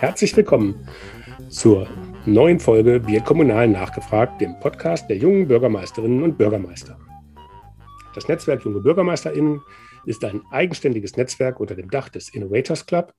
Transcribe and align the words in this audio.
Herzlich 0.00 0.36
willkommen 0.36 0.88
zur 1.48 1.88
neuen 2.26 2.58
Folge 2.58 3.06
Wir 3.06 3.20
Kommunal 3.20 3.68
nachgefragt, 3.68 4.40
dem 4.40 4.58
Podcast 4.58 5.08
der 5.08 5.16
jungen 5.16 5.46
Bürgermeisterinnen 5.46 6.22
und 6.24 6.36
Bürgermeister. 6.36 6.98
Das 8.14 8.26
Netzwerk 8.26 8.64
Junge 8.64 8.80
BürgermeisterInnen 8.80 9.60
ist 10.04 10.24
ein 10.24 10.42
eigenständiges 10.50 11.16
Netzwerk 11.16 11.60
unter 11.60 11.76
dem 11.76 11.90
Dach 11.90 12.08
des 12.08 12.28
Innovators 12.28 12.86
Club, 12.86 13.14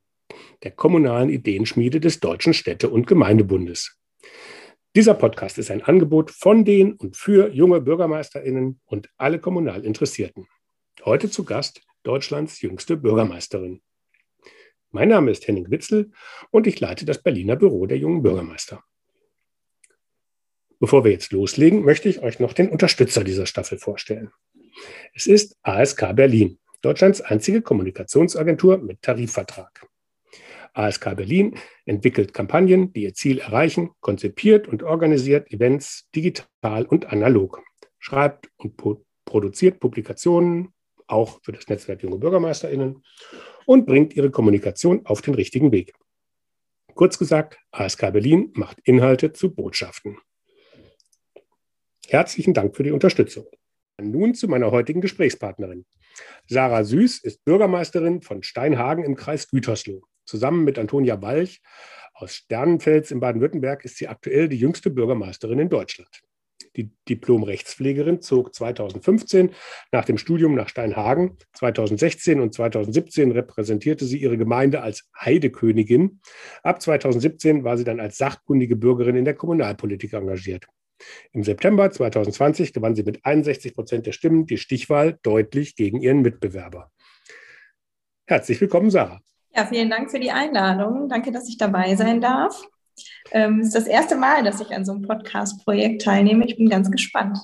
der 0.63 0.71
kommunalen 0.71 1.29
Ideenschmiede 1.29 2.01
des 2.01 2.19
Deutschen 2.19 2.53
Städte- 2.53 2.89
und 2.89 3.07
Gemeindebundes. 3.07 3.97
Dieser 4.97 5.13
Podcast 5.13 5.57
ist 5.57 5.71
ein 5.71 5.81
Angebot 5.81 6.29
von 6.29 6.65
den 6.65 6.93
und 6.93 7.15
für 7.15 7.53
junge 7.53 7.79
BürgermeisterInnen 7.79 8.81
und 8.85 9.09
alle 9.17 9.39
kommunal 9.39 9.85
Interessierten. 9.85 10.47
Heute 11.05 11.29
zu 11.29 11.45
Gast 11.45 11.81
Deutschlands 12.03 12.61
jüngste 12.61 12.97
Bürgermeisterin. 12.97 13.81
Mein 14.95 15.09
Name 15.09 15.29
ist 15.29 15.45
Henning 15.45 15.69
Witzel 15.71 16.13
und 16.51 16.67
ich 16.67 16.79
leite 16.79 17.03
das 17.03 17.21
Berliner 17.21 17.57
Büro 17.57 17.85
der 17.85 17.97
jungen 17.97 18.23
Bürgermeister. 18.23 18.81
Bevor 20.79 21.03
wir 21.03 21.11
jetzt 21.11 21.33
loslegen, 21.33 21.83
möchte 21.83 22.07
ich 22.07 22.21
euch 22.21 22.39
noch 22.39 22.53
den 22.53 22.69
Unterstützer 22.69 23.25
dieser 23.25 23.45
Staffel 23.45 23.77
vorstellen. 23.77 24.31
Es 25.13 25.27
ist 25.27 25.57
ASK 25.63 26.15
Berlin, 26.15 26.59
Deutschlands 26.81 27.19
einzige 27.19 27.61
Kommunikationsagentur 27.61 28.77
mit 28.77 29.01
Tarifvertrag. 29.01 29.85
ASK 30.71 31.13
Berlin 31.17 31.59
entwickelt 31.83 32.33
Kampagnen, 32.33 32.93
die 32.93 33.03
ihr 33.03 33.13
Ziel 33.13 33.39
erreichen, 33.39 33.89
konzipiert 33.99 34.65
und 34.65 34.81
organisiert 34.81 35.51
Events 35.51 36.07
digital 36.15 36.85
und 36.85 37.11
analog, 37.11 37.61
schreibt 37.99 38.49
und 38.55 38.77
produziert 39.25 39.81
Publikationen, 39.81 40.69
auch 41.07 41.41
für 41.43 41.51
das 41.51 41.67
Netzwerk 41.67 42.01
Junge 42.01 42.17
BürgermeisterInnen 42.17 43.03
und 43.65 43.85
bringt 43.85 44.15
ihre 44.15 44.31
Kommunikation 44.31 45.05
auf 45.05 45.21
den 45.21 45.33
richtigen 45.35 45.71
Weg. 45.71 45.93
Kurz 46.93 47.17
gesagt, 47.17 47.57
ASK 47.71 48.11
Berlin 48.13 48.51
macht 48.53 48.79
Inhalte 48.83 49.33
zu 49.33 49.53
Botschaften. 49.53 50.17
Herzlichen 52.07 52.53
Dank 52.53 52.75
für 52.75 52.83
die 52.83 52.91
Unterstützung. 52.91 53.45
Nun 54.01 54.35
zu 54.35 54.47
meiner 54.47 54.71
heutigen 54.71 55.01
Gesprächspartnerin. 55.01 55.85
Sarah 56.47 56.83
Süß 56.83 57.23
ist 57.23 57.43
Bürgermeisterin 57.43 58.21
von 58.21 58.43
Steinhagen 58.43 59.03
im 59.03 59.15
Kreis 59.15 59.47
Gütersloh. 59.49 60.03
Zusammen 60.25 60.63
mit 60.63 60.79
Antonia 60.79 61.15
Balch 61.15 61.61
aus 62.13 62.35
Sternenfels 62.35 63.11
in 63.11 63.19
Baden-Württemberg 63.19 63.83
ist 63.83 63.97
sie 63.97 64.07
aktuell 64.07 64.47
die 64.47 64.57
jüngste 64.57 64.89
Bürgermeisterin 64.89 65.59
in 65.59 65.69
Deutschland. 65.69 66.21
Die 66.77 66.91
Diplom-Rechtspflegerin 67.09 68.21
zog 68.21 68.53
2015 68.53 69.51
nach 69.91 70.05
dem 70.05 70.17
Studium 70.17 70.55
nach 70.55 70.69
Steinhagen. 70.69 71.37
2016 71.53 72.39
und 72.39 72.53
2017 72.53 73.31
repräsentierte 73.31 74.05
sie 74.05 74.17
ihre 74.17 74.37
Gemeinde 74.37 74.81
als 74.81 75.09
Heidekönigin. 75.19 76.19
Ab 76.63 76.81
2017 76.81 77.63
war 77.63 77.77
sie 77.77 77.83
dann 77.83 77.99
als 77.99 78.17
sachkundige 78.17 78.75
Bürgerin 78.75 79.15
in 79.15 79.25
der 79.25 79.35
Kommunalpolitik 79.35 80.13
engagiert. 80.13 80.65
Im 81.33 81.43
September 81.43 81.91
2020 81.91 82.73
gewann 82.73 82.95
sie 82.95 83.03
mit 83.03 83.25
61 83.25 83.73
Prozent 83.73 84.05
der 84.05 84.11
Stimmen 84.11 84.45
die 84.45 84.57
Stichwahl 84.57 85.19
deutlich 85.23 85.75
gegen 85.75 86.01
ihren 86.01 86.21
Mitbewerber. 86.21 86.91
Herzlich 88.27 88.59
willkommen, 88.59 88.89
Sarah. 88.89 89.21
Ja, 89.53 89.65
vielen 89.65 89.89
Dank 89.89 90.11
für 90.11 90.19
die 90.19 90.31
Einladung. 90.31 91.07
Danke, 91.07 91.31
dass 91.31 91.47
ich 91.47 91.57
dabei 91.57 91.95
sein 91.95 92.19
darf. 92.19 92.67
Ähm, 93.31 93.59
es 93.59 93.67
ist 93.67 93.75
das 93.75 93.87
erste 93.87 94.15
Mal, 94.15 94.43
dass 94.43 94.61
ich 94.61 94.71
an 94.71 94.85
so 94.85 94.93
einem 94.93 95.03
Podcast-Projekt 95.03 96.03
teilnehme. 96.03 96.45
Ich 96.45 96.57
bin 96.57 96.69
ganz 96.69 96.89
gespannt. 96.91 97.39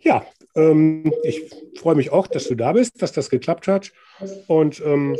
Ja, 0.00 0.26
ähm, 0.54 1.12
ich 1.22 1.42
freue 1.78 1.94
mich 1.94 2.10
auch, 2.10 2.26
dass 2.26 2.48
du 2.48 2.54
da 2.54 2.72
bist, 2.72 3.00
dass 3.02 3.12
das 3.12 3.30
geklappt 3.30 3.68
hat. 3.68 3.92
Und 4.46 4.82
ähm, 4.84 5.16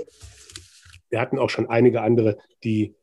wir 1.11 1.21
hatten 1.21 1.39
auch 1.39 1.51
schon 1.51 1.69
einige 1.69 2.03
andere, 2.03 2.39
die 2.63 2.95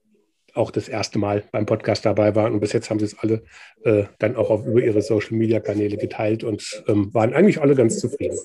auch 0.54 0.72
das 0.72 0.90
erste 0.90 1.18
Mal 1.18 1.44
beim 1.52 1.66
Podcast 1.66 2.06
dabei 2.06 2.36
waren. 2.36 2.54
Und 2.54 2.60
bis 2.60 2.74
jetzt 2.74 2.90
haben 2.90 3.00
sie 3.00 3.06
es 3.06 3.18
alle 3.20 3.44
äh, 3.84 4.04
dann 4.20 4.36
auch 4.36 4.50
auf, 4.50 4.66
über 4.66 4.82
ihre 4.82 5.02
Social-Media-Kanäle 5.02 5.98
geteilt 5.98 6.44
und 6.44 6.84
ähm, 6.88 7.14
waren 7.14 7.34
eigentlich 7.34 7.62
alle 7.62 7.76
ganz 7.76 8.00
zufrieden. 8.00 8.38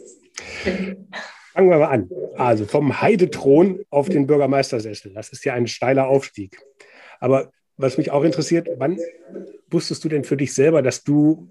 Fangen 1.52 1.70
wir 1.70 1.78
mal 1.78 1.86
an. 1.86 2.10
Also 2.36 2.64
vom 2.66 3.00
Heidethron 3.00 3.80
auf 3.90 4.08
den 4.08 4.26
Bürgermeistersessel. 4.26 5.12
Das 5.14 5.30
ist 5.30 5.44
ja 5.44 5.54
ein 5.54 5.66
steiler 5.66 6.06
Aufstieg. 6.06 6.58
Aber 7.18 7.50
was 7.76 7.98
mich 7.98 8.10
auch 8.10 8.24
interessiert, 8.24 8.68
wann 8.78 8.98
wusstest 9.70 10.04
du 10.04 10.08
denn 10.08 10.24
für 10.24 10.36
dich 10.36 10.54
selber, 10.54 10.82
dass 10.82 11.02
du 11.04 11.50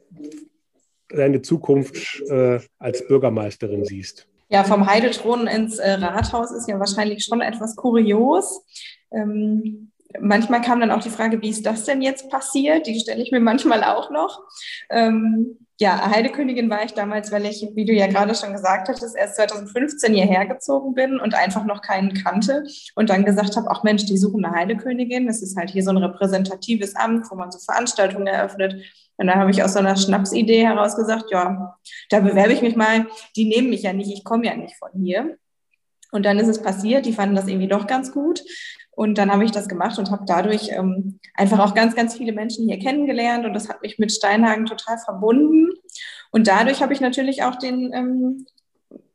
deine 1.09 1.41
Zukunft 1.41 2.21
äh, 2.29 2.59
als 2.79 3.07
Bürgermeisterin 3.07 3.85
siehst? 3.85 4.27
Ja, 4.49 4.63
vom 4.63 4.85
Heidethron 4.87 5.47
ins 5.47 5.79
äh, 5.79 5.91
Rathaus 5.91 6.51
ist 6.51 6.67
ja 6.67 6.79
wahrscheinlich 6.79 7.23
schon 7.23 7.41
etwas 7.41 7.75
kurios. 7.75 8.63
Ähm, 9.11 9.91
manchmal 10.19 10.61
kam 10.61 10.79
dann 10.79 10.91
auch 10.91 11.01
die 11.01 11.09
Frage, 11.09 11.41
wie 11.41 11.49
ist 11.49 11.65
das 11.65 11.85
denn 11.85 12.01
jetzt 12.01 12.29
passiert? 12.29 12.87
Die 12.87 12.99
stelle 12.99 13.23
ich 13.23 13.31
mir 13.31 13.39
manchmal 13.39 13.83
auch 13.83 14.11
noch. 14.11 14.43
Ähm, 14.89 15.64
ja, 15.77 16.09
Heidekönigin 16.09 16.69
war 16.69 16.85
ich 16.85 16.93
damals, 16.93 17.31
weil 17.31 17.45
ich, 17.45 17.67
wie 17.73 17.83
du 17.83 17.91
ja 17.91 18.07
gerade 18.07 18.33
schon 18.33 18.53
gesagt 18.53 18.87
hattest, 18.87 19.15
erst 19.15 19.35
2015 19.35 20.13
hierher 20.13 20.45
gezogen 20.45 20.93
bin 20.93 21.19
und 21.19 21.33
einfach 21.35 21.65
noch 21.65 21.81
keinen 21.81 22.13
kannte 22.13 22.63
und 22.95 23.09
dann 23.09 23.25
gesagt 23.25 23.57
habe, 23.57 23.67
ach 23.69 23.83
Mensch, 23.83 24.05
die 24.05 24.17
suchen 24.17 24.45
eine 24.45 24.55
Heidekönigin. 24.55 25.27
Das 25.27 25.41
ist 25.41 25.57
halt 25.57 25.69
hier 25.71 25.83
so 25.83 25.89
ein 25.89 25.97
repräsentatives 25.97 26.95
Amt, 26.95 27.29
wo 27.29 27.35
man 27.35 27.51
so 27.51 27.59
Veranstaltungen 27.59 28.27
eröffnet. 28.27 28.81
Und 29.17 29.27
dann 29.27 29.37
habe 29.37 29.51
ich 29.51 29.63
aus 29.63 29.73
so 29.73 29.79
einer 29.79 29.97
Schnapsidee 29.97 30.65
heraus 30.65 30.95
gesagt, 30.95 31.25
ja, 31.31 31.77
da 32.09 32.19
bewerbe 32.21 32.53
ich 32.53 32.61
mich 32.61 32.77
mal. 32.77 33.07
Die 33.35 33.45
nehmen 33.45 33.69
mich 33.69 33.83
ja 33.83 33.91
nicht, 33.91 34.11
ich 34.11 34.23
komme 34.23 34.45
ja 34.45 34.55
nicht 34.55 34.77
von 34.77 34.89
hier. 34.93 35.37
Und 36.11 36.25
dann 36.25 36.39
ist 36.39 36.47
es 36.47 36.61
passiert, 36.61 37.05
die 37.05 37.13
fanden 37.13 37.35
das 37.35 37.47
irgendwie 37.47 37.67
doch 37.67 37.87
ganz 37.87 38.13
gut. 38.13 38.41
Und 38.95 39.17
dann 39.17 39.31
habe 39.31 39.43
ich 39.43 39.51
das 39.51 39.67
gemacht 39.67 39.99
und 39.99 40.09
habe 40.09 40.23
dadurch 40.25 40.69
ähm, 40.71 41.19
einfach 41.33 41.59
auch 41.59 41.75
ganz, 41.75 41.95
ganz 41.95 42.15
viele 42.15 42.31
Menschen 42.31 42.67
hier 42.67 42.79
kennengelernt 42.79 43.45
und 43.45 43.53
das 43.53 43.67
hat 43.67 43.81
mich 43.81 43.99
mit 43.99 44.11
Steinhagen 44.11 44.65
total 44.65 44.97
verbunden. 44.97 45.69
Und 46.31 46.47
dadurch 46.47 46.81
habe 46.81 46.93
ich 46.93 47.01
natürlich 47.01 47.43
auch 47.43 47.55
den 47.55 47.91
ähm, 47.93 48.45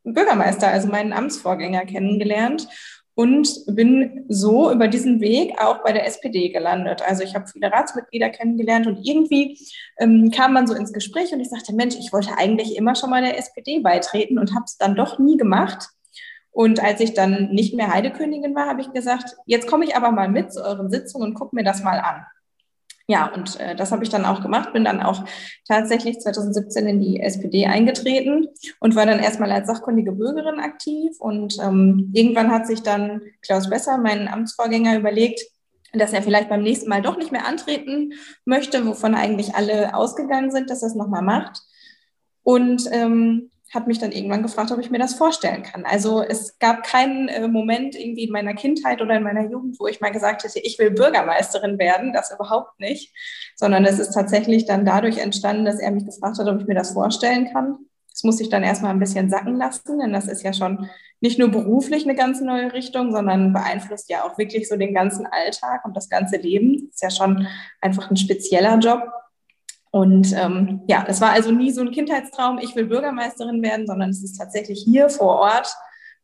Bürgermeister, 0.05 0.69
also 0.69 0.89
meinen 0.89 1.13
Amtsvorgänger 1.13 1.87
kennengelernt 1.87 2.69
und 3.15 3.49
bin 3.67 4.25
so 4.29 4.73
über 4.73 4.89
diesen 4.89 5.21
Weg 5.21 5.61
auch 5.61 5.83
bei 5.83 5.93
der 5.93 6.07
SPD 6.07 6.51
gelandet. 6.51 7.03
Also 7.03 7.23
ich 7.23 7.35
habe 7.35 7.47
viele 7.47 7.71
Ratsmitglieder 7.71 8.31
kennengelernt 8.31 8.87
und 8.87 9.07
irgendwie 9.07 9.59
ähm, 9.99 10.31
kam 10.31 10.53
man 10.53 10.67
so 10.67 10.75
ins 10.75 10.93
Gespräch 10.93 11.33
und 11.33 11.41
ich 11.41 11.51
sagte, 11.51 11.75
Mensch, 11.75 11.97
ich 11.97 12.13
wollte 12.13 12.37
eigentlich 12.39 12.77
immer 12.77 12.95
schon 12.95 13.11
mal 13.11 13.23
der 13.23 13.39
SPD 13.39 13.81
beitreten 13.81 14.39
und 14.39 14.55
habe 14.55 14.65
es 14.67 14.79
dann 14.79 14.95
doch 14.95 15.19
nie 15.19 15.37
gemacht. 15.37 15.89
Und 16.53 16.83
als 16.83 17.01
ich 17.01 17.15
dann 17.15 17.51
nicht 17.51 17.75
mehr 17.75 17.93
Heidekönigin 17.93 18.55
war, 18.55 18.67
habe 18.67 18.81
ich 18.81 18.93
gesagt, 18.93 19.37
jetzt 19.47 19.67
komme 19.67 19.85
ich 19.85 19.97
aber 19.97 20.11
mal 20.11 20.29
mit 20.29 20.53
zu 20.53 20.65
euren 20.65 20.91
Sitzungen 20.91 21.29
und 21.29 21.35
gucke 21.35 21.55
mir 21.55 21.65
das 21.65 21.83
mal 21.83 21.99
an. 21.99 22.25
Ja, 23.11 23.27
und 23.27 23.59
äh, 23.59 23.75
das 23.75 23.91
habe 23.91 24.05
ich 24.05 24.09
dann 24.09 24.25
auch 24.25 24.41
gemacht, 24.41 24.73
bin 24.73 24.85
dann 24.85 25.03
auch 25.03 25.25
tatsächlich 25.67 26.21
2017 26.21 26.87
in 26.87 27.01
die 27.01 27.21
SPD 27.21 27.67
eingetreten 27.67 28.47
und 28.79 28.95
war 28.95 29.05
dann 29.05 29.19
erstmal 29.19 29.51
als 29.51 29.67
sachkundige 29.67 30.13
Bürgerin 30.13 30.61
aktiv. 30.61 31.17
Und 31.19 31.59
ähm, 31.61 32.13
irgendwann 32.15 32.53
hat 32.53 32.69
sich 32.69 32.83
dann 32.83 33.21
Klaus 33.43 33.69
Besser, 33.69 33.99
mein 33.99 34.29
Amtsvorgänger, 34.29 34.97
überlegt, 34.97 35.41
dass 35.93 36.13
er 36.13 36.23
vielleicht 36.23 36.49
beim 36.49 36.63
nächsten 36.63 36.89
Mal 36.89 37.03
doch 37.03 37.19
nicht 37.19 37.33
mehr 37.33 37.47
antreten 37.47 38.13
möchte, 38.45 38.87
wovon 38.87 39.17
eigentlich 39.17 39.57
alle 39.57 39.93
ausgegangen 39.95 40.53
sind, 40.53 40.71
dass 40.71 40.83
er 40.83 40.89
es 40.89 40.95
nochmal 40.95 41.23
macht. 41.23 41.63
Und 42.45 42.89
ähm, 42.93 43.50
hat 43.73 43.87
mich 43.87 43.99
dann 43.99 44.11
irgendwann 44.11 44.43
gefragt, 44.43 44.73
ob 44.73 44.81
ich 44.81 44.91
mir 44.91 44.99
das 44.99 45.15
vorstellen 45.15 45.63
kann. 45.63 45.85
Also 45.85 46.23
es 46.23 46.59
gab 46.59 46.83
keinen 46.83 47.29
äh, 47.29 47.47
Moment 47.47 47.95
irgendwie 47.95 48.25
in 48.25 48.33
meiner 48.33 48.55
Kindheit 48.55 49.01
oder 49.01 49.17
in 49.17 49.23
meiner 49.23 49.49
Jugend, 49.49 49.79
wo 49.79 49.87
ich 49.87 50.01
mal 50.01 50.11
gesagt 50.11 50.43
hätte, 50.43 50.59
ich 50.59 50.79
will 50.79 50.91
Bürgermeisterin 50.91 51.79
werden, 51.79 52.13
das 52.13 52.33
überhaupt 52.33 52.81
nicht, 52.81 53.15
sondern 53.55 53.85
es 53.85 53.99
ist 53.99 54.13
tatsächlich 54.13 54.65
dann 54.67 54.85
dadurch 54.85 55.19
entstanden, 55.19 55.65
dass 55.65 55.79
er 55.79 55.93
mich 55.93 56.05
gefragt 56.05 56.39
hat, 56.39 56.49
ob 56.49 56.61
ich 56.61 56.67
mir 56.67 56.75
das 56.75 56.93
vorstellen 56.93 57.53
kann. 57.53 57.79
Das 58.11 58.25
muss 58.25 58.41
ich 58.41 58.49
dann 58.49 58.65
erstmal 58.65 58.91
ein 58.91 58.99
bisschen 58.99 59.31
sacken 59.31 59.57
lassen, 59.57 60.01
denn 60.01 60.13
das 60.13 60.27
ist 60.27 60.43
ja 60.43 60.53
schon 60.53 60.91
nicht 61.21 61.39
nur 61.39 61.49
beruflich 61.49 62.05
eine 62.05 62.17
ganz 62.17 62.41
neue 62.41 62.73
Richtung, 62.73 63.13
sondern 63.13 63.53
beeinflusst 63.53 64.11
ja 64.11 64.25
auch 64.25 64.37
wirklich 64.37 64.69
so 64.69 64.77
den 64.77 64.95
ganzen 64.95 65.27
Alltag 65.27 65.85
und 65.85 65.97
das 65.97 66.09
ganze 66.09 66.39
Leben. 66.39 66.89
Das 66.89 66.95
ist 66.95 67.03
ja 67.03 67.11
schon 67.11 67.47
einfach 67.81 68.11
ein 68.11 68.17
spezieller 68.17 68.79
Job. 68.79 69.03
Und 69.91 70.33
ähm, 70.37 70.83
ja, 70.87 71.05
es 71.09 71.21
war 71.21 71.31
also 71.31 71.51
nie 71.51 71.73
so 71.73 71.81
ein 71.81 71.91
Kindheitstraum, 71.91 72.59
ich 72.59 72.77
will 72.77 72.87
Bürgermeisterin 72.87 73.63
werden, 73.63 73.87
sondern 73.87 74.11
es 74.11 74.23
ist 74.23 74.39
tatsächlich 74.39 74.83
hier 74.85 75.09
vor 75.09 75.37
Ort 75.37 75.75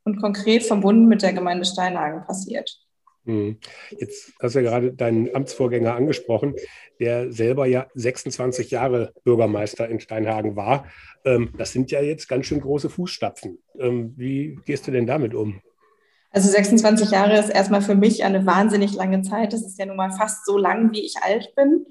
und 0.04 0.20
konkret 0.20 0.62
verbunden 0.62 1.06
mit 1.06 1.22
der 1.22 1.32
Gemeinde 1.32 1.64
Steinhagen 1.64 2.24
passiert. 2.24 2.78
Hm. 3.24 3.58
Jetzt 3.98 4.32
hast 4.40 4.54
du 4.54 4.60
ja 4.60 4.70
gerade 4.70 4.92
deinen 4.92 5.34
Amtsvorgänger 5.34 5.96
angesprochen, 5.96 6.54
der 7.00 7.32
selber 7.32 7.66
ja 7.66 7.88
26 7.94 8.70
Jahre 8.70 9.12
Bürgermeister 9.24 9.88
in 9.88 9.98
Steinhagen 9.98 10.54
war. 10.54 10.86
Ähm, 11.24 11.52
das 11.58 11.72
sind 11.72 11.90
ja 11.90 12.00
jetzt 12.00 12.28
ganz 12.28 12.46
schön 12.46 12.60
große 12.60 12.88
Fußstapfen. 12.88 13.58
Ähm, 13.80 14.14
wie 14.16 14.60
gehst 14.64 14.86
du 14.86 14.92
denn 14.92 15.08
damit 15.08 15.34
um? 15.34 15.60
Also 16.30 16.50
26 16.50 17.10
Jahre 17.10 17.36
ist 17.38 17.48
erstmal 17.48 17.82
für 17.82 17.96
mich 17.96 18.22
eine 18.22 18.46
wahnsinnig 18.46 18.94
lange 18.94 19.22
Zeit. 19.22 19.52
Das 19.52 19.62
ist 19.62 19.78
ja 19.78 19.86
nun 19.86 19.96
mal 19.96 20.12
fast 20.12 20.46
so 20.46 20.56
lang, 20.56 20.92
wie 20.92 21.04
ich 21.04 21.16
alt 21.20 21.52
bin 21.56 21.86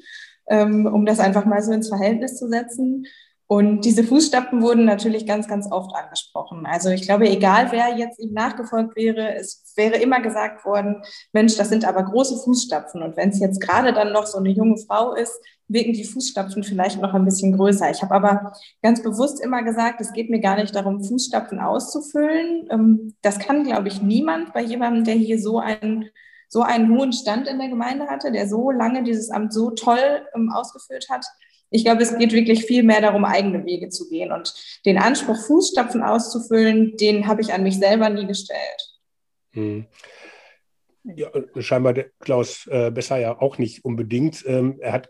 ähm, 0.48 0.86
um 0.86 1.06
das 1.06 1.20
einfach 1.20 1.46
mal 1.46 1.62
so 1.62 1.72
ins 1.72 1.90
Verhältnis 1.90 2.38
zu 2.38 2.48
setzen. 2.48 3.06
Und 3.48 3.86
diese 3.86 4.04
Fußstapfen 4.04 4.64
wurden 4.64 4.86
natürlich 4.86 5.28
ganz, 5.28 5.48
ganz 5.48 5.72
oft 5.72 5.96
angesprochen. 5.96 6.66
Also 6.66 6.90
ich 6.90 7.04
glaube, 7.04 7.30
egal 7.30 7.72
wer 7.72 7.96
jetzt 7.96 8.20
ihm 8.20 8.34
nachgefolgt 8.34 8.96
wäre, 8.96 9.36
es 9.36 9.72
wäre 9.76 9.98
immer 9.98 10.20
gesagt 10.20 10.66
worden, 10.66 11.04
Mensch, 11.32 11.56
das 11.56 11.70
sind 11.70 11.86
aber 11.86 12.04
große 12.04 12.44
Fußstapfen. 12.44 13.04
Und 13.04 13.18
wenn 13.18 13.30
es 13.30 13.40
jetzt 13.40 13.62
gerade 13.62 13.94
dann 13.94 14.14
noch 14.14 14.26
so 14.26 14.40
eine 14.40 14.50
junge 14.50 14.78
Frau 14.78 15.14
ist, 15.14 15.40
wirken 15.68 15.94
die 15.94 16.06
Fußstapfen 16.06 16.64
vielleicht 16.64 17.00
noch 17.00 17.14
ein 17.14 17.26
bisschen 17.26 17.56
größer. 17.56 17.92
Ich 17.92 18.02
habe 18.02 18.16
aber 18.16 18.54
ganz 18.82 19.04
bewusst 19.04 19.44
immer 19.44 19.62
gesagt, 19.62 20.02
es 20.02 20.14
geht 20.14 20.32
mir 20.32 20.40
gar 20.40 20.56
nicht 20.56 20.76
darum, 20.76 21.04
Fußstapfen 21.04 21.60
auszufüllen. 21.60 22.68
Ähm, 22.72 23.16
das 23.22 23.38
kann, 23.38 23.64
glaube 23.64 23.90
ich, 23.90 24.02
niemand 24.02 24.54
bei 24.54 24.62
jemandem, 24.62 25.04
der 25.04 25.16
hier 25.16 25.40
so 25.40 25.60
einen, 25.60 26.10
so 26.50 26.62
einen 26.62 26.96
hohen 26.98 27.14
Stand 27.14 27.48
in 27.48 27.60
der 27.60 27.70
Gemeinde 27.70 28.08
hatte, 28.08 28.32
der 28.32 28.48
so 28.48 28.72
lange 28.72 29.04
dieses 29.04 29.30
Amt 29.30 29.54
so 29.54 29.72
toll 29.72 30.26
ähm, 30.36 30.52
ausgeführt 30.52 31.08
hat 31.10 31.26
ich 31.70 31.84
glaube, 31.84 32.04
es 32.04 32.18
geht 32.18 32.32
wirklich 32.32 32.66
viel 32.66 32.84
mehr 32.84 33.02
darum, 33.02 33.26
eigene 33.26 33.66
Wege 33.66 33.90
zu 33.90 34.08
gehen. 34.10 34.32
Und 34.32 34.54
den 34.86 34.98
Anspruch, 34.98 35.38
Fußstapfen 35.46 36.02
auszufüllen, 36.02 36.96
den 36.98 37.28
habe 37.28 37.42
ich 37.42 37.54
an 37.54 37.64
mich 37.64 37.78
selber 37.78 38.10
nie 38.10 38.28
gestellt. 38.28 38.98
Hm. 39.52 39.86
Ja, 41.04 41.30
scheinbar 41.60 41.94
der 41.94 42.06
Klaus 42.20 42.66
äh, 42.68 42.92
Besser 42.92 43.18
ja 43.18 43.40
auch 43.40 43.58
nicht 43.58 43.86
unbedingt. 43.86 44.44
Ähm, 44.48 44.78
er 44.80 44.94
hat 44.94 45.10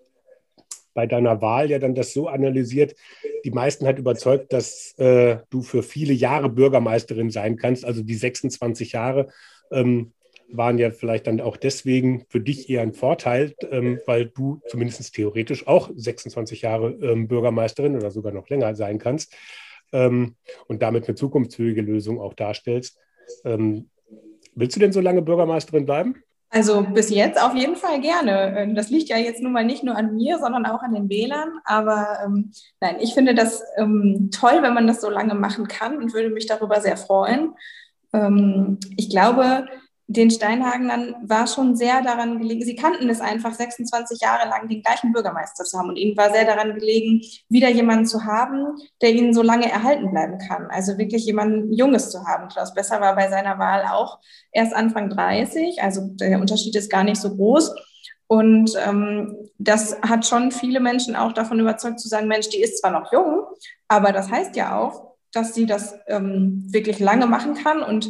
bei 0.93 1.05
deiner 1.05 1.41
Wahl 1.41 1.69
ja 1.69 1.79
dann 1.79 1.95
das 1.95 2.13
so 2.13 2.27
analysiert, 2.27 2.95
die 3.43 3.51
meisten 3.51 3.85
hat 3.85 3.99
überzeugt, 3.99 4.51
dass 4.51 4.97
äh, 4.97 5.37
du 5.49 5.61
für 5.61 5.83
viele 5.83 6.13
Jahre 6.13 6.49
Bürgermeisterin 6.49 7.29
sein 7.29 7.57
kannst, 7.57 7.85
also 7.85 8.01
die 8.01 8.15
26 8.15 8.93
Jahre. 8.93 9.27
Ähm, 9.71 10.13
waren 10.49 10.77
ja 10.77 10.91
vielleicht 10.91 11.27
dann 11.27 11.41
auch 11.41 11.57
deswegen 11.57 12.25
für 12.29 12.39
dich 12.39 12.69
eher 12.69 12.81
ein 12.81 12.93
Vorteil, 12.93 13.55
ähm, 13.71 13.99
weil 14.05 14.25
du 14.25 14.61
zumindest 14.67 15.13
theoretisch 15.13 15.67
auch 15.67 15.89
26 15.95 16.61
Jahre 16.61 16.91
ähm, 17.01 17.27
Bürgermeisterin 17.27 17.95
oder 17.95 18.11
sogar 18.11 18.31
noch 18.31 18.49
länger 18.49 18.75
sein 18.75 18.99
kannst 18.99 19.35
ähm, 19.91 20.35
und 20.67 20.81
damit 20.81 21.07
eine 21.07 21.15
zukunftsfähige 21.15 21.81
Lösung 21.81 22.19
auch 22.19 22.33
darstellst. 22.33 22.99
Ähm, 23.43 23.89
willst 24.53 24.75
du 24.75 24.79
denn 24.79 24.93
so 24.93 25.01
lange 25.01 25.21
Bürgermeisterin 25.21 25.85
bleiben? 25.85 26.15
Also 26.49 26.83
bis 26.83 27.09
jetzt 27.09 27.41
auf 27.41 27.53
jeden 27.55 27.75
Fall 27.75 27.99
gerne. 27.99 28.57
Ähm, 28.57 28.75
das 28.75 28.89
liegt 28.89 29.09
ja 29.09 29.17
jetzt 29.17 29.41
nun 29.41 29.51
mal 29.51 29.65
nicht 29.65 29.83
nur 29.83 29.95
an 29.95 30.15
mir, 30.15 30.39
sondern 30.39 30.65
auch 30.65 30.81
an 30.81 30.93
den 30.93 31.09
Wählern. 31.09 31.59
Aber 31.65 32.19
ähm, 32.23 32.51
nein, 32.79 32.97
ich 33.01 33.13
finde 33.13 33.35
das 33.35 33.61
ähm, 33.77 34.29
toll, 34.31 34.61
wenn 34.61 34.73
man 34.73 34.87
das 34.87 35.01
so 35.01 35.09
lange 35.09 35.33
machen 35.33 35.67
kann 35.67 35.97
und 35.97 36.13
würde 36.13 36.29
mich 36.29 36.45
darüber 36.45 36.79
sehr 36.81 36.97
freuen. 36.97 37.55
Ähm, 38.13 38.79
ich 38.95 39.09
glaube, 39.09 39.65
den 40.07 40.29
Steinhagenern 40.29 41.15
war 41.23 41.47
schon 41.47 41.75
sehr 41.75 42.01
daran 42.01 42.37
gelegen, 42.37 42.63
sie 42.63 42.75
kannten 42.75 43.09
es 43.09 43.21
einfach, 43.21 43.53
26 43.53 44.21
Jahre 44.21 44.47
lang 44.47 44.67
den 44.67 44.83
gleichen 44.83 45.11
Bürgermeister 45.11 45.63
zu 45.63 45.77
haben. 45.77 45.89
Und 45.89 45.95
ihnen 45.95 46.15
war 46.15 46.31
sehr 46.31 46.45
daran 46.45 46.75
gelegen, 46.75 47.21
wieder 47.49 47.69
jemanden 47.69 48.05
zu 48.05 48.23
haben, 48.23 48.77
der 49.01 49.13
ihnen 49.13 49.33
so 49.33 49.41
lange 49.41 49.71
erhalten 49.71 50.11
bleiben 50.11 50.37
kann. 50.37 50.67
Also 50.69 50.97
wirklich 50.99 51.25
jemanden 51.25 51.73
Junges 51.73 52.11
zu 52.11 52.23
haben. 52.25 52.49
Klaus 52.49 52.73
Besser 52.73 53.01
war 53.01 53.15
bei 53.15 53.29
seiner 53.29 53.57
Wahl 53.57 53.85
auch 53.91 54.19
erst 54.51 54.75
Anfang 54.75 55.09
30, 55.09 55.81
also 55.81 56.01
der 56.13 56.39
Unterschied 56.39 56.75
ist 56.75 56.91
gar 56.91 57.03
nicht 57.03 57.19
so 57.19 57.35
groß. 57.35 57.73
Und 58.27 58.71
ähm, 58.85 59.35
das 59.57 59.99
hat 60.01 60.25
schon 60.25 60.51
viele 60.51 60.79
Menschen 60.79 61.15
auch 61.15 61.31
davon 61.31 61.59
überzeugt 61.59 61.99
zu 61.99 62.07
sagen, 62.07 62.27
Mensch, 62.27 62.49
die 62.49 62.61
ist 62.61 62.79
zwar 62.79 62.91
noch 62.91 63.11
jung, 63.11 63.43
aber 63.87 64.11
das 64.11 64.31
heißt 64.31 64.55
ja 64.55 64.79
auch, 64.79 65.15
dass 65.31 65.53
sie 65.53 65.65
das 65.65 65.95
ähm, 66.07 66.65
wirklich 66.71 66.99
lange 66.99 67.27
machen 67.27 67.55
kann 67.55 67.83
und 67.83 68.09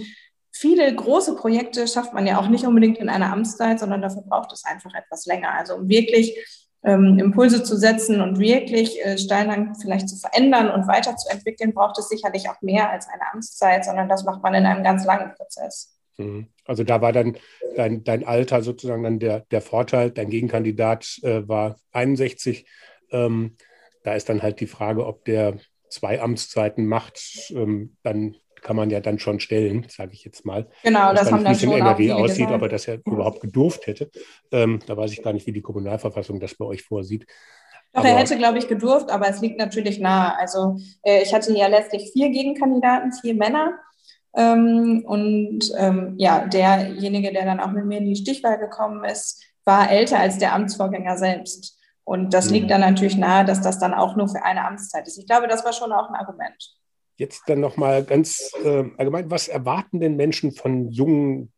viele 0.56 0.94
große 0.96 1.36
Projekte 1.36 1.86
schafft 1.88 2.14
man 2.14 2.26
ja 2.26 2.40
auch 2.40 2.48
nicht 2.48 2.66
unbedingt 2.66 2.98
in 2.98 3.10
einer 3.10 3.32
Amtszeit, 3.32 3.80
sondern 3.80 4.02
dafür 4.02 4.22
braucht 4.22 4.54
es 4.54 4.64
einfach 4.64 4.94
etwas 4.94 5.26
länger. 5.26 5.54
Also 5.54 5.76
um 5.76 5.90
wirklich 5.90 6.38
ähm, 6.84 7.20
Impulse 7.20 7.64
zu 7.64 7.76
setzen 7.76 8.22
und 8.22 8.40
wirklich 8.40 9.04
äh, 9.04 9.18
Steinhang 9.18 9.76
vielleicht 9.76 10.08
zu 10.08 10.16
verändern 10.16 10.72
und 10.72 10.88
weiterzuentwickeln, 10.88 11.74
braucht 11.74 11.98
es 12.00 12.08
sicherlich 12.08 12.50
auch 12.50 12.62
mehr 12.62 12.90
als 12.90 13.08
eine 13.08 13.34
Amtszeit, 13.34 13.84
sondern 13.84 14.08
das 14.08 14.24
macht 14.24 14.42
man 14.44 14.54
in 14.54 14.66
einem 14.66 14.84
ganz 14.84 15.04
langen 15.04 15.34
Prozess. 15.36 16.00
Mhm. 16.18 16.48
Also 16.64 16.86
da 16.86 17.02
war 17.02 17.12
dann 17.12 17.38
dein, 17.76 18.06
dein 18.06 18.26
Alter 18.26 18.62
sozusagen 18.62 19.04
dann 19.04 19.20
der, 19.20 19.42
der 19.52 19.62
Vorteil. 19.62 20.12
Dein 20.12 20.30
Gegenkandidat 20.30 21.20
äh, 21.24 21.46
war 21.48 21.76
61. 21.92 22.66
Ähm, 23.12 23.58
da 24.04 24.14
ist 24.14 24.30
dann 24.30 24.42
halt 24.42 24.62
die 24.62 24.68
Frage, 24.68 25.06
ob 25.06 25.26
der 25.26 25.58
zwei 25.90 26.22
Amtszeiten 26.22 26.86
macht, 26.86 27.20
ähm, 27.50 27.98
dann 28.04 28.38
kann 28.66 28.76
man 28.76 28.90
ja 28.90 29.00
dann 29.00 29.20
schon 29.20 29.40
stellen, 29.40 29.86
sage 29.90 30.14
ich 30.14 30.26
jetzt 30.26 30.44
mal. 30.44 30.68
Genau, 30.82 31.14
das 31.14 31.32
haben 31.32 31.44
dann 31.44 31.54
schon 31.54 31.72
in 31.72 31.78
NRW 31.78 32.14
aussieht, 32.14 32.50
aber 32.50 32.68
das 32.68 32.88
ja, 32.88 32.96
überhaupt 32.96 33.40
gedurft 33.40 33.86
hätte. 33.86 34.10
Ähm, 34.52 34.80
da 34.88 34.98
weiß 34.98 35.12
ich 35.12 35.22
gar 35.22 35.34
nicht, 35.34 35.46
wie 35.46 35.52
die 35.52 35.62
Kommunalverfassung 35.62 36.40
das 36.40 36.56
bei 36.56 36.66
euch 36.66 36.82
vorsieht. 36.82 37.28
Doch, 37.94 38.00
aber, 38.00 38.10
er 38.10 38.18
hätte, 38.18 38.38
glaube 38.38 38.58
ich, 38.58 38.68
gedurft, 38.68 39.12
aber 39.12 39.30
es 39.30 39.40
liegt 39.40 39.60
natürlich 39.60 40.00
nahe. 40.00 40.36
Also 40.40 40.80
äh, 41.04 41.22
ich 41.22 41.32
hatte 41.32 41.56
ja 41.56 41.68
letztlich 41.68 42.12
vier 42.12 42.30
Gegenkandidaten, 42.30 43.14
vier 43.14 43.36
Männer. 43.36 43.78
Ähm, 44.36 45.04
und 45.06 45.72
ähm, 45.78 46.16
ja, 46.18 46.48
derjenige, 46.48 47.32
der 47.32 47.46
dann 47.46 47.60
auch 47.60 47.72
mit 47.72 47.86
mir 47.86 48.00
in 48.00 48.06
die 48.06 48.16
Stichwahl 48.16 48.58
gekommen 48.58 49.06
ist, 49.06 49.44
war 49.64 49.92
älter 49.92 50.20
als 50.20 50.40
der 50.40 50.56
Amtsvorgänger 50.56 51.18
selbst. 51.18 51.80
Und 52.04 52.34
das 52.34 52.50
liegt 52.50 52.66
mhm. 52.66 52.70
dann 52.70 52.82
natürlich 52.82 53.16
nahe, 53.16 53.46
dass 53.46 53.62
das 53.62 53.78
dann 53.78 53.94
auch 53.94 54.16
nur 54.16 54.28
für 54.28 54.44
eine 54.44 54.66
Amtszeit 54.66 55.08
ist. 55.08 55.20
Ich 55.20 55.28
glaube, 55.28 55.48
das 55.48 55.64
war 55.64 55.72
schon 55.72 55.92
auch 55.92 56.10
ein 56.10 56.16
Argument. 56.16 56.76
Jetzt 57.18 57.44
dann 57.48 57.60
nochmal 57.60 58.04
ganz 58.04 58.52
äh, 58.64 58.84
allgemein, 58.98 59.32
was 59.32 59.48
erwarten 59.48 60.00
denn 60.00 60.16
Menschen 60.16 60.52
von 60.52 60.90
jungen 60.92 61.52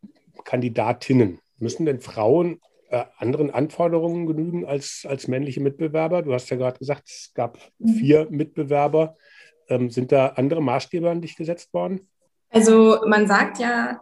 Kandidatinnen? 0.44 1.40
Müssen 1.58 1.86
denn 1.86 2.00
Frauen 2.00 2.60
äh, 2.90 3.04
anderen 3.18 3.50
Anforderungen 3.50 4.26
genügen 4.26 4.64
als, 4.64 5.04
als 5.08 5.26
männliche 5.26 5.60
Mitbewerber? 5.60 6.22
Du 6.22 6.32
hast 6.32 6.48
ja 6.50 6.56
gerade 6.56 6.78
gesagt, 6.78 7.10
es 7.10 7.32
gab 7.34 7.58
mhm. 7.78 7.88
vier 7.94 8.26
Mitbewerber. 8.30 9.16
Ähm, 9.68 9.90
sind 9.90 10.12
da 10.12 10.28
andere 10.28 10.62
Maßstäbe 10.62 11.10
an 11.10 11.20
dich 11.20 11.36
gesetzt 11.36 11.74
worden? 11.74 12.08
Also 12.50 13.00
man 13.06 13.26
sagt 13.26 13.58
ja, 13.58 14.00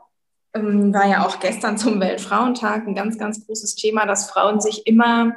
ähm, 0.55 0.93
war 0.93 1.09
ja 1.09 1.27
auch 1.27 1.41
gestern 1.41 1.79
zum 1.79 2.01
Weltfrauentag 2.01 2.87
ein 2.87 2.95
ganz, 2.95 3.19
ganz 3.19 3.47
großes 3.47 3.75
Thema, 3.75 4.07
dass 4.07 4.31
Frauen 4.31 4.61
sich 4.61 4.87
immer 4.87 5.33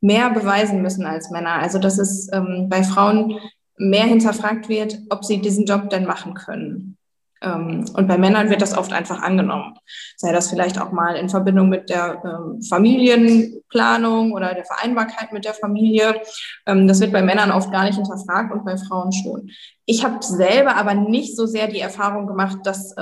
mehr 0.00 0.30
beweisen 0.30 0.82
müssen 0.82 1.06
als 1.06 1.30
Männer. 1.30 1.54
Also 1.54 1.78
dass 1.78 1.98
es 1.98 2.30
ähm, 2.32 2.66
bei 2.68 2.82
Frauen 2.82 3.38
mehr 3.76 4.04
hinterfragt 4.04 4.68
wird, 4.68 4.98
ob 5.10 5.24
sie 5.24 5.40
diesen 5.40 5.66
Job 5.66 5.90
denn 5.90 6.06
machen 6.06 6.34
können. 6.34 6.96
Ähm, 7.42 7.84
und 7.94 8.06
bei 8.06 8.16
Männern 8.16 8.50
wird 8.50 8.62
das 8.62 8.76
oft 8.76 8.92
einfach 8.92 9.20
angenommen. 9.20 9.74
Sei 10.16 10.32
das 10.32 10.48
vielleicht 10.48 10.80
auch 10.80 10.92
mal 10.92 11.16
in 11.16 11.28
Verbindung 11.28 11.68
mit 11.68 11.90
der 11.90 12.22
ähm, 12.24 12.62
Familienplanung 12.62 14.32
oder 14.32 14.54
der 14.54 14.64
Vereinbarkeit 14.64 15.32
mit 15.32 15.44
der 15.44 15.54
Familie. 15.54 16.20
Ähm, 16.66 16.86
das 16.86 17.00
wird 17.00 17.12
bei 17.12 17.22
Männern 17.22 17.50
oft 17.50 17.72
gar 17.72 17.84
nicht 17.84 17.96
hinterfragt 17.96 18.52
und 18.52 18.64
bei 18.64 18.76
Frauen 18.76 19.12
schon. 19.12 19.50
Ich 19.86 20.04
habe 20.04 20.22
selber 20.22 20.76
aber 20.76 20.94
nicht 20.94 21.36
so 21.36 21.46
sehr 21.46 21.66
die 21.66 21.80
Erfahrung 21.80 22.26
gemacht, 22.26 22.58
dass 22.64 22.94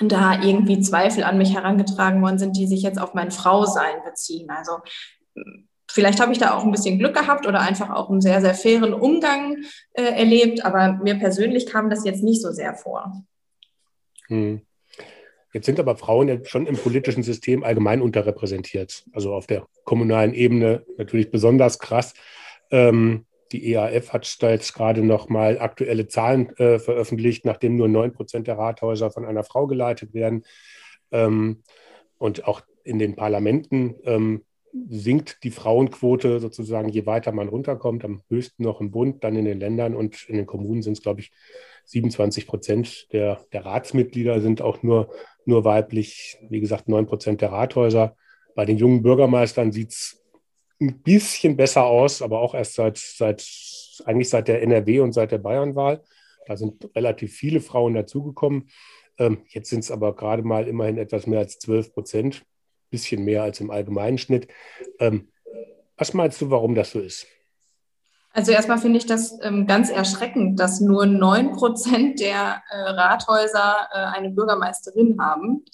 da 0.00 0.42
irgendwie 0.42 0.80
Zweifel 0.80 1.22
an 1.22 1.38
mich 1.38 1.54
herangetragen 1.54 2.20
worden 2.22 2.38
sind, 2.38 2.56
die 2.56 2.66
sich 2.66 2.82
jetzt 2.82 3.00
auf 3.00 3.14
mein 3.14 3.30
Frausein 3.30 4.02
beziehen. 4.04 4.48
Also 4.50 4.78
Vielleicht 5.94 6.20
habe 6.20 6.32
ich 6.32 6.38
da 6.38 6.54
auch 6.54 6.64
ein 6.64 6.72
bisschen 6.72 6.98
Glück 6.98 7.14
gehabt 7.14 7.46
oder 7.46 7.60
einfach 7.60 7.90
auch 7.90 8.10
einen 8.10 8.20
sehr, 8.20 8.40
sehr 8.40 8.54
fairen 8.54 8.92
Umgang 8.92 9.58
äh, 9.92 10.02
erlebt, 10.02 10.64
aber 10.64 10.94
mir 11.00 11.14
persönlich 11.14 11.66
kam 11.66 11.88
das 11.88 12.04
jetzt 12.04 12.24
nicht 12.24 12.42
so 12.42 12.50
sehr 12.50 12.74
vor. 12.74 13.24
Hm. 14.26 14.62
Jetzt 15.52 15.66
sind 15.66 15.78
aber 15.78 15.96
Frauen 15.96 16.26
ja 16.26 16.44
schon 16.44 16.66
im 16.66 16.76
politischen 16.76 17.22
System 17.22 17.62
allgemein 17.62 18.02
unterrepräsentiert. 18.02 19.04
Also 19.12 19.32
auf 19.32 19.46
der 19.46 19.68
kommunalen 19.84 20.34
Ebene 20.34 20.84
natürlich 20.98 21.30
besonders 21.30 21.78
krass. 21.78 22.14
Ähm, 22.72 23.26
die 23.52 23.72
EAF 23.72 24.12
hat 24.12 24.42
da 24.42 24.50
jetzt 24.50 24.74
gerade 24.74 25.00
noch 25.00 25.28
mal 25.28 25.60
aktuelle 25.60 26.08
Zahlen 26.08 26.50
äh, 26.56 26.80
veröffentlicht, 26.80 27.44
nachdem 27.44 27.76
nur 27.76 27.86
9 27.86 28.12
Prozent 28.12 28.48
der 28.48 28.58
Rathäuser 28.58 29.12
von 29.12 29.24
einer 29.24 29.44
Frau 29.44 29.68
geleitet 29.68 30.12
werden. 30.12 30.44
Ähm, 31.12 31.62
und 32.18 32.48
auch 32.48 32.62
in 32.82 32.98
den 32.98 33.14
Parlamenten 33.14 33.94
ähm, 34.02 34.42
sinkt 34.88 35.44
die 35.44 35.50
Frauenquote 35.50 36.40
sozusagen, 36.40 36.88
je 36.88 37.06
weiter 37.06 37.32
man 37.32 37.48
runterkommt, 37.48 38.04
am 38.04 38.22
höchsten 38.28 38.64
noch 38.64 38.80
im 38.80 38.90
Bund, 38.90 39.22
dann 39.22 39.36
in 39.36 39.44
den 39.44 39.60
Ländern 39.60 39.94
und 39.94 40.28
in 40.28 40.36
den 40.36 40.46
Kommunen 40.46 40.82
sind 40.82 40.94
es, 40.94 41.02
glaube 41.02 41.20
ich, 41.20 41.30
27 41.86 42.46
Prozent 42.46 43.12
der, 43.12 43.44
der 43.52 43.64
Ratsmitglieder 43.64 44.40
sind 44.40 44.62
auch 44.62 44.82
nur, 44.82 45.12
nur 45.44 45.64
weiblich. 45.64 46.38
Wie 46.48 46.60
gesagt, 46.60 46.88
9 46.88 47.06
Prozent 47.06 47.40
der 47.40 47.52
Rathäuser. 47.52 48.16
Bei 48.54 48.64
den 48.64 48.78
jungen 48.78 49.02
Bürgermeistern 49.02 49.70
sieht 49.70 49.90
es 49.90 50.22
ein 50.80 51.02
bisschen 51.02 51.56
besser 51.56 51.84
aus, 51.84 52.22
aber 52.22 52.40
auch 52.40 52.54
erst 52.54 52.74
seit, 52.74 52.98
seit, 52.98 53.46
eigentlich 54.06 54.28
seit 54.28 54.48
der 54.48 54.62
NRW 54.62 55.00
und 55.00 55.12
seit 55.12 55.30
der 55.30 55.38
Bayernwahl. 55.38 56.02
Da 56.46 56.56
sind 56.56 56.90
relativ 56.96 57.34
viele 57.34 57.60
Frauen 57.60 57.94
dazugekommen. 57.94 58.70
Ähm, 59.18 59.42
jetzt 59.48 59.70
sind 59.70 59.80
es 59.80 59.90
aber 59.90 60.16
gerade 60.16 60.42
mal 60.42 60.66
immerhin 60.66 60.98
etwas 60.98 61.26
mehr 61.26 61.38
als 61.38 61.58
12 61.58 61.92
Prozent 61.92 62.44
bisschen 62.94 63.24
mehr 63.24 63.42
als 63.42 63.60
im 63.60 63.72
allgemeinen 63.72 64.18
Schnitt. 64.18 64.46
Ähm, 65.00 65.28
was 65.96 66.14
meinst 66.14 66.40
du, 66.40 66.50
warum 66.50 66.76
das 66.76 66.92
so 66.92 67.00
ist? 67.00 67.26
Also 68.32 68.52
erstmal 68.52 68.78
finde 68.78 68.98
ich 68.98 69.06
das 69.06 69.36
ähm, 69.42 69.66
ganz 69.66 69.90
erschreckend, 69.90 70.58
dass 70.58 70.80
nur 70.80 71.06
9 71.06 71.52
Prozent 71.52 72.20
der 72.20 72.62
äh, 72.70 72.76
Rathäuser 72.76 73.88
äh, 73.92 73.98
eine 74.16 74.30
Bürgermeisterin 74.30 75.20
haben. 75.20 75.64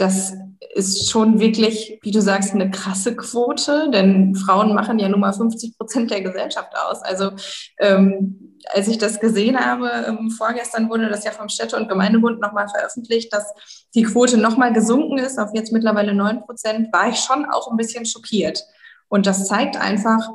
Das 0.00 0.34
ist 0.74 1.10
schon 1.10 1.40
wirklich, 1.40 1.98
wie 2.02 2.10
du 2.10 2.20
sagst, 2.20 2.54
eine 2.54 2.70
krasse 2.70 3.16
Quote, 3.16 3.90
denn 3.90 4.34
Frauen 4.34 4.74
machen 4.74 4.98
ja 4.98 5.08
nun 5.08 5.20
mal 5.20 5.32
50 5.32 5.76
Prozent 5.76 6.10
der 6.10 6.22
Gesellschaft 6.22 6.72
aus. 6.76 7.02
Also 7.02 7.32
ähm, 7.78 8.56
als 8.72 8.88
ich 8.88 8.98
das 8.98 9.20
gesehen 9.20 9.58
habe, 9.58 9.90
ähm, 10.06 10.30
vorgestern 10.30 10.88
wurde 10.88 11.08
das 11.08 11.24
ja 11.24 11.32
vom 11.32 11.48
Städte- 11.48 11.76
und 11.76 11.88
Gemeindebund 11.88 12.40
nochmal 12.40 12.68
veröffentlicht, 12.68 13.32
dass 13.32 13.52
die 13.94 14.02
Quote 14.02 14.36
nochmal 14.36 14.72
gesunken 14.72 15.18
ist 15.18 15.38
auf 15.38 15.50
jetzt 15.54 15.72
mittlerweile 15.72 16.14
9 16.14 16.42
Prozent, 16.42 16.92
war 16.92 17.08
ich 17.08 17.18
schon 17.18 17.46
auch 17.46 17.70
ein 17.70 17.76
bisschen 17.76 18.06
schockiert. 18.06 18.64
Und 19.08 19.26
das 19.26 19.48
zeigt 19.48 19.76
einfach, 19.76 20.28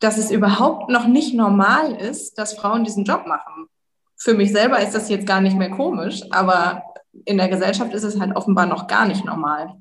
dass 0.00 0.16
es 0.16 0.30
überhaupt 0.30 0.90
noch 0.90 1.06
nicht 1.06 1.34
normal 1.34 1.94
ist, 1.94 2.38
dass 2.38 2.54
Frauen 2.54 2.84
diesen 2.84 3.04
Job 3.04 3.26
machen. 3.26 3.66
Für 4.16 4.34
mich 4.34 4.52
selber 4.52 4.80
ist 4.80 4.94
das 4.94 5.08
jetzt 5.08 5.26
gar 5.26 5.40
nicht 5.40 5.56
mehr 5.56 5.70
komisch, 5.70 6.22
aber 6.30 6.82
in 7.24 7.38
der 7.38 7.48
Gesellschaft 7.48 7.92
ist 7.94 8.04
es 8.04 8.18
halt 8.20 8.36
offenbar 8.36 8.66
noch 8.66 8.86
gar 8.86 9.06
nicht 9.06 9.24
normal. 9.24 9.74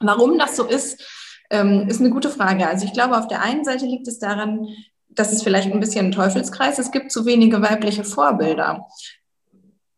Warum 0.00 0.38
das 0.38 0.56
so 0.56 0.64
ist, 0.64 1.02
ähm, 1.50 1.86
ist 1.88 2.00
eine 2.00 2.10
gute 2.10 2.30
Frage. 2.30 2.66
Also 2.66 2.84
ich 2.84 2.92
glaube, 2.92 3.16
auf 3.16 3.28
der 3.28 3.42
einen 3.42 3.64
Seite 3.64 3.86
liegt 3.86 4.08
es 4.08 4.18
daran, 4.18 4.66
dass 5.08 5.32
es 5.32 5.42
vielleicht 5.42 5.72
ein 5.72 5.80
bisschen 5.80 6.06
ein 6.06 6.12
Teufelskreis. 6.12 6.78
Es 6.78 6.90
gibt 6.90 7.12
zu 7.12 7.26
wenige 7.26 7.60
weibliche 7.62 8.04
Vorbilder. 8.04 8.86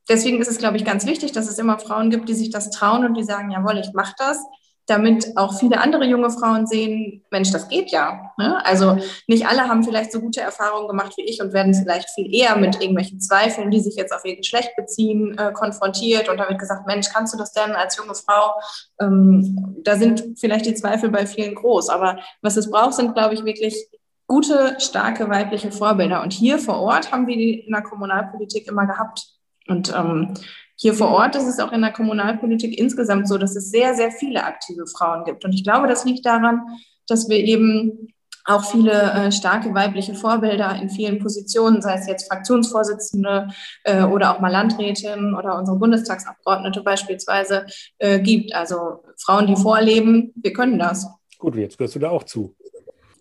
Deswegen 0.08 0.40
ist 0.40 0.50
es, 0.50 0.58
glaube 0.58 0.76
ich, 0.76 0.84
ganz 0.84 1.06
wichtig, 1.06 1.32
dass 1.32 1.48
es 1.48 1.58
immer 1.58 1.78
Frauen 1.78 2.10
gibt, 2.10 2.28
die 2.28 2.34
sich 2.34 2.50
das 2.50 2.70
trauen 2.70 3.06
und 3.06 3.14
die 3.14 3.24
sagen, 3.24 3.50
jawohl, 3.50 3.78
ich 3.78 3.92
mache 3.94 4.14
das 4.18 4.38
damit 4.86 5.36
auch 5.36 5.58
viele 5.58 5.80
andere 5.80 6.04
junge 6.04 6.30
Frauen 6.30 6.66
sehen, 6.66 7.24
Mensch, 7.30 7.50
das 7.50 7.68
geht 7.68 7.90
ja. 7.90 8.32
Ne? 8.36 8.64
Also 8.66 8.98
nicht 9.26 9.46
alle 9.46 9.68
haben 9.68 9.82
vielleicht 9.82 10.12
so 10.12 10.20
gute 10.20 10.42
Erfahrungen 10.42 10.88
gemacht 10.88 11.14
wie 11.16 11.24
ich 11.24 11.40
und 11.40 11.52
werden 11.52 11.74
vielleicht 11.74 12.10
viel 12.10 12.32
eher 12.34 12.56
mit 12.56 12.80
irgendwelchen 12.80 13.20
Zweifeln, 13.20 13.70
die 13.70 13.80
sich 13.80 13.96
jetzt 13.96 14.12
auf 14.12 14.24
ihr 14.24 14.36
Geschlecht 14.36 14.76
beziehen, 14.76 15.38
äh, 15.38 15.52
konfrontiert. 15.52 16.28
Und 16.28 16.38
da 16.38 16.48
wird 16.48 16.58
gesagt, 16.58 16.86
Mensch, 16.86 17.08
kannst 17.12 17.32
du 17.32 17.38
das 17.38 17.52
denn 17.52 17.72
als 17.72 17.96
junge 17.96 18.14
Frau? 18.14 18.52
Ähm, 19.00 19.76
da 19.82 19.96
sind 19.96 20.38
vielleicht 20.38 20.66
die 20.66 20.74
Zweifel 20.74 21.08
bei 21.08 21.26
vielen 21.26 21.54
groß. 21.54 21.88
Aber 21.88 22.18
was 22.42 22.56
es 22.56 22.70
braucht, 22.70 22.94
sind, 22.94 23.14
glaube 23.14 23.34
ich, 23.34 23.44
wirklich 23.44 23.88
gute, 24.26 24.76
starke 24.80 25.30
weibliche 25.30 25.72
Vorbilder. 25.72 26.22
Und 26.22 26.32
hier 26.32 26.58
vor 26.58 26.80
Ort 26.80 27.10
haben 27.10 27.26
wir 27.26 27.36
die 27.36 27.60
in 27.60 27.72
der 27.72 27.82
Kommunalpolitik 27.82 28.68
immer 28.68 28.86
gehabt. 28.86 29.26
Und 29.66 29.94
ähm, 29.96 30.34
hier 30.76 30.94
vor 30.94 31.08
Ort 31.10 31.36
ist 31.36 31.46
es 31.46 31.60
auch 31.60 31.72
in 31.72 31.82
der 31.82 31.92
Kommunalpolitik 31.92 32.78
insgesamt 32.78 33.28
so, 33.28 33.38
dass 33.38 33.56
es 33.56 33.70
sehr, 33.70 33.94
sehr 33.94 34.10
viele 34.10 34.44
aktive 34.44 34.86
Frauen 34.86 35.24
gibt. 35.24 35.44
Und 35.44 35.52
ich 35.52 35.64
glaube, 35.64 35.86
das 35.86 36.04
liegt 36.04 36.26
daran, 36.26 36.62
dass 37.06 37.28
wir 37.28 37.38
eben 37.38 38.08
auch 38.46 38.64
viele 38.64 38.92
äh, 38.92 39.32
starke 39.32 39.74
weibliche 39.74 40.14
Vorbilder 40.14 40.76
in 40.80 40.90
vielen 40.90 41.18
Positionen, 41.18 41.80
sei 41.80 41.94
es 41.94 42.06
jetzt 42.06 42.28
Fraktionsvorsitzende 42.28 43.48
äh, 43.84 44.02
oder 44.02 44.34
auch 44.34 44.40
mal 44.40 44.50
Landrätin 44.50 45.34
oder 45.34 45.58
unsere 45.58 45.78
Bundestagsabgeordnete 45.78 46.82
beispielsweise 46.82 47.66
äh, 47.98 48.20
gibt. 48.20 48.54
Also 48.54 49.02
Frauen, 49.16 49.46
die 49.46 49.56
vorleben, 49.56 50.32
wir 50.36 50.52
können 50.52 50.78
das. 50.78 51.06
Gut, 51.38 51.56
jetzt 51.56 51.78
gehörst 51.78 51.94
du 51.94 52.00
da 52.00 52.10
auch 52.10 52.24
zu. 52.24 52.54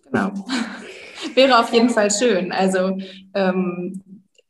Genau. 0.04 0.32
Wäre 1.34 1.58
auf 1.58 1.72
jeden 1.72 1.88
Fall 1.88 2.10
schön. 2.10 2.52
Also 2.52 2.98
ähm, 3.32 4.02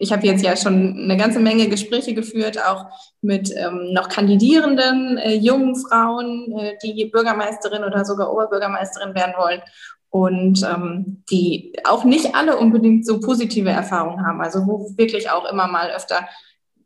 ich 0.05 0.13
habe 0.13 0.27
jetzt 0.27 0.45
ja 0.45 0.55
schon 0.55 0.99
eine 0.99 1.17
ganze 1.17 1.41
Menge 1.41 1.69
Gespräche 1.69 2.13
geführt, 2.13 2.59
auch 2.63 2.87
mit 3.23 3.51
ähm, 3.57 3.93
noch 3.93 4.11
kandidierenden 4.11 5.17
äh, 5.17 5.35
jungen 5.35 5.75
Frauen, 5.77 6.55
äh, 6.59 6.75
die 6.85 7.07
Bürgermeisterin 7.07 7.85
oder 7.85 8.05
sogar 8.05 8.31
Oberbürgermeisterin 8.31 9.15
werden 9.15 9.33
wollen 9.39 9.63
und 10.11 10.63
ähm, 10.63 11.25
die 11.31 11.73
auch 11.85 12.05
nicht 12.05 12.35
alle 12.35 12.59
unbedingt 12.59 13.07
so 13.07 13.19
positive 13.19 13.71
Erfahrungen 13.71 14.27
haben, 14.27 14.43
also 14.43 14.67
wo 14.67 14.93
wirklich 14.97 15.31
auch 15.31 15.51
immer 15.51 15.69
mal 15.69 15.91
öfter 15.91 16.29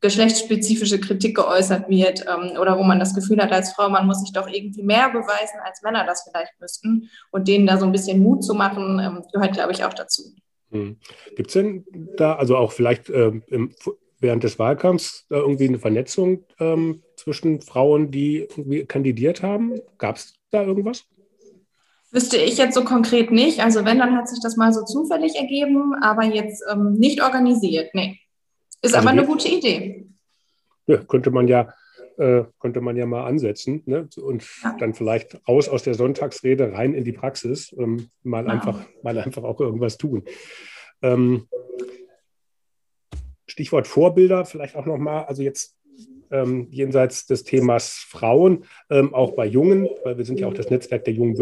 geschlechtsspezifische 0.01 1.01
Kritik 1.01 1.35
geäußert 1.35 1.89
wird 1.89 2.25
ähm, 2.29 2.57
oder 2.57 2.79
wo 2.79 2.85
man 2.85 3.01
das 3.01 3.17
Gefühl 3.17 3.43
hat 3.43 3.51
als 3.51 3.73
Frau, 3.73 3.89
man 3.89 4.07
muss 4.07 4.21
sich 4.21 4.33
doch 4.33 4.49
irgendwie 4.49 4.85
mehr 4.85 5.11
beweisen, 5.11 5.59
als 5.65 5.83
Männer 5.83 6.05
das 6.07 6.23
vielleicht 6.23 6.53
müssten 6.61 7.11
und 7.33 7.49
denen 7.49 7.67
da 7.67 7.79
so 7.79 7.85
ein 7.85 7.91
bisschen 7.93 8.21
Mut 8.21 8.45
zu 8.45 8.55
machen, 8.55 9.01
ähm, 9.01 9.25
gehört, 9.33 9.55
glaube 9.55 9.73
ich, 9.73 9.85
auch 9.85 9.95
dazu. 9.95 10.23
Hm. 10.71 10.97
Gibt 11.37 11.49
es 11.49 11.55
denn 11.55 11.85
da, 12.17 12.35
also 12.35 12.57
auch 12.57 12.73
vielleicht 12.73 13.09
ähm, 13.11 13.43
im, 13.47 13.75
während 14.21 14.45
des 14.45 14.59
Wahlkampfs 14.59 15.27
da 15.29 15.37
irgendwie 15.37 15.69
eine 15.69 15.79
Vernetzung 15.79 16.45
ähm, 16.59 17.03
zwischen 17.17 17.61
Frauen, 17.61 18.11
die 18.11 18.41
irgendwie 18.41 18.85
kandidiert 18.85 19.43
haben? 19.43 19.81
Gab 19.99 20.17
es 20.17 20.35
da 20.51 20.63
irgendwas? 20.63 21.05
Wüsste 22.11 22.39
ich 22.39 22.57
jetzt 22.57 22.75
so 22.75 22.85
konkret 22.85 23.31
nicht. 23.31 23.61
Also 23.61 23.85
wenn, 23.85 23.99
dann 23.99 24.17
hat 24.17 24.29
sich 24.29 24.41
das 24.43 24.57
mal 24.57 24.73
so 24.73 24.85
zufällig 24.85 25.37
ergeben, 25.37 25.95
aber 26.01 26.25
jetzt 26.25 26.65
ähm, 26.71 26.95
nicht 26.95 27.23
organisiert. 27.23 27.95
Nee. 27.95 28.19
Ist 28.81 28.95
also 28.95 29.09
aber 29.09 29.11
eine 29.11 29.27
gute 29.27 29.49
Idee. 29.49 30.07
Ja, 30.87 30.99
könnte 30.99 31.31
man 31.31 31.49
ja 31.49 31.73
äh, 32.19 32.45
könnte 32.59 32.81
man 32.81 32.97
ja 32.97 33.07
mal 33.07 33.25
ansetzen 33.25 33.83
ne? 33.87 34.09
und 34.21 34.45
ja. 34.63 34.77
dann 34.79 34.95
vielleicht 34.95 35.41
raus 35.49 35.69
aus 35.69 35.83
der 35.83 35.95
Sonntagsrede 35.95 36.73
rein 36.73 36.95
in 36.95 37.05
die 37.05 37.13
Praxis, 37.13 37.75
ähm, 37.79 38.11
mal, 38.23 38.45
ja. 38.47 38.53
einfach, 38.53 38.87
mal 39.03 39.19
einfach 39.19 39.45
auch 39.45 39.61
irgendwas 39.61 39.99
tun. 39.99 40.25
Ähm, 41.03 41.47
Stichwort 43.47 43.87
Vorbilder, 43.87 44.45
vielleicht 44.45 44.77
auch 44.77 44.87
nochmal, 44.87 45.25
also 45.25 45.43
jetzt 45.43 45.77
ähm, 46.31 46.69
jenseits 46.71 47.27
des 47.27 47.45
Themas 47.45 48.05
Frauen, 48.09 48.65
ähm, 48.91 49.15
auch 49.15 49.33
bei 49.33 49.47
Jungen, 49.47 49.89
weil 50.05 50.19
wir 50.19 50.25
sind 50.25 50.41
ja 50.41 50.47
auch 50.47 50.55
das 50.55 50.71
Netzwerk 50.71 51.05
der 51.05 51.15
jungen 51.15 51.37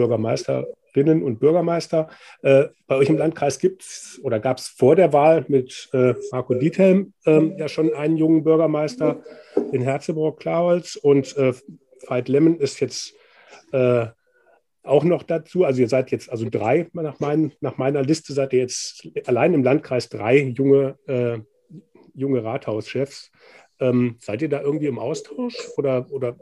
Bürgermeisterinnen 0.96 1.22
und 1.22 1.38
Bürgermeister. 1.38 2.08
Äh, 2.42 2.64
bei 2.86 2.96
euch 2.96 3.08
im 3.08 3.18
Landkreis 3.18 3.58
gibt 3.58 3.82
es 3.82 4.20
oder 4.22 4.40
gab 4.40 4.58
es 4.58 4.68
vor 4.68 4.96
der 4.96 5.12
Wahl 5.12 5.44
mit 5.48 5.88
äh, 5.92 6.14
Marco 6.32 6.54
Diethelm 6.54 7.12
ähm, 7.26 7.56
ja 7.58 7.68
schon 7.68 7.92
einen 7.94 8.16
jungen 8.16 8.44
Bürgermeister 8.44 9.22
in 9.72 9.82
Herzeburg-Klaholz 9.82 10.96
und 10.96 11.36
äh, 11.36 11.52
Veit 12.08 12.28
Lemmen 12.28 12.58
ist 12.58 12.80
jetzt 12.80 13.14
äh, 13.72 14.06
auch 14.82 15.04
noch 15.04 15.22
dazu. 15.22 15.64
Also 15.64 15.80
ihr 15.80 15.88
seid 15.88 16.10
jetzt 16.10 16.30
also 16.30 16.48
drei, 16.48 16.88
nach, 16.92 17.20
mein, 17.20 17.52
nach 17.60 17.76
meiner 17.76 18.02
Liste 18.02 18.32
seid 18.32 18.52
ihr 18.52 18.60
jetzt 18.60 19.08
allein 19.26 19.54
im 19.54 19.64
Landkreis 19.64 20.08
drei 20.08 20.38
junge, 20.38 20.96
äh, 21.06 21.38
junge 22.14 22.44
Rathauschefs. 22.44 23.30
Ähm, 23.80 24.16
seid 24.20 24.40
ihr 24.42 24.48
da 24.48 24.62
irgendwie 24.62 24.86
im 24.86 24.98
Austausch 24.98 25.56
oder, 25.76 26.06
oder? 26.10 26.36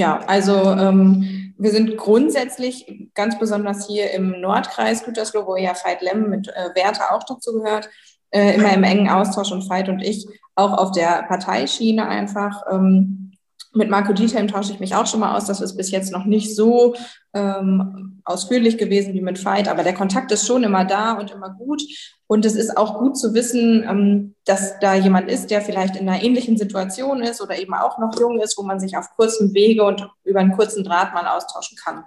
Ja, 0.00 0.20
also 0.28 0.54
ähm, 0.54 1.52
wir 1.58 1.72
sind 1.72 1.98
grundsätzlich 1.98 3.10
ganz 3.12 3.38
besonders 3.38 3.86
hier 3.86 4.10
im 4.12 4.40
Nordkreis 4.40 5.04
Gütersloh, 5.04 5.46
wo 5.46 5.56
ja 5.56 5.74
Veit 5.74 6.00
Lemm 6.00 6.30
mit 6.30 6.48
äh, 6.48 6.74
Werte 6.74 7.12
auch 7.12 7.22
dazu 7.22 7.52
gehört, 7.52 7.90
äh, 8.30 8.54
immer 8.54 8.72
im 8.72 8.82
engen 8.82 9.10
Austausch 9.10 9.52
und 9.52 9.68
Veit 9.68 9.90
und 9.90 10.00
ich 10.00 10.26
auch 10.54 10.72
auf 10.72 10.92
der 10.92 11.24
Parteischiene 11.28 12.08
einfach. 12.08 12.62
Ähm, 12.72 13.32
mit 13.74 13.90
Marco 13.90 14.14
Diethelm 14.14 14.48
tausche 14.48 14.72
ich 14.72 14.80
mich 14.80 14.94
auch 14.94 15.06
schon 15.06 15.20
mal 15.20 15.36
aus. 15.36 15.44
Das 15.44 15.60
ist 15.60 15.76
bis 15.76 15.90
jetzt 15.90 16.12
noch 16.12 16.24
nicht 16.24 16.56
so 16.56 16.94
ähm, 17.34 18.22
ausführlich 18.24 18.78
gewesen 18.78 19.12
wie 19.12 19.20
mit 19.20 19.44
Veit, 19.44 19.68
aber 19.68 19.82
der 19.82 19.92
Kontakt 19.92 20.32
ist 20.32 20.46
schon 20.46 20.64
immer 20.64 20.86
da 20.86 21.12
und 21.12 21.30
immer 21.30 21.50
gut. 21.50 21.82
Und 22.30 22.44
es 22.44 22.54
ist 22.54 22.76
auch 22.76 23.00
gut 23.00 23.18
zu 23.18 23.34
wissen, 23.34 23.82
ähm, 23.82 24.36
dass 24.44 24.78
da 24.78 24.94
jemand 24.94 25.28
ist, 25.28 25.50
der 25.50 25.60
vielleicht 25.62 25.96
in 25.96 26.08
einer 26.08 26.22
ähnlichen 26.22 26.56
Situation 26.56 27.24
ist 27.24 27.40
oder 27.42 27.58
eben 27.58 27.74
auch 27.74 27.98
noch 27.98 28.16
jung 28.20 28.40
ist, 28.40 28.56
wo 28.56 28.62
man 28.62 28.78
sich 28.78 28.96
auf 28.96 29.10
kurzem 29.16 29.52
Wege 29.52 29.82
und 29.82 30.08
über 30.22 30.38
einen 30.38 30.52
kurzen 30.52 30.84
Draht 30.84 31.12
mal 31.12 31.26
austauschen 31.26 31.76
kann. 31.76 32.04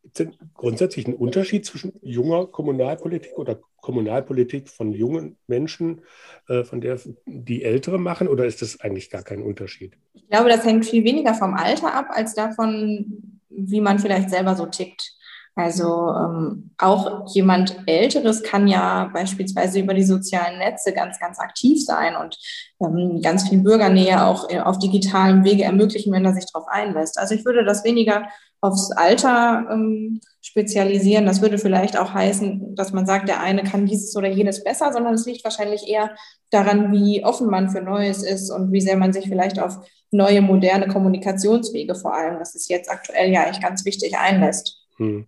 Gibt 0.00 0.18
es 0.18 0.24
denn 0.24 0.48
grundsätzlich 0.54 1.04
einen 1.04 1.16
Unterschied 1.16 1.66
zwischen 1.66 1.92
junger 2.00 2.46
Kommunalpolitik 2.46 3.36
oder 3.36 3.60
Kommunalpolitik 3.82 4.70
von 4.70 4.94
jungen 4.94 5.36
Menschen, 5.46 6.00
äh, 6.48 6.64
von 6.64 6.80
der 6.80 6.98
die 7.26 7.62
Ältere 7.62 7.98
machen, 7.98 8.28
oder 8.28 8.46
ist 8.46 8.62
das 8.62 8.80
eigentlich 8.80 9.10
gar 9.10 9.22
kein 9.22 9.42
Unterschied? 9.42 9.98
Ich 10.14 10.26
glaube, 10.30 10.48
das 10.48 10.64
hängt 10.64 10.86
viel 10.86 11.04
weniger 11.04 11.34
vom 11.34 11.52
Alter 11.52 11.92
ab, 11.92 12.06
als 12.08 12.32
davon, 12.32 13.42
wie 13.50 13.82
man 13.82 13.98
vielleicht 13.98 14.30
selber 14.30 14.56
so 14.56 14.64
tickt. 14.64 15.12
Also 15.54 16.08
ähm, 16.08 16.70
auch 16.78 17.26
jemand 17.34 17.76
Älteres 17.86 18.42
kann 18.42 18.68
ja 18.68 19.10
beispielsweise 19.12 19.80
über 19.80 19.92
die 19.92 20.02
sozialen 20.02 20.58
Netze 20.58 20.94
ganz, 20.94 21.20
ganz 21.20 21.38
aktiv 21.38 21.84
sein 21.84 22.16
und 22.16 22.38
ähm, 22.80 23.20
ganz 23.22 23.48
viel 23.48 23.58
Bürgernähe 23.60 24.24
auch 24.24 24.48
äh, 24.48 24.60
auf 24.60 24.78
digitalem 24.78 25.44
Wege 25.44 25.64
ermöglichen, 25.64 26.10
wenn 26.10 26.24
er 26.24 26.32
sich 26.32 26.46
darauf 26.50 26.66
einlässt. 26.68 27.18
Also 27.18 27.34
ich 27.34 27.44
würde 27.44 27.66
das 27.66 27.84
weniger 27.84 28.28
aufs 28.62 28.92
Alter 28.92 29.66
ähm, 29.70 30.20
spezialisieren. 30.40 31.26
Das 31.26 31.42
würde 31.42 31.58
vielleicht 31.58 31.98
auch 31.98 32.14
heißen, 32.14 32.74
dass 32.74 32.94
man 32.94 33.04
sagt, 33.04 33.28
der 33.28 33.40
eine 33.40 33.62
kann 33.62 33.84
dieses 33.84 34.16
oder 34.16 34.28
jenes 34.28 34.64
besser, 34.64 34.90
sondern 34.90 35.12
es 35.14 35.26
liegt 35.26 35.44
wahrscheinlich 35.44 35.86
eher 35.86 36.16
daran, 36.48 36.92
wie 36.92 37.26
offen 37.26 37.50
man 37.50 37.68
für 37.68 37.82
Neues 37.82 38.22
ist 38.22 38.50
und 38.50 38.72
wie 38.72 38.80
sehr 38.80 38.96
man 38.96 39.12
sich 39.12 39.28
vielleicht 39.28 39.58
auf 39.58 39.80
neue, 40.10 40.40
moderne 40.40 40.88
Kommunikationswege 40.88 41.94
vor 41.94 42.14
allem, 42.14 42.38
das 42.38 42.54
ist 42.54 42.70
jetzt 42.70 42.90
aktuell 42.90 43.30
ja 43.30 43.42
eigentlich 43.42 43.62
ganz 43.62 43.84
wichtig, 43.84 44.16
einlässt. 44.16 44.78
Hm 44.96 45.26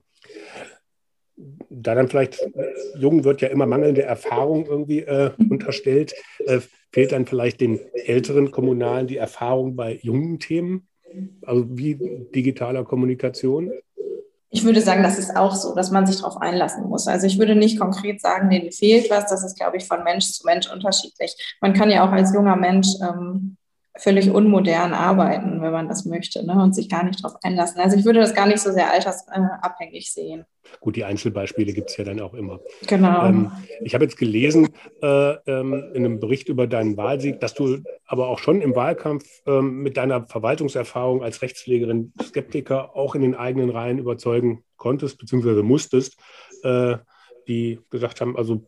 da 1.77 1.95
dann 1.95 2.09
vielleicht, 2.09 2.39
Jungen 2.97 3.25
wird 3.25 3.41
ja 3.41 3.49
immer 3.49 3.67
mangelnde 3.67 4.03
Erfahrung 4.03 4.67
irgendwie 4.67 5.01
äh, 5.01 5.31
unterstellt, 5.51 6.15
äh, 6.47 6.61
fehlt 6.93 7.13
dann 7.13 7.27
vielleicht 7.27 7.61
den 7.61 7.81
älteren 7.93 8.51
Kommunalen 8.51 9.07
die 9.07 9.17
Erfahrung 9.17 9.77
bei 9.77 9.99
jungen 10.03 10.39
Themen, 10.39 10.89
also 11.43 11.67
wie 11.71 11.97
digitaler 12.35 12.85
Kommunikation? 12.85 13.73
Ich 14.51 14.65
würde 14.65 14.81
sagen, 14.81 15.03
das 15.03 15.19
ist 15.19 15.37
auch 15.37 15.57
so, 15.57 15.75
dass 15.75 15.91
man 15.91 16.07
sich 16.07 16.19
darauf 16.19 16.41
einlassen 16.41 16.89
muss. 16.89 17.09
Also 17.09 17.27
ich 17.27 17.41
würde 17.41 17.57
nicht 17.57 17.81
konkret 17.81 18.21
sagen, 18.21 18.51
denen 18.51 18.71
fehlt 18.71 19.11
was. 19.11 19.27
Das 19.27 19.45
ist, 19.45 19.57
glaube 19.59 19.79
ich, 19.79 19.85
von 19.85 20.05
Mensch 20.05 20.31
zu 20.31 20.47
Mensch 20.47 20.71
unterschiedlich. 20.73 21.57
Man 21.61 21.75
kann 21.75 21.91
ja 21.91 22.07
auch 22.07 22.13
als 22.13 22.33
junger 22.33 22.55
Mensch 22.55 22.87
ähm, 23.03 23.57
völlig 23.97 24.31
unmodern 24.31 24.93
arbeiten, 24.93 25.63
wenn 25.63 25.73
man 25.73 25.89
das 25.89 26.05
möchte, 26.05 26.45
ne? 26.45 26.61
und 26.61 26.75
sich 26.75 26.89
gar 26.89 27.05
nicht 27.05 27.23
darauf 27.23 27.39
einlassen. 27.43 27.81
Also 27.81 27.97
ich 27.97 28.05
würde 28.05 28.21
das 28.21 28.35
gar 28.35 28.47
nicht 28.47 28.59
so 28.59 28.73
sehr 28.73 28.91
altersabhängig 28.91 30.13
sehen. 30.13 30.45
Gut, 30.81 30.97
die 30.97 31.05
Einzelbeispiele 31.05 31.73
gibt 31.73 31.91
es 31.91 31.97
ja 31.97 32.05
dann 32.05 32.21
auch 32.21 32.35
immer. 32.35 32.59
Genau. 32.89 33.27
Ähm, 33.27 33.53
ich 33.83 33.95
habe 33.95 34.05
jetzt 34.05 34.17
gelesen 34.17 34.71
äh, 35.03 35.35
ähm, 35.47 35.91
in 35.95 36.05
einem 36.05 36.19
Bericht 36.19 36.49
über 36.49 36.67
deinen 36.67 36.97
Wahlsieg, 36.97 37.39
dass 37.41 37.55
du 37.55 37.79
aber 38.07 38.29
auch 38.29 38.39
schon 38.39 38.61
im 38.63 38.75
Wahlkampf 38.75 39.25
ähm, 39.47 39.83
mit 39.83 39.97
deiner 39.97 40.27
Verwaltungserfahrung 40.27 41.23
als 41.23 41.43
Rechtspflegerin 41.43 42.13
Skeptiker 42.21 42.97
auch 42.97 43.15
in 43.15 43.23
den 43.23 43.35
eigenen 43.35 43.71
Reihen 43.71 43.99
überzeugen 43.99 44.65
konntest, 44.77 45.19
beziehungsweise 45.19 45.63
musstest, 45.63 46.19
äh, 46.63 46.97
die 47.47 47.79
gesagt 47.91 48.21
haben, 48.21 48.37
also 48.37 48.67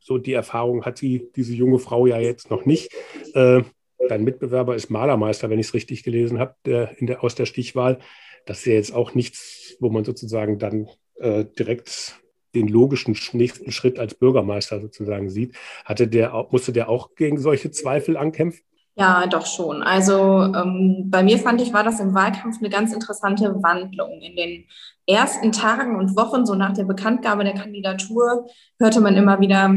so 0.00 0.18
die 0.18 0.32
Erfahrung 0.32 0.84
hat 0.84 0.98
sie, 0.98 1.30
diese 1.34 1.54
junge 1.54 1.78
Frau 1.78 2.06
ja 2.06 2.18
jetzt 2.18 2.50
noch 2.50 2.64
nicht. 2.64 2.92
Äh, 3.34 3.62
dein 4.08 4.24
Mitbewerber 4.24 4.74
ist 4.74 4.90
Malermeister, 4.90 5.50
wenn 5.50 5.58
ich 5.58 5.68
es 5.68 5.74
richtig 5.74 6.02
gelesen 6.02 6.38
habe, 6.38 6.54
der, 6.64 6.94
aus 7.20 7.34
der 7.34 7.46
Stichwahl. 7.46 7.98
Das 8.46 8.58
ist 8.58 8.66
ja 8.66 8.74
jetzt 8.74 8.94
auch 8.94 9.14
nichts, 9.14 9.76
wo 9.80 9.90
man 9.90 10.04
sozusagen 10.04 10.58
dann 10.58 10.88
äh, 11.16 11.44
direkt 11.58 12.20
den 12.54 12.68
logischen 12.68 13.16
nächsten 13.32 13.72
Schritt 13.72 13.98
als 13.98 14.14
Bürgermeister 14.14 14.80
sozusagen 14.80 15.28
sieht. 15.28 15.56
Hatte 15.84 16.06
der, 16.06 16.46
musste 16.50 16.72
der 16.72 16.88
auch 16.88 17.14
gegen 17.16 17.38
solche 17.38 17.70
Zweifel 17.70 18.16
ankämpfen? 18.16 18.62
Ja, 18.96 19.26
doch 19.26 19.44
schon. 19.44 19.82
Also 19.82 20.42
ähm, 20.54 21.06
bei 21.10 21.24
mir 21.24 21.38
fand 21.38 21.60
ich, 21.60 21.72
war 21.72 21.82
das 21.82 21.98
im 21.98 22.14
Wahlkampf 22.14 22.58
eine 22.60 22.70
ganz 22.70 22.92
interessante 22.92 23.60
Wandlung. 23.60 24.20
In 24.20 24.36
den 24.36 24.66
ersten 25.06 25.50
Tagen 25.50 25.96
und 25.96 26.16
Wochen, 26.16 26.46
so 26.46 26.54
nach 26.54 26.74
der 26.74 26.84
Bekanntgabe 26.84 27.42
der 27.42 27.54
Kandidatur, 27.54 28.46
hörte 28.78 29.00
man 29.00 29.16
immer 29.16 29.40
wieder, 29.40 29.68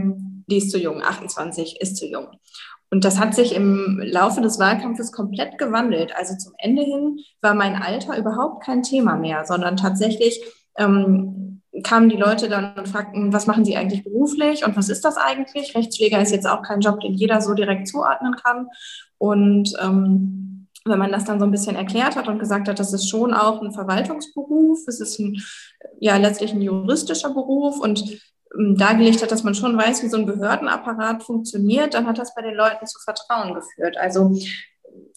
die 0.47 0.57
ist 0.57 0.69
zu 0.69 0.77
jung, 0.77 1.01
28 1.01 1.81
ist 1.81 1.97
zu 1.97 2.05
jung. 2.05 2.27
Und 2.89 3.03
das 3.03 3.19
hat 3.19 3.35
sich 3.35 3.53
im 3.53 3.99
Laufe 4.01 4.41
des 4.41 4.59
Wahlkampfes 4.59 5.11
komplett 5.11 5.57
gewandelt. 5.57 6.15
Also 6.15 6.37
zum 6.37 6.53
Ende 6.57 6.83
hin 6.83 7.19
war 7.41 7.53
mein 7.53 7.75
Alter 7.75 8.17
überhaupt 8.17 8.63
kein 8.63 8.81
Thema 8.81 9.15
mehr, 9.15 9.45
sondern 9.45 9.75
tatsächlich 9.75 10.41
ähm, 10.77 11.61
kamen 11.83 12.09
die 12.09 12.17
Leute 12.17 12.49
dann 12.49 12.75
und 12.75 12.87
fragten, 12.87 13.33
was 13.33 13.45
machen 13.45 13.65
sie 13.65 13.75
eigentlich 13.75 14.03
beruflich 14.03 14.65
und 14.65 14.75
was 14.77 14.89
ist 14.89 15.03
das 15.03 15.17
eigentlich? 15.17 15.75
Rechtspfleger 15.75 16.21
ist 16.21 16.31
jetzt 16.31 16.47
auch 16.47 16.61
kein 16.61 16.81
Job, 16.81 16.99
den 17.01 17.13
jeder 17.13 17.41
so 17.41 17.53
direkt 17.53 17.87
zuordnen 17.87 18.35
kann. 18.35 18.67
Und 19.17 19.73
ähm, 19.81 20.67
wenn 20.85 20.99
man 20.99 21.11
das 21.11 21.25
dann 21.25 21.39
so 21.39 21.45
ein 21.45 21.51
bisschen 21.51 21.75
erklärt 21.75 22.15
hat 22.15 22.27
und 22.27 22.39
gesagt 22.39 22.67
hat, 22.67 22.79
das 22.79 22.93
ist 22.93 23.09
schon 23.09 23.33
auch 23.33 23.61
ein 23.61 23.73
Verwaltungsberuf, 23.73 24.87
es 24.87 24.99
ist 24.99 25.19
ein, 25.19 25.41
ja 25.99 26.17
letztlich 26.17 26.53
ein 26.53 26.61
juristischer 26.61 27.33
Beruf 27.33 27.79
und 27.79 28.19
dargelegt 28.57 29.21
hat, 29.21 29.31
dass 29.31 29.43
man 29.43 29.55
schon 29.55 29.77
weiß, 29.77 30.03
wie 30.03 30.09
so 30.09 30.17
ein 30.17 30.25
Behördenapparat 30.25 31.23
funktioniert, 31.23 31.93
dann 31.93 32.07
hat 32.07 32.17
das 32.17 32.33
bei 32.33 32.41
den 32.41 32.55
Leuten 32.55 32.85
zu 32.85 32.99
Vertrauen 32.99 33.53
geführt. 33.53 33.97
Also 33.97 34.35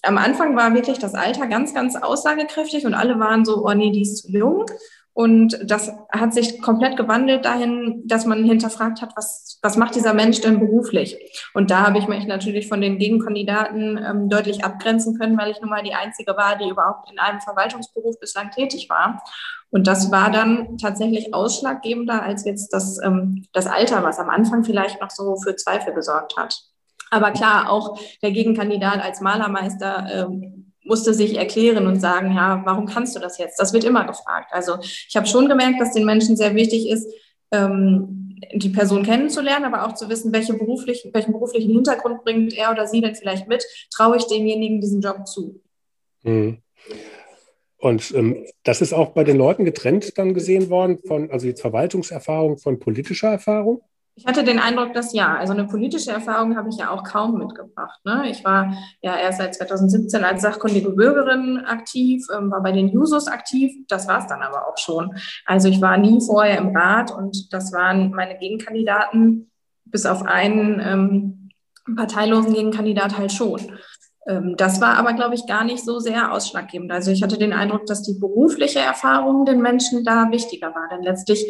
am 0.02 0.18
Anfang 0.18 0.56
war 0.56 0.74
wirklich 0.74 0.98
das 0.98 1.14
Alter 1.14 1.46
ganz, 1.46 1.74
ganz 1.74 1.96
aussagekräftig 1.96 2.86
und 2.86 2.94
alle 2.94 3.18
waren 3.18 3.44
so, 3.44 3.66
oh 3.66 3.72
nee, 3.72 3.90
die 3.90 4.02
ist 4.02 4.18
zu 4.18 4.30
jung. 4.30 4.66
Und 5.12 5.58
das 5.64 5.92
hat 6.10 6.32
sich 6.32 6.62
komplett 6.62 6.96
gewandelt 6.96 7.44
dahin, 7.44 8.02
dass 8.06 8.26
man 8.26 8.44
hinterfragt 8.44 9.02
hat, 9.02 9.12
was, 9.16 9.58
was 9.60 9.76
macht 9.76 9.94
dieser 9.94 10.14
Mensch 10.14 10.40
denn 10.40 10.60
beruflich? 10.60 11.16
Und 11.52 11.70
da 11.70 11.86
habe 11.86 11.98
ich 11.98 12.06
mich 12.06 12.26
natürlich 12.26 12.68
von 12.68 12.80
den 12.80 12.98
Gegenkandidaten 12.98 13.98
ähm, 13.98 14.28
deutlich 14.28 14.64
abgrenzen 14.64 15.18
können, 15.18 15.36
weil 15.36 15.50
ich 15.50 15.60
nun 15.60 15.70
mal 15.70 15.82
die 15.82 15.94
einzige 15.94 16.36
war, 16.36 16.56
die 16.56 16.68
überhaupt 16.68 17.10
in 17.10 17.18
einem 17.18 17.40
Verwaltungsberuf 17.40 18.18
bislang 18.20 18.50
tätig 18.50 18.88
war. 18.88 19.22
Und 19.70 19.86
das 19.86 20.10
war 20.10 20.30
dann 20.30 20.78
tatsächlich 20.78 21.34
ausschlaggebender 21.34 22.22
als 22.22 22.44
jetzt 22.44 22.72
das, 22.72 22.98
ähm, 23.02 23.44
das 23.52 23.66
Alter, 23.66 24.02
was 24.02 24.18
am 24.18 24.30
Anfang 24.30 24.64
vielleicht 24.64 25.00
noch 25.00 25.10
so 25.10 25.36
für 25.36 25.56
Zweifel 25.56 25.92
gesorgt 25.92 26.36
hat. 26.36 26.56
Aber 27.10 27.32
klar, 27.32 27.70
auch 27.70 27.98
der 28.22 28.30
Gegenkandidat 28.30 29.02
als 29.02 29.20
Malermeister 29.20 30.06
ähm, 30.12 30.59
musste 30.90 31.14
sich 31.14 31.36
erklären 31.36 31.86
und 31.86 32.00
sagen, 32.00 32.34
ja, 32.34 32.62
warum 32.64 32.84
kannst 32.84 33.14
du 33.14 33.20
das 33.20 33.38
jetzt? 33.38 33.60
Das 33.60 33.72
wird 33.72 33.84
immer 33.84 34.04
gefragt. 34.04 34.50
Also 34.50 34.78
ich 34.80 35.16
habe 35.16 35.26
schon 35.26 35.48
gemerkt, 35.48 35.80
dass 35.80 35.92
den 35.92 36.04
Menschen 36.04 36.36
sehr 36.36 36.56
wichtig 36.56 36.90
ist, 36.90 37.06
ähm, 37.52 38.36
die 38.52 38.70
Person 38.70 39.04
kennenzulernen, 39.04 39.66
aber 39.72 39.86
auch 39.86 39.94
zu 39.94 40.08
wissen, 40.08 40.32
welche 40.32 40.52
beruflich, 40.54 41.08
welchen 41.12 41.32
beruflichen 41.32 41.70
Hintergrund 41.70 42.24
bringt 42.24 42.54
er 42.58 42.72
oder 42.72 42.88
sie 42.88 43.00
denn 43.00 43.14
vielleicht 43.14 43.46
mit. 43.46 43.64
Traue 43.94 44.16
ich 44.16 44.26
demjenigen 44.26 44.80
diesen 44.80 45.00
Job 45.00 45.28
zu? 45.28 45.60
Mhm. 46.22 46.58
Und 47.78 48.12
ähm, 48.14 48.44
das 48.64 48.80
ist 48.80 48.92
auch 48.92 49.10
bei 49.10 49.22
den 49.22 49.36
Leuten 49.36 49.64
getrennt 49.64 50.18
dann 50.18 50.34
gesehen 50.34 50.70
worden, 50.70 50.98
von, 51.06 51.30
also 51.30 51.46
jetzt 51.46 51.60
Verwaltungserfahrung 51.60 52.58
von 52.58 52.80
politischer 52.80 53.28
Erfahrung? 53.28 53.80
Ich 54.20 54.26
hatte 54.26 54.44
den 54.44 54.58
Eindruck, 54.58 54.92
dass 54.92 55.14
ja, 55.14 55.34
also 55.34 55.54
eine 55.54 55.64
politische 55.66 56.10
Erfahrung 56.10 56.54
habe 56.54 56.68
ich 56.68 56.76
ja 56.76 56.90
auch 56.90 57.04
kaum 57.04 57.38
mitgebracht. 57.38 57.98
Ne? 58.04 58.28
Ich 58.28 58.44
war 58.44 58.74
ja 59.00 59.16
erst 59.16 59.38
seit 59.38 59.54
2017 59.54 60.24
als 60.24 60.42
sachkundige 60.42 60.90
Bürgerin 60.90 61.64
aktiv, 61.66 62.26
ähm, 62.36 62.50
war 62.50 62.62
bei 62.62 62.72
den 62.72 62.88
Jusos 62.88 63.28
aktiv, 63.28 63.72
das 63.88 64.06
war 64.08 64.18
es 64.18 64.26
dann 64.26 64.42
aber 64.42 64.68
auch 64.68 64.76
schon. 64.76 65.14
Also 65.46 65.68
ich 65.68 65.80
war 65.80 65.96
nie 65.96 66.20
vorher 66.20 66.58
im 66.58 66.76
Rat 66.76 67.10
und 67.10 67.50
das 67.54 67.72
waren 67.72 68.10
meine 68.10 68.36
Gegenkandidaten, 68.36 69.50
bis 69.86 70.04
auf 70.04 70.22
einen 70.26 70.82
ähm, 70.84 71.50
parteilosen 71.96 72.52
Gegenkandidat 72.52 73.16
halt 73.16 73.32
schon. 73.32 73.78
Ähm, 74.26 74.54
das 74.58 74.82
war 74.82 74.98
aber, 74.98 75.14
glaube 75.14 75.34
ich, 75.34 75.46
gar 75.46 75.64
nicht 75.64 75.82
so 75.82 75.98
sehr 75.98 76.34
ausschlaggebend. 76.34 76.92
Also 76.92 77.10
ich 77.10 77.22
hatte 77.22 77.38
den 77.38 77.54
Eindruck, 77.54 77.86
dass 77.86 78.02
die 78.02 78.18
berufliche 78.20 78.80
Erfahrung 78.80 79.46
den 79.46 79.62
Menschen 79.62 80.04
da 80.04 80.30
wichtiger 80.30 80.74
war. 80.74 80.90
Denn 80.92 81.02
letztlich 81.02 81.42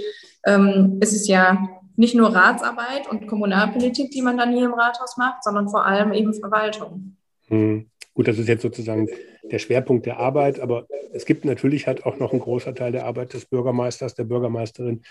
ähm, 0.47 0.99
ist 1.01 1.13
es 1.13 1.27
ja 1.27 1.69
nicht 1.97 2.15
nur 2.15 2.35
Ratsarbeit 2.35 3.09
und 3.09 3.27
Kommunalpolitik, 3.27 4.11
die 4.11 4.23
man 4.23 4.39
dann 4.39 4.53
hier 4.53 4.67
im 4.67 4.75
Rathaus 4.75 5.17
macht, 5.17 5.45
sondern 5.45 5.69
vor 5.69 5.85
allem 5.85 6.13
eben 6.13 6.33
Verwaltung. 6.35 7.17
Hm. 7.49 7.87
Gut, 8.15 8.29
das 8.29 8.39
ist 8.39 8.49
jetzt 8.49 8.63
sozusagen 8.63 9.09
der 9.51 9.59
Schwerpunkt 9.59 10.07
der 10.07 10.19
Arbeit, 10.19 10.61
aber 10.61 10.87
es 11.13 11.25
gibt 11.25 11.45
natürlich 11.45 11.87
halt 11.87 12.05
auch 12.05 12.19
noch 12.19 12.33
einen 12.33 12.41
großer 12.41 12.75
Teil 12.75 12.93
der 12.93 13.07
Arbeit 13.07 13.33
des 13.35 13.47
Bürgermeisters, 13.47 14.15
der 14.15 14.25
Bürgermeisterin, 14.25 15.03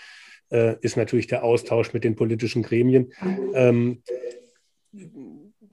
äh, 0.50 0.76
ist 0.80 0.96
natürlich 0.96 1.26
der 1.26 1.44
Austausch 1.44 1.92
mit 1.92 2.04
den 2.04 2.16
politischen 2.16 2.62
Gremien. 2.62 3.12
Ähm, 3.54 4.02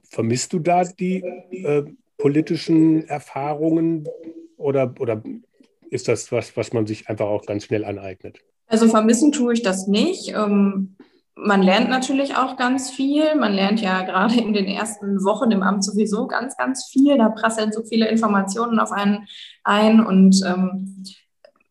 vermisst 0.04 0.52
du 0.52 0.58
da 0.58 0.84
die 0.84 1.22
äh, 1.50 1.84
politischen 2.16 3.06
Erfahrungen 3.08 4.08
oder, 4.56 4.94
oder 4.98 5.22
ist 5.90 6.08
das 6.08 6.30
was, 6.32 6.56
was 6.56 6.72
man 6.72 6.86
sich 6.86 7.08
einfach 7.08 7.26
auch 7.26 7.46
ganz 7.46 7.64
schnell 7.64 7.84
aneignet? 7.84 8.40
Also 8.68 8.88
vermissen 8.88 9.32
tue 9.32 9.54
ich 9.54 9.62
das 9.62 9.88
nicht. 9.88 10.34
Ähm, 10.34 10.96
man 11.34 11.62
lernt 11.62 11.88
natürlich 11.88 12.36
auch 12.36 12.56
ganz 12.56 12.90
viel. 12.90 13.34
Man 13.34 13.54
lernt 13.54 13.80
ja 13.80 14.02
gerade 14.02 14.38
in 14.40 14.52
den 14.52 14.66
ersten 14.66 15.24
Wochen 15.24 15.50
im 15.50 15.62
Amt 15.62 15.84
sowieso 15.84 16.26
ganz, 16.26 16.56
ganz 16.56 16.88
viel. 16.90 17.16
Da 17.16 17.28
prasseln 17.28 17.72
so 17.72 17.82
viele 17.82 18.08
Informationen 18.08 18.78
auf 18.78 18.92
einen 18.92 19.26
ein 19.64 20.04
und 20.04 20.42
ähm, 20.44 21.04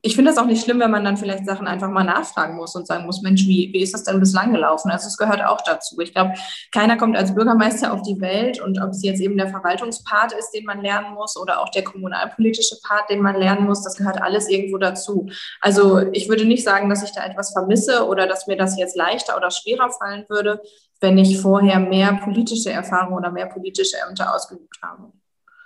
ich 0.08 0.15
finde 0.15 0.32
es 0.32 0.38
auch 0.38 0.46
nicht 0.46 0.63
schlimm, 0.63 0.80
wenn 0.80 0.89
man 0.89 1.04
dann 1.04 1.17
vielleicht 1.17 1.46
Sachen 1.46 1.67
einfach 1.67 1.89
mal 1.89 2.06
nachfragen 2.06 2.56
muss 2.56 2.74
und 2.76 2.88
sagen 2.88 3.06
muss, 3.06 3.22
Mensch, 3.22 3.46
wie, 3.46 3.72
wie 3.74 3.82
ist 3.82 3.93
das 3.93 4.06
denn 4.06 4.22
bislang 4.22 4.54
gelaufen? 4.54 4.89
Also 4.89 5.08
es 5.08 5.17
gehört 5.17 5.43
auch 5.43 5.60
dazu. 5.60 6.00
Ich 6.00 6.13
glaube, 6.13 6.34
keiner 6.72 6.96
kommt 6.96 7.17
als 7.17 7.36
Bürgermeister 7.36 7.91
auf 7.91 8.04
die 8.04 8.22
Welt 8.22 8.62
und 8.62 8.82
ob 8.82 8.91
es 8.91 9.04
jetzt 9.04 9.20
eben 9.20 9.36
der 9.36 9.50
Verwaltungspart 9.50 10.32
ist, 10.32 10.52
den 10.52 10.63
man 10.63 10.80
lernen 10.82 11.13
muss 11.13 11.36
oder 11.36 11.60
auch 11.60 11.67
der 11.72 11.84
kommunalpolitische 11.84 12.78
Part, 12.88 13.10
den 13.10 13.22
man 13.22 13.36
lernen 13.36 13.65
muss, 13.65 13.84
das 13.84 13.98
gehört 13.98 14.22
alles 14.22 14.48
irgendwo 14.48 14.78
dazu. 14.78 15.28
Also 15.60 16.00
ich 16.13 16.30
würde 16.30 16.46
nicht 16.46 16.63
sagen, 16.63 16.89
dass 16.89 17.04
ich 17.04 17.12
da 17.12 17.26
etwas 17.26 17.52
vermisse 17.52 18.08
oder 18.08 18.28
dass 18.28 18.48
mir 18.48 18.56
das 18.56 18.78
jetzt 18.80 18.96
leichter 18.96 19.36
oder 19.36 19.52
schwerer 19.52 19.89
fallen 19.91 20.24
würde, 20.30 20.62
wenn 21.02 21.17
ich 21.17 21.38
vorher 21.41 21.82
mehr 21.82 22.17
politische 22.24 22.72
Erfahrung 22.72 23.17
oder 23.17 23.30
mehr 23.30 23.48
politische 23.48 23.98
Ämter 24.08 24.34
ausgeübt 24.34 24.80
habe. 24.82 25.12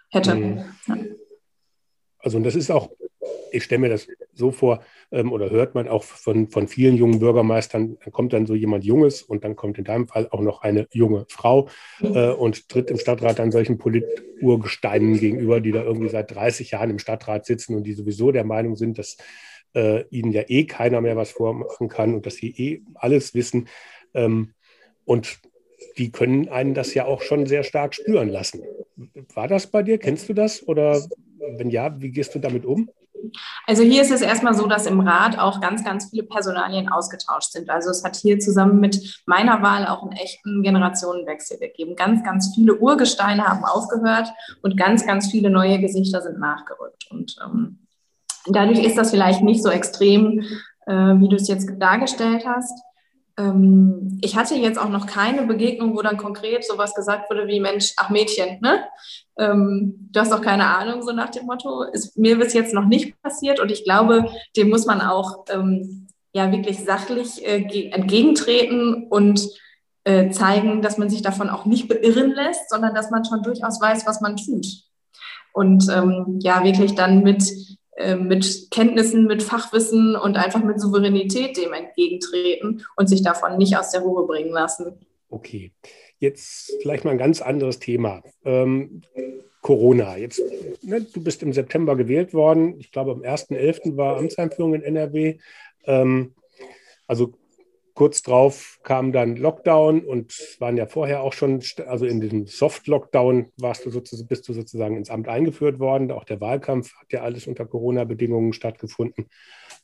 Hätte. 0.10 0.65
Also 2.17 2.38
und 2.38 2.43
das 2.43 2.56
ist 2.56 2.71
auch 2.71 2.89
ich 3.51 3.63
stelle 3.63 3.81
mir 3.81 3.89
das 3.89 4.07
so 4.34 4.51
vor, 4.51 4.84
ähm, 5.12 5.31
oder 5.31 5.49
hört 5.49 5.75
man 5.75 5.88
auch 5.88 6.03
von, 6.03 6.49
von 6.49 6.67
vielen 6.67 6.95
jungen 6.95 7.19
Bürgermeistern, 7.19 7.97
dann 8.03 8.12
kommt 8.12 8.34
dann 8.34 8.45
so 8.45 8.55
jemand 8.55 8.84
Junges 8.84 9.21
und 9.21 9.43
dann 9.43 9.55
kommt 9.55 9.77
in 9.77 9.84
deinem 9.84 10.07
Fall 10.07 10.27
auch 10.31 10.41
noch 10.41 10.62
eine 10.62 10.88
junge 10.91 11.25
Frau 11.29 11.69
äh, 12.01 12.29
und 12.29 12.69
tritt 12.69 12.89
im 12.89 12.97
Stadtrat 12.97 13.39
dann 13.39 13.51
solchen 13.51 13.77
Politurgesteinen 13.77 15.19
gegenüber, 15.19 15.62
die 15.62 15.71
da 15.71 15.84
irgendwie 15.84 16.10
seit 16.10 16.34
30 16.34 16.71
Jahren 16.71 16.89
im 16.89 16.99
Stadtrat 16.99 17.45
sitzen 17.45 17.75
und 17.75 17.84
die 17.84 17.93
sowieso 17.93 18.31
der 18.31 18.45
Meinung 18.45 18.75
sind, 18.75 18.97
dass 18.97 19.17
äh, 19.75 20.03
ihnen 20.10 20.31
ja 20.31 20.43
eh 20.47 20.65
keiner 20.65 21.01
mehr 21.01 21.15
was 21.15 21.31
vormachen 21.31 21.89
kann 21.89 22.13
und 22.15 22.25
dass 22.25 22.36
sie 22.36 22.51
eh 22.51 22.81
alles 22.95 23.34
wissen. 23.34 23.67
Ähm, 24.13 24.53
und 25.05 25.39
die 25.97 26.12
können 26.12 26.49
einen 26.49 26.73
das 26.73 26.93
ja 26.93 27.05
auch 27.05 27.21
schon 27.21 27.45
sehr 27.45 27.63
stark 27.63 27.95
spüren 27.95 28.29
lassen. 28.29 28.62
War 29.34 29.47
das 29.47 29.67
bei 29.67 29.84
dir? 29.84 29.97
Kennst 29.97 30.29
du 30.29 30.34
das? 30.34 30.67
Oder 30.67 31.01
wenn 31.57 31.69
ja, 31.69 31.99
wie 32.01 32.12
gehst 32.12 32.36
du 32.36 32.39
damit 32.39 32.65
um? 32.65 32.89
Also 33.67 33.84
hier 33.84 34.01
ist 34.01 34.12
es 34.12 34.21
erstmal 34.21 34.53
so, 34.53 34.67
dass 34.67 34.86
im 34.86 34.99
Rat 34.99 35.38
auch 35.38 35.62
ganz, 35.62 35.84
ganz 35.84 36.10
viele 36.10 36.23
Personalien 36.23 36.89
ausgetauscht 36.89 37.51
sind. 37.51 37.69
Also 37.69 37.89
es 37.89 38.03
hat 38.03 38.15
hier 38.15 38.39
zusammen 38.39 38.79
mit 38.79 39.21
meiner 39.25 39.62
Wahl 39.62 39.88
auch 39.88 40.03
einen 40.03 40.13
echten 40.13 40.63
Generationenwechsel 40.63 41.57
gegeben. 41.57 41.95
Ganz, 41.95 42.23
ganz 42.23 42.53
viele 42.53 42.75
Urgesteine 42.75 43.45
haben 43.45 43.63
aufgehört 43.63 44.29
und 44.62 44.77
ganz, 44.77 45.05
ganz 45.05 45.29
viele 45.29 45.49
neue 45.49 45.79
Gesichter 45.79 46.21
sind 46.21 46.39
nachgerückt. 46.39 47.07
Und 47.12 47.36
ähm, 47.43 47.79
dadurch 48.47 48.84
ist 48.84 48.97
das 48.97 49.12
vielleicht 49.12 49.41
nicht 49.41 49.63
so 49.63 49.69
extrem, 49.69 50.41
äh, 50.88 50.93
wie 50.93 51.29
du 51.29 51.36
es 51.36 51.47
jetzt 51.47 51.69
dargestellt 51.79 52.43
hast. 52.45 52.79
Ähm, 53.41 54.19
ich 54.21 54.36
hatte 54.36 54.56
jetzt 54.56 54.80
auch 54.80 54.89
noch 54.89 55.08
keine 55.08 55.43
Begegnung, 55.43 55.95
wo 55.95 56.01
dann 56.01 56.17
konkret 56.17 56.63
sowas 56.63 56.93
gesagt 56.93 57.30
wurde 57.30 57.47
wie, 57.47 57.60
Mensch, 57.60 57.93
ach 57.97 58.10
Mädchen, 58.10 58.60
ne? 58.62 58.86
Ähm, 59.38 60.10
du 60.12 60.19
hast 60.19 60.32
doch 60.32 60.41
keine 60.41 60.67
Ahnung, 60.67 61.01
so 61.01 61.12
nach 61.12 61.30
dem 61.30 61.45
Motto. 61.45 61.84
Ist 61.84 62.17
mir 62.17 62.38
bis 62.38 62.54
jetzt 62.54 62.73
noch 62.73 62.86
nicht 62.86 63.19
passiert 63.21 63.60
und 63.60 63.71
ich 63.71 63.84
glaube, 63.84 64.30
dem 64.56 64.69
muss 64.69 64.86
man 64.86 65.01
auch 65.01 65.45
ähm, 65.49 66.08
ja 66.34 66.51
wirklich 66.51 66.84
sachlich 66.84 67.45
äh, 67.45 67.89
entgegentreten 67.89 69.08
und 69.10 69.49
äh, 70.04 70.30
zeigen, 70.30 70.82
dass 70.82 70.97
man 70.97 71.10
sich 71.10 71.21
davon 71.21 71.49
auch 71.49 71.65
nicht 71.65 71.88
beirren 71.88 72.32
lässt, 72.32 72.69
sondern 72.69 72.93
dass 72.93 73.12
man 73.12 73.25
schon 73.25 73.43
durchaus 73.43 73.82
weiß, 73.82 74.06
was 74.06 74.21
man 74.21 74.38
tut. 74.38 74.65
Und 75.54 75.88
ja, 76.39 76.63
wirklich 76.63 76.95
dann 76.95 77.23
mit 77.23 77.43
mit 78.17 78.69
Kenntnissen, 78.71 79.25
mit 79.25 79.43
Fachwissen 79.43 80.15
und 80.15 80.38
einfach 80.38 80.63
mit 80.63 80.80
Souveränität 80.80 81.58
dem 81.58 81.73
entgegentreten 81.73 82.86
und 82.95 83.08
sich 83.08 83.21
davon 83.21 83.58
nicht 83.58 83.77
aus 83.77 83.91
der 83.91 84.01
Ruhe 84.01 84.25
bringen 84.25 84.51
lassen. 84.51 85.06
Okay, 85.30 85.71
jetzt 86.19 86.73
vielleicht 86.82 87.06
mal 87.06 87.12
ein 87.12 87.17
ganz 87.17 87.41
anderes 87.41 87.80
Thema. 87.80 88.23
Ähm, 88.45 89.01
Corona. 89.62 90.17
Jetzt, 90.17 90.41
ne, 90.82 91.01
du 91.01 91.23
bist 91.23 91.43
im 91.43 91.54
September 91.54 91.95
gewählt 91.95 92.34
worden. 92.34 92.80
Ich 92.80 92.91
glaube, 92.91 93.12
am 93.12 93.21
1.11. 93.21 93.95
war 93.95 94.17
Amtseinführung 94.17 94.73
in 94.73 94.82
NRW. 94.82 95.38
Ähm, 95.86 96.34
also 97.08 97.34
Kurz 97.93 98.21
drauf 98.21 98.80
kam 98.84 99.12
dann 99.12 99.36
Lockdown 99.36 100.01
und 100.01 100.34
waren 100.60 100.77
ja 100.77 100.86
vorher 100.86 101.21
auch 101.21 101.34
schon, 101.34 101.62
also 101.88 102.06
in 102.06 102.21
diesem 102.21 102.47
Soft-Lockdown 102.47 103.47
warst 103.58 103.86
du 103.86 103.89
sozusagen, 103.89 104.27
bist 104.27 104.47
du 104.47 104.54
sozusagen 104.54 104.97
ins 104.97 105.10
Amt 105.10 105.27
eingeführt 105.27 105.80
worden. 105.80 106.12
Auch 106.12 106.23
der 106.23 106.39
Wahlkampf 106.41 106.93
hat 106.95 107.12
ja 107.12 107.21
alles 107.21 107.47
unter 107.47 107.65
Corona-Bedingungen 107.65 108.54
stattgefunden. 108.54 109.27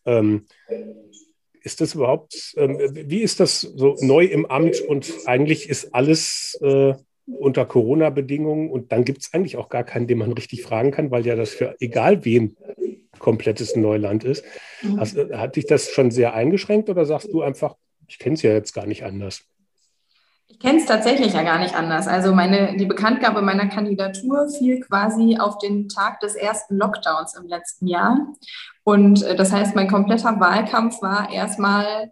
Ähm, 0.06 0.46
ist 1.62 1.82
das 1.82 1.96
überhaupt, 1.96 2.54
ähm, 2.58 2.80
wie 2.94 3.22
ist 3.22 3.40
das 3.40 3.62
so 3.62 3.96
neu 4.00 4.26
im 4.26 4.46
Amt 4.46 4.80
und 4.82 5.12
eigentlich 5.26 5.68
ist 5.68 5.94
alles 5.94 6.58
äh, 6.62 6.94
unter 7.26 7.66
Corona-Bedingungen 7.66 8.70
und 8.70 8.92
dann 8.94 9.04
gibt 9.04 9.22
es 9.24 9.34
eigentlich 9.34 9.58
auch 9.58 9.68
gar 9.68 9.84
keinen, 9.84 10.08
den 10.08 10.20
man 10.20 10.32
richtig 10.32 10.64
fragen 10.64 10.92
kann, 10.92 11.12
weil 11.12 11.26
ja 11.26 11.36
das 11.36 11.50
für 11.50 11.76
egal 11.80 12.24
wen 12.24 12.56
komplettes 13.20 13.76
Neuland 13.76 14.24
ist. 14.24 14.46
Mhm. 14.82 15.00
Hast, 15.00 15.18
hat 15.18 15.56
dich 15.56 15.66
das 15.66 15.90
schon 15.90 16.12
sehr 16.12 16.34
eingeschränkt 16.34 16.90
oder 16.90 17.06
sagst 17.06 17.32
du 17.34 17.42
einfach, 17.42 17.76
ich 18.08 18.20
kenne 18.20 18.36
es 18.36 18.42
ja 18.42 18.52
jetzt 18.52 18.74
gar 18.74 18.86
nicht 18.86 19.04
anders. 19.04 19.42
Ich 20.50 20.60
kenne 20.60 20.80
es 20.80 20.86
tatsächlich 20.86 21.34
ja 21.34 21.44
gar 21.44 21.60
nicht 21.60 21.76
anders. 21.76 22.08
Also 22.08 22.34
meine, 22.34 22.78
die 22.78 22.86
Bekanntgabe 22.86 23.42
meiner 23.42 23.68
Kandidatur 23.68 24.48
fiel 24.50 24.80
quasi 24.80 25.38
auf 25.38 25.58
den 25.58 25.90
Tag 25.90 26.22
des 26.22 26.36
ersten 26.36 26.78
Lockdowns 26.78 27.36
im 27.36 27.48
letzten 27.48 27.88
Jahr. 27.88 28.34
Und 28.84 29.24
äh, 29.24 29.36
das 29.36 29.52
heißt, 29.52 29.76
mein 29.76 29.90
kompletter 29.90 30.40
Wahlkampf 30.40 31.02
war 31.02 31.32
erstmal 31.32 32.12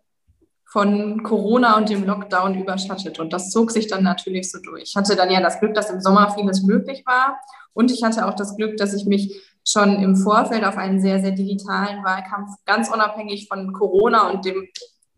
von 0.65 1.23
Corona 1.23 1.77
und 1.77 1.89
dem 1.89 2.05
Lockdown 2.05 2.59
überschattet. 2.59 3.19
Und 3.19 3.31
das 3.31 3.49
zog 3.49 3.71
sich 3.71 3.87
dann 3.87 4.03
natürlich 4.03 4.51
so 4.51 4.59
durch. 4.59 4.83
Ich 4.83 4.95
hatte 4.97 5.15
dann 5.15 5.31
ja 5.31 5.39
das 5.39 5.61
Glück, 5.61 5.73
dass 5.73 5.89
im 5.89 6.01
Sommer 6.01 6.35
vieles 6.35 6.63
möglich 6.63 7.03
war. 7.05 7.39
Und 7.73 7.91
ich 7.91 8.03
hatte 8.03 8.27
auch 8.27 8.35
das 8.35 8.57
Glück, 8.57 8.75
dass 8.75 8.93
ich 8.93 9.05
mich 9.05 9.41
schon 9.65 10.01
im 10.03 10.17
Vorfeld 10.17 10.65
auf 10.65 10.75
einen 10.75 10.99
sehr, 10.99 11.21
sehr 11.21 11.31
digitalen 11.31 12.03
Wahlkampf 12.03 12.51
ganz 12.65 12.89
unabhängig 12.89 13.47
von 13.47 13.71
Corona 13.71 14.29
und 14.29 14.43
dem 14.43 14.67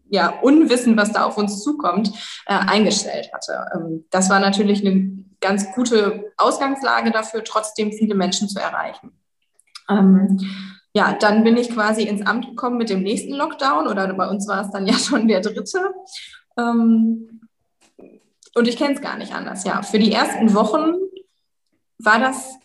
ja, 0.09 0.39
Unwissen, 0.41 0.97
was 0.97 1.11
da 1.11 1.23
auf 1.23 1.37
uns 1.37 1.63
zukommt, 1.63 2.11
äh, 2.45 2.53
eingestellt 2.53 3.31
hatte. 3.33 3.65
Ähm, 3.73 4.05
das 4.09 4.29
war 4.29 4.39
natürlich 4.39 4.85
eine 4.85 5.25
ganz 5.41 5.71
gute 5.73 6.31
Ausgangslage 6.37 7.11
dafür, 7.11 7.43
trotzdem 7.43 7.91
viele 7.91 8.15
Menschen 8.15 8.49
zu 8.49 8.59
erreichen. 8.59 9.11
Ähm, 9.89 10.39
ja, 10.93 11.13
dann 11.13 11.43
bin 11.43 11.57
ich 11.57 11.69
quasi 11.69 12.03
ins 12.03 12.25
Amt 12.25 12.47
gekommen 12.47 12.77
mit 12.77 12.89
dem 12.89 13.03
nächsten 13.03 13.33
Lockdown 13.33 13.87
oder 13.87 14.11
bei 14.13 14.27
uns 14.27 14.47
war 14.47 14.61
es 14.61 14.71
dann 14.71 14.87
ja 14.87 14.93
schon 14.97 15.27
der 15.27 15.41
dritte. 15.41 15.93
Ähm, 16.57 17.41
und 18.55 18.67
ich 18.67 18.77
kenne 18.77 18.95
es 18.95 19.01
gar 19.01 19.17
nicht 19.17 19.33
anders. 19.33 19.63
Ja, 19.63 19.83
für 19.83 19.99
die 19.99 20.11
ersten 20.11 20.55
Wochen 20.55 20.93
war 21.99 22.19
das 22.19 22.55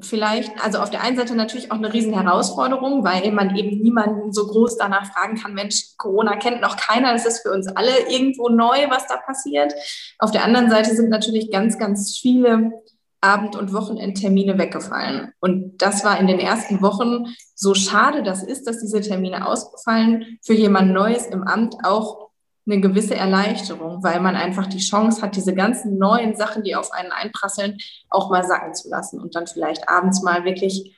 vielleicht, 0.00 0.52
also 0.64 0.78
auf 0.78 0.90
der 0.90 1.02
einen 1.02 1.16
Seite 1.16 1.34
natürlich 1.34 1.70
auch 1.70 1.76
eine 1.76 1.92
riesen 1.92 2.14
Herausforderung, 2.14 3.04
weil 3.04 3.30
man 3.32 3.54
eben 3.56 3.80
niemanden 3.82 4.32
so 4.32 4.46
groß 4.46 4.78
danach 4.78 5.12
fragen 5.12 5.36
kann, 5.36 5.52
Mensch, 5.52 5.96
Corona 5.98 6.36
kennt 6.36 6.62
noch 6.62 6.76
keiner, 6.76 7.12
das 7.12 7.26
ist 7.26 7.42
für 7.42 7.50
uns 7.50 7.68
alle 7.68 8.08
irgendwo 8.08 8.48
neu, 8.48 8.88
was 8.88 9.06
da 9.06 9.16
passiert. 9.18 9.74
Auf 10.18 10.30
der 10.30 10.44
anderen 10.44 10.70
Seite 10.70 10.94
sind 10.94 11.10
natürlich 11.10 11.50
ganz, 11.50 11.78
ganz 11.78 12.16
viele 12.16 12.72
Abend- 13.20 13.54
und 13.54 13.72
Wochenendtermine 13.72 14.58
weggefallen. 14.58 15.32
Und 15.40 15.80
das 15.80 16.04
war 16.04 16.18
in 16.18 16.26
den 16.26 16.40
ersten 16.40 16.80
Wochen, 16.80 17.26
so 17.54 17.74
schade 17.74 18.22
das 18.22 18.42
ist, 18.42 18.66
dass 18.66 18.80
diese 18.80 19.00
Termine 19.00 19.46
ausfallen, 19.46 20.38
für 20.42 20.54
jemand 20.54 20.92
Neues 20.92 21.26
im 21.26 21.42
Amt 21.42 21.76
auch 21.84 22.31
eine 22.66 22.80
gewisse 22.80 23.14
Erleichterung, 23.14 24.02
weil 24.02 24.20
man 24.20 24.36
einfach 24.36 24.66
die 24.66 24.78
Chance 24.78 25.20
hat, 25.22 25.36
diese 25.36 25.54
ganzen 25.54 25.98
neuen 25.98 26.36
Sachen, 26.36 26.62
die 26.62 26.76
auf 26.76 26.92
einen 26.92 27.10
einprasseln, 27.10 27.78
auch 28.08 28.30
mal 28.30 28.44
sacken 28.44 28.74
zu 28.74 28.88
lassen 28.88 29.20
und 29.20 29.34
dann 29.34 29.46
vielleicht 29.46 29.88
abends 29.88 30.22
mal 30.22 30.44
wirklich 30.44 30.96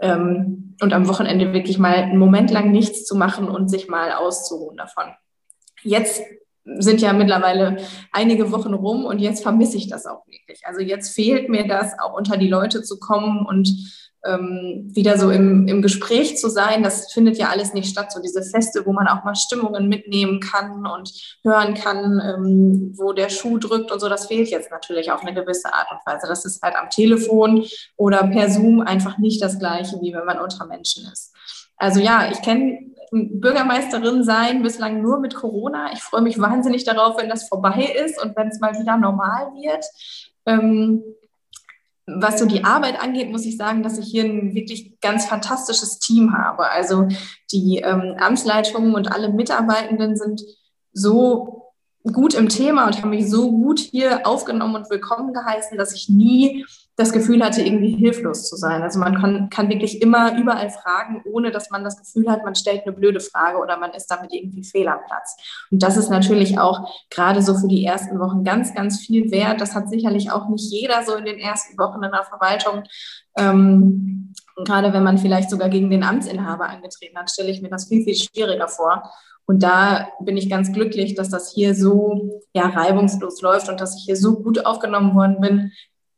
ähm, 0.00 0.76
und 0.82 0.92
am 0.92 1.08
Wochenende 1.08 1.52
wirklich 1.52 1.78
mal 1.78 1.94
einen 1.94 2.18
Moment 2.18 2.50
lang 2.50 2.70
nichts 2.70 3.06
zu 3.06 3.16
machen 3.16 3.48
und 3.48 3.68
sich 3.68 3.88
mal 3.88 4.12
auszuruhen 4.12 4.76
davon. 4.76 5.06
Jetzt 5.82 6.22
sind 6.64 7.00
ja 7.00 7.12
mittlerweile 7.12 7.76
einige 8.12 8.50
Wochen 8.50 8.74
rum 8.74 9.04
und 9.04 9.20
jetzt 9.20 9.42
vermisse 9.42 9.76
ich 9.76 9.88
das 9.88 10.04
auch 10.04 10.26
wirklich. 10.26 10.66
Also 10.66 10.80
jetzt 10.80 11.14
fehlt 11.14 11.48
mir 11.48 11.66
das, 11.66 11.98
auch 11.98 12.14
unter 12.14 12.36
die 12.36 12.48
Leute 12.48 12.82
zu 12.82 12.98
kommen 12.98 13.46
und 13.46 13.70
ähm, 14.26 14.90
wieder 14.92 15.18
so 15.18 15.30
im, 15.30 15.68
im 15.68 15.82
Gespräch 15.82 16.36
zu 16.36 16.48
sein, 16.48 16.82
das 16.82 17.12
findet 17.12 17.38
ja 17.38 17.48
alles 17.48 17.72
nicht 17.72 17.90
statt. 17.90 18.12
So 18.12 18.20
diese 18.20 18.42
Feste, 18.42 18.84
wo 18.86 18.92
man 18.92 19.08
auch 19.08 19.24
mal 19.24 19.34
Stimmungen 19.34 19.88
mitnehmen 19.88 20.40
kann 20.40 20.86
und 20.86 21.12
hören 21.42 21.74
kann, 21.74 22.20
ähm, 22.24 22.92
wo 22.96 23.12
der 23.12 23.28
Schuh 23.28 23.58
drückt 23.58 23.92
und 23.92 24.00
so, 24.00 24.08
das 24.08 24.26
fehlt 24.26 24.48
jetzt 24.48 24.70
natürlich 24.70 25.12
auf 25.12 25.22
eine 25.22 25.34
gewisse 25.34 25.72
Art 25.72 25.88
und 25.90 25.98
Weise. 26.04 26.26
Das 26.26 26.44
ist 26.44 26.62
halt 26.62 26.76
am 26.76 26.90
Telefon 26.90 27.64
oder 27.96 28.26
per 28.26 28.50
Zoom 28.50 28.80
einfach 28.80 29.18
nicht 29.18 29.42
das 29.42 29.58
Gleiche, 29.58 29.98
wie 30.00 30.12
wenn 30.12 30.24
man 30.24 30.40
unter 30.40 30.66
Menschen 30.66 31.06
ist. 31.12 31.34
Also 31.76 32.00
ja, 32.00 32.30
ich 32.30 32.40
kenne 32.42 32.78
Bürgermeisterin 33.10 34.24
sein 34.24 34.62
bislang 34.62 35.02
nur 35.02 35.20
mit 35.20 35.34
Corona. 35.34 35.92
Ich 35.92 36.00
freue 36.02 36.22
mich 36.22 36.40
wahnsinnig 36.40 36.84
darauf, 36.84 37.18
wenn 37.18 37.28
das 37.28 37.48
vorbei 37.48 37.94
ist 38.04 38.22
und 38.22 38.36
wenn 38.36 38.48
es 38.48 38.60
mal 38.60 38.78
wieder 38.78 38.96
normal 38.96 39.52
wird. 39.54 39.84
Ähm, 40.46 41.02
was 42.06 42.38
so 42.38 42.46
die 42.46 42.64
Arbeit 42.64 43.02
angeht, 43.02 43.30
muss 43.30 43.44
ich 43.44 43.56
sagen, 43.56 43.82
dass 43.82 43.98
ich 43.98 44.06
hier 44.06 44.24
ein 44.24 44.54
wirklich 44.54 45.00
ganz 45.00 45.26
fantastisches 45.26 45.98
Team 45.98 46.32
habe. 46.32 46.70
Also 46.70 47.08
die 47.52 47.78
ähm, 47.78 48.14
Amtsleitungen 48.18 48.94
und 48.94 49.10
alle 49.10 49.32
Mitarbeitenden 49.32 50.16
sind 50.16 50.42
so 50.92 51.65
gut 52.12 52.34
im 52.34 52.48
Thema 52.48 52.86
und 52.86 53.00
haben 53.00 53.10
mich 53.10 53.28
so 53.28 53.50
gut 53.50 53.80
hier 53.80 54.26
aufgenommen 54.26 54.76
und 54.76 54.90
willkommen 54.90 55.32
geheißen, 55.32 55.76
dass 55.76 55.94
ich 55.94 56.08
nie 56.08 56.64
das 56.96 57.12
Gefühl 57.12 57.44
hatte, 57.44 57.60
irgendwie 57.60 57.90
hilflos 57.90 58.48
zu 58.48 58.56
sein. 58.56 58.82
Also 58.82 58.98
man 58.98 59.20
kann, 59.20 59.50
kann 59.50 59.68
wirklich 59.68 60.00
immer 60.00 60.38
überall 60.38 60.70
fragen, 60.70 61.22
ohne 61.30 61.50
dass 61.50 61.70
man 61.70 61.84
das 61.84 61.98
Gefühl 61.98 62.30
hat, 62.30 62.42
man 62.42 62.54
stellt 62.54 62.86
eine 62.86 62.96
blöde 62.96 63.20
Frage 63.20 63.58
oder 63.58 63.76
man 63.76 63.92
ist 63.92 64.06
damit 64.06 64.32
irgendwie 64.32 64.64
fehl 64.64 64.88
am 64.88 65.00
Platz. 65.06 65.36
Und 65.70 65.82
das 65.82 65.98
ist 65.98 66.08
natürlich 66.08 66.58
auch 66.58 66.88
gerade 67.10 67.42
so 67.42 67.54
für 67.54 67.68
die 67.68 67.84
ersten 67.84 68.18
Wochen 68.18 68.44
ganz, 68.44 68.74
ganz 68.74 68.98
viel 68.98 69.30
wert. 69.30 69.60
Das 69.60 69.74
hat 69.74 69.90
sicherlich 69.90 70.30
auch 70.30 70.48
nicht 70.48 70.72
jeder 70.72 71.02
so 71.04 71.16
in 71.16 71.26
den 71.26 71.38
ersten 71.38 71.76
Wochen 71.78 72.02
in 72.02 72.12
der 72.12 72.24
Verwaltung. 72.24 72.84
Ähm, 73.36 74.32
gerade 74.64 74.94
wenn 74.94 75.02
man 75.02 75.18
vielleicht 75.18 75.50
sogar 75.50 75.68
gegen 75.68 75.90
den 75.90 76.02
Amtsinhaber 76.02 76.70
angetreten 76.70 77.18
hat, 77.18 77.30
stelle 77.30 77.50
ich 77.50 77.60
mir 77.60 77.68
das 77.68 77.88
viel, 77.88 78.04
viel 78.04 78.14
schwieriger 78.14 78.68
vor. 78.68 79.02
Und 79.46 79.62
da 79.62 80.08
bin 80.20 80.36
ich 80.36 80.50
ganz 80.50 80.72
glücklich, 80.72 81.14
dass 81.14 81.30
das 81.30 81.52
hier 81.52 81.74
so 81.74 82.42
ja, 82.52 82.66
reibungslos 82.66 83.40
läuft 83.42 83.68
und 83.68 83.80
dass 83.80 83.96
ich 83.96 84.04
hier 84.04 84.16
so 84.16 84.40
gut 84.40 84.66
aufgenommen 84.66 85.14
worden 85.14 85.40
bin, 85.40 85.72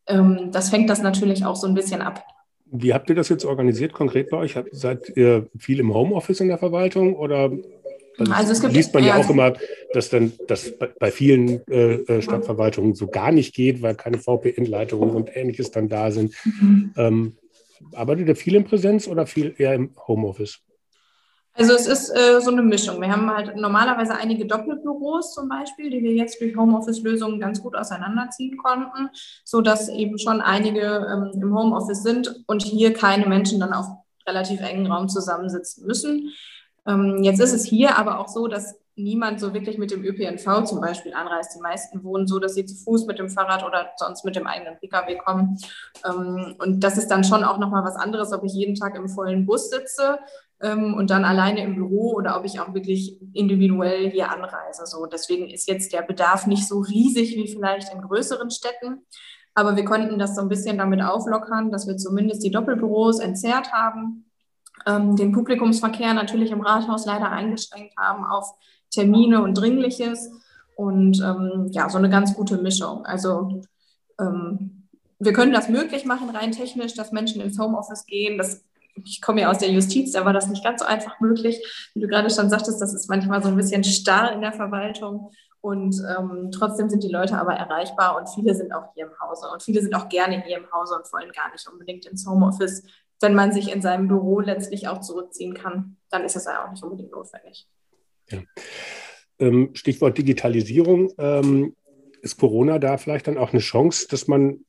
ähm, 0.06 0.50
das 0.50 0.70
fängt 0.70 0.88
das 0.88 1.02
natürlich 1.02 1.44
auch 1.44 1.56
so 1.56 1.66
ein 1.66 1.74
bisschen 1.74 2.00
ab. 2.00 2.24
Wie 2.70 2.92
habt 2.92 3.08
ihr 3.08 3.16
das 3.16 3.28
jetzt 3.28 3.44
organisiert 3.44 3.92
konkret 3.92 4.30
bei 4.30 4.38
euch? 4.38 4.58
Seid 4.72 5.12
ihr 5.16 5.48
viel 5.58 5.80
im 5.80 5.94
Homeoffice 5.94 6.40
in 6.40 6.48
der 6.48 6.58
Verwaltung 6.58 7.14
oder 7.14 7.50
also, 8.18 8.32
also 8.32 8.52
es 8.52 8.60
gibt, 8.60 8.72
liest 8.72 8.94
man 8.94 9.04
ja, 9.04 9.16
ja 9.16 9.24
auch 9.24 9.30
immer, 9.30 9.54
dass 9.92 10.10
dann 10.10 10.32
das 10.48 10.72
bei 10.98 11.10
vielen 11.10 11.66
äh, 11.68 11.94
äh, 11.94 12.22
Stadtverwaltungen 12.22 12.94
so 12.94 13.06
gar 13.06 13.30
nicht 13.30 13.54
geht, 13.54 13.80
weil 13.80 13.94
keine 13.94 14.18
VPN-Leitungen 14.18 15.10
und 15.10 15.36
ähnliches 15.36 15.70
dann 15.70 15.88
da 15.88 16.10
sind. 16.10 16.34
Mhm. 16.44 16.92
Ähm, 16.96 17.36
arbeitet 17.92 18.28
ihr 18.28 18.36
viel 18.36 18.56
in 18.56 18.64
Präsenz 18.64 19.06
oder 19.06 19.26
viel 19.26 19.54
eher 19.56 19.74
im 19.74 19.90
Homeoffice? 20.08 20.60
Also 21.58 21.74
es 21.74 21.88
ist 21.88 22.10
äh, 22.10 22.40
so 22.40 22.52
eine 22.52 22.62
Mischung. 22.62 23.00
Wir 23.00 23.10
haben 23.10 23.28
halt 23.28 23.56
normalerweise 23.56 24.14
einige 24.14 24.46
Doppelbüros 24.46 25.34
zum 25.34 25.48
Beispiel, 25.48 25.90
die 25.90 26.04
wir 26.04 26.12
jetzt 26.12 26.40
durch 26.40 26.56
Homeoffice-Lösungen 26.56 27.40
ganz 27.40 27.60
gut 27.60 27.74
auseinanderziehen 27.74 28.56
konnten, 28.58 29.10
sodass 29.44 29.88
eben 29.88 30.18
schon 30.18 30.40
einige 30.40 31.04
ähm, 31.10 31.32
im 31.42 31.58
Homeoffice 31.58 32.04
sind 32.04 32.44
und 32.46 32.62
hier 32.62 32.92
keine 32.92 33.26
Menschen 33.26 33.58
dann 33.58 33.72
auf 33.72 33.86
relativ 34.24 34.60
engen 34.60 34.86
Raum 34.86 35.08
zusammensitzen 35.08 35.84
müssen. 35.84 36.32
Ähm, 36.86 37.24
jetzt 37.24 37.40
ist 37.40 37.52
es 37.52 37.64
hier 37.64 37.98
aber 37.98 38.20
auch 38.20 38.28
so, 38.28 38.46
dass 38.46 38.78
niemand 38.94 39.40
so 39.40 39.52
wirklich 39.52 39.78
mit 39.78 39.90
dem 39.90 40.04
ÖPNV 40.04 40.64
zum 40.64 40.80
Beispiel 40.80 41.12
anreist. 41.12 41.56
Die 41.56 41.60
meisten 41.60 42.04
wohnen 42.04 42.28
so, 42.28 42.38
dass 42.38 42.54
sie 42.54 42.66
zu 42.66 42.76
Fuß 42.76 43.06
mit 43.06 43.18
dem 43.18 43.30
Fahrrad 43.30 43.64
oder 43.64 43.90
sonst 43.96 44.24
mit 44.24 44.36
dem 44.36 44.46
eigenen 44.46 44.78
Pkw 44.78 45.16
kommen. 45.16 45.58
Ähm, 46.04 46.54
und 46.60 46.84
das 46.84 46.98
ist 46.98 47.08
dann 47.08 47.24
schon 47.24 47.42
auch 47.42 47.58
nochmal 47.58 47.82
was 47.82 47.96
anderes, 47.96 48.32
ob 48.32 48.44
ich 48.44 48.52
jeden 48.52 48.76
Tag 48.76 48.94
im 48.94 49.08
vollen 49.08 49.44
Bus 49.44 49.70
sitze 49.70 50.20
ähm, 50.60 50.94
und 50.94 51.10
dann 51.10 51.24
alleine 51.24 51.62
im 51.62 51.74
Büro 51.74 52.14
oder 52.14 52.36
ob 52.38 52.44
ich 52.44 52.60
auch 52.60 52.74
wirklich 52.74 53.18
individuell 53.32 54.10
hier 54.10 54.30
anreise. 54.30 54.86
So, 54.86 55.06
deswegen 55.06 55.48
ist 55.48 55.68
jetzt 55.68 55.92
der 55.92 56.02
Bedarf 56.02 56.46
nicht 56.46 56.66
so 56.66 56.80
riesig 56.80 57.36
wie 57.36 57.48
vielleicht 57.48 57.92
in 57.92 58.02
größeren 58.02 58.50
Städten. 58.50 59.06
Aber 59.54 59.76
wir 59.76 59.84
konnten 59.84 60.18
das 60.18 60.36
so 60.36 60.42
ein 60.42 60.48
bisschen 60.48 60.78
damit 60.78 61.02
auflockern, 61.02 61.70
dass 61.70 61.86
wir 61.86 61.96
zumindest 61.96 62.44
die 62.44 62.50
Doppelbüros 62.50 63.18
entzerrt 63.18 63.72
haben, 63.72 64.24
ähm, 64.86 65.16
den 65.16 65.32
Publikumsverkehr 65.32 66.14
natürlich 66.14 66.50
im 66.50 66.60
Rathaus 66.60 67.06
leider 67.06 67.30
eingeschränkt 67.30 67.96
haben 67.96 68.24
auf 68.24 68.54
Termine 68.90 69.42
und 69.42 69.54
Dringliches 69.54 70.30
und 70.76 71.20
ähm, 71.20 71.66
ja, 71.72 71.88
so 71.88 71.98
eine 71.98 72.08
ganz 72.08 72.34
gute 72.34 72.58
Mischung. 72.58 73.04
Also 73.04 73.62
ähm, 74.20 74.88
wir 75.18 75.32
können 75.32 75.52
das 75.52 75.68
möglich 75.68 76.04
machen, 76.04 76.30
rein 76.30 76.52
technisch, 76.52 76.94
dass 76.94 77.10
Menschen 77.10 77.40
ins 77.40 77.58
Homeoffice 77.58 78.06
gehen. 78.06 78.38
Das, 78.38 78.64
ich 79.04 79.20
komme 79.20 79.42
ja 79.42 79.50
aus 79.50 79.58
der 79.58 79.70
Justiz, 79.70 80.12
da 80.12 80.24
war 80.24 80.32
das 80.32 80.48
nicht 80.48 80.64
ganz 80.64 80.80
so 80.80 80.86
einfach 80.86 81.20
möglich. 81.20 81.60
Wie 81.94 82.00
du 82.00 82.08
gerade 82.08 82.30
schon 82.30 82.50
sagtest, 82.50 82.80
das 82.80 82.94
ist 82.94 83.08
manchmal 83.08 83.42
so 83.42 83.48
ein 83.48 83.56
bisschen 83.56 83.84
starr 83.84 84.32
in 84.32 84.40
der 84.40 84.52
Verwaltung. 84.52 85.30
Und 85.60 85.96
ähm, 86.16 86.50
trotzdem 86.52 86.88
sind 86.88 87.02
die 87.02 87.10
Leute 87.10 87.36
aber 87.38 87.54
erreichbar 87.54 88.16
und 88.16 88.28
viele 88.28 88.54
sind 88.54 88.72
auch 88.72 88.94
hier 88.94 89.06
im 89.06 89.20
Hause. 89.20 89.48
Und 89.52 89.62
viele 89.62 89.82
sind 89.82 89.94
auch 89.94 90.08
gerne 90.08 90.42
hier 90.44 90.58
im 90.58 90.70
Hause 90.72 90.94
und 90.94 91.12
wollen 91.12 91.32
gar 91.32 91.50
nicht 91.50 91.66
unbedingt 91.68 92.06
ins 92.06 92.26
Homeoffice. 92.26 92.84
Wenn 93.20 93.34
man 93.34 93.52
sich 93.52 93.72
in 93.72 93.82
seinem 93.82 94.06
Büro 94.06 94.40
letztlich 94.40 94.86
auch 94.86 95.00
zurückziehen 95.00 95.54
kann, 95.54 95.96
dann 96.10 96.24
ist 96.24 96.36
das 96.36 96.44
ja 96.44 96.64
auch 96.64 96.70
nicht 96.70 96.82
unbedingt 96.82 97.10
notwendig. 97.10 97.66
Ja. 98.30 98.38
Ähm, 99.40 99.70
Stichwort 99.74 100.16
Digitalisierung. 100.16 101.12
Ähm, 101.18 101.74
ist 102.22 102.38
Corona 102.38 102.78
da 102.78 102.96
vielleicht 102.96 103.26
dann 103.26 103.38
auch 103.38 103.52
eine 103.52 103.60
Chance, 103.60 104.06
dass 104.10 104.28
man 104.28 104.64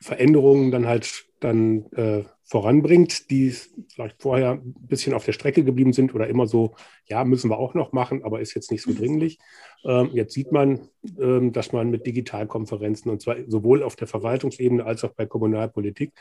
Veränderungen 0.00 0.70
dann 0.70 0.86
halt 0.86 1.24
dann 1.40 1.86
äh, 1.92 2.24
voranbringt, 2.50 3.30
die 3.30 3.54
vielleicht 3.94 4.20
vorher 4.20 4.54
ein 4.54 4.74
bisschen 4.80 5.14
auf 5.14 5.24
der 5.24 5.32
Strecke 5.32 5.62
geblieben 5.62 5.92
sind 5.92 6.16
oder 6.16 6.26
immer 6.26 6.48
so, 6.48 6.74
ja, 7.06 7.24
müssen 7.24 7.48
wir 7.48 7.58
auch 7.58 7.74
noch 7.74 7.92
machen, 7.92 8.24
aber 8.24 8.40
ist 8.40 8.54
jetzt 8.54 8.72
nicht 8.72 8.82
so 8.82 8.92
dringlich. 8.92 9.38
Ähm, 9.84 10.10
jetzt 10.14 10.34
sieht 10.34 10.50
man, 10.50 10.88
ähm, 11.20 11.52
dass 11.52 11.70
man 11.70 11.90
mit 11.90 12.06
Digitalkonferenzen 12.06 13.08
und 13.08 13.22
zwar 13.22 13.36
sowohl 13.46 13.84
auf 13.84 13.94
der 13.94 14.08
Verwaltungsebene 14.08 14.84
als 14.84 15.04
auch 15.04 15.12
bei 15.12 15.26
Kommunalpolitik 15.26 16.12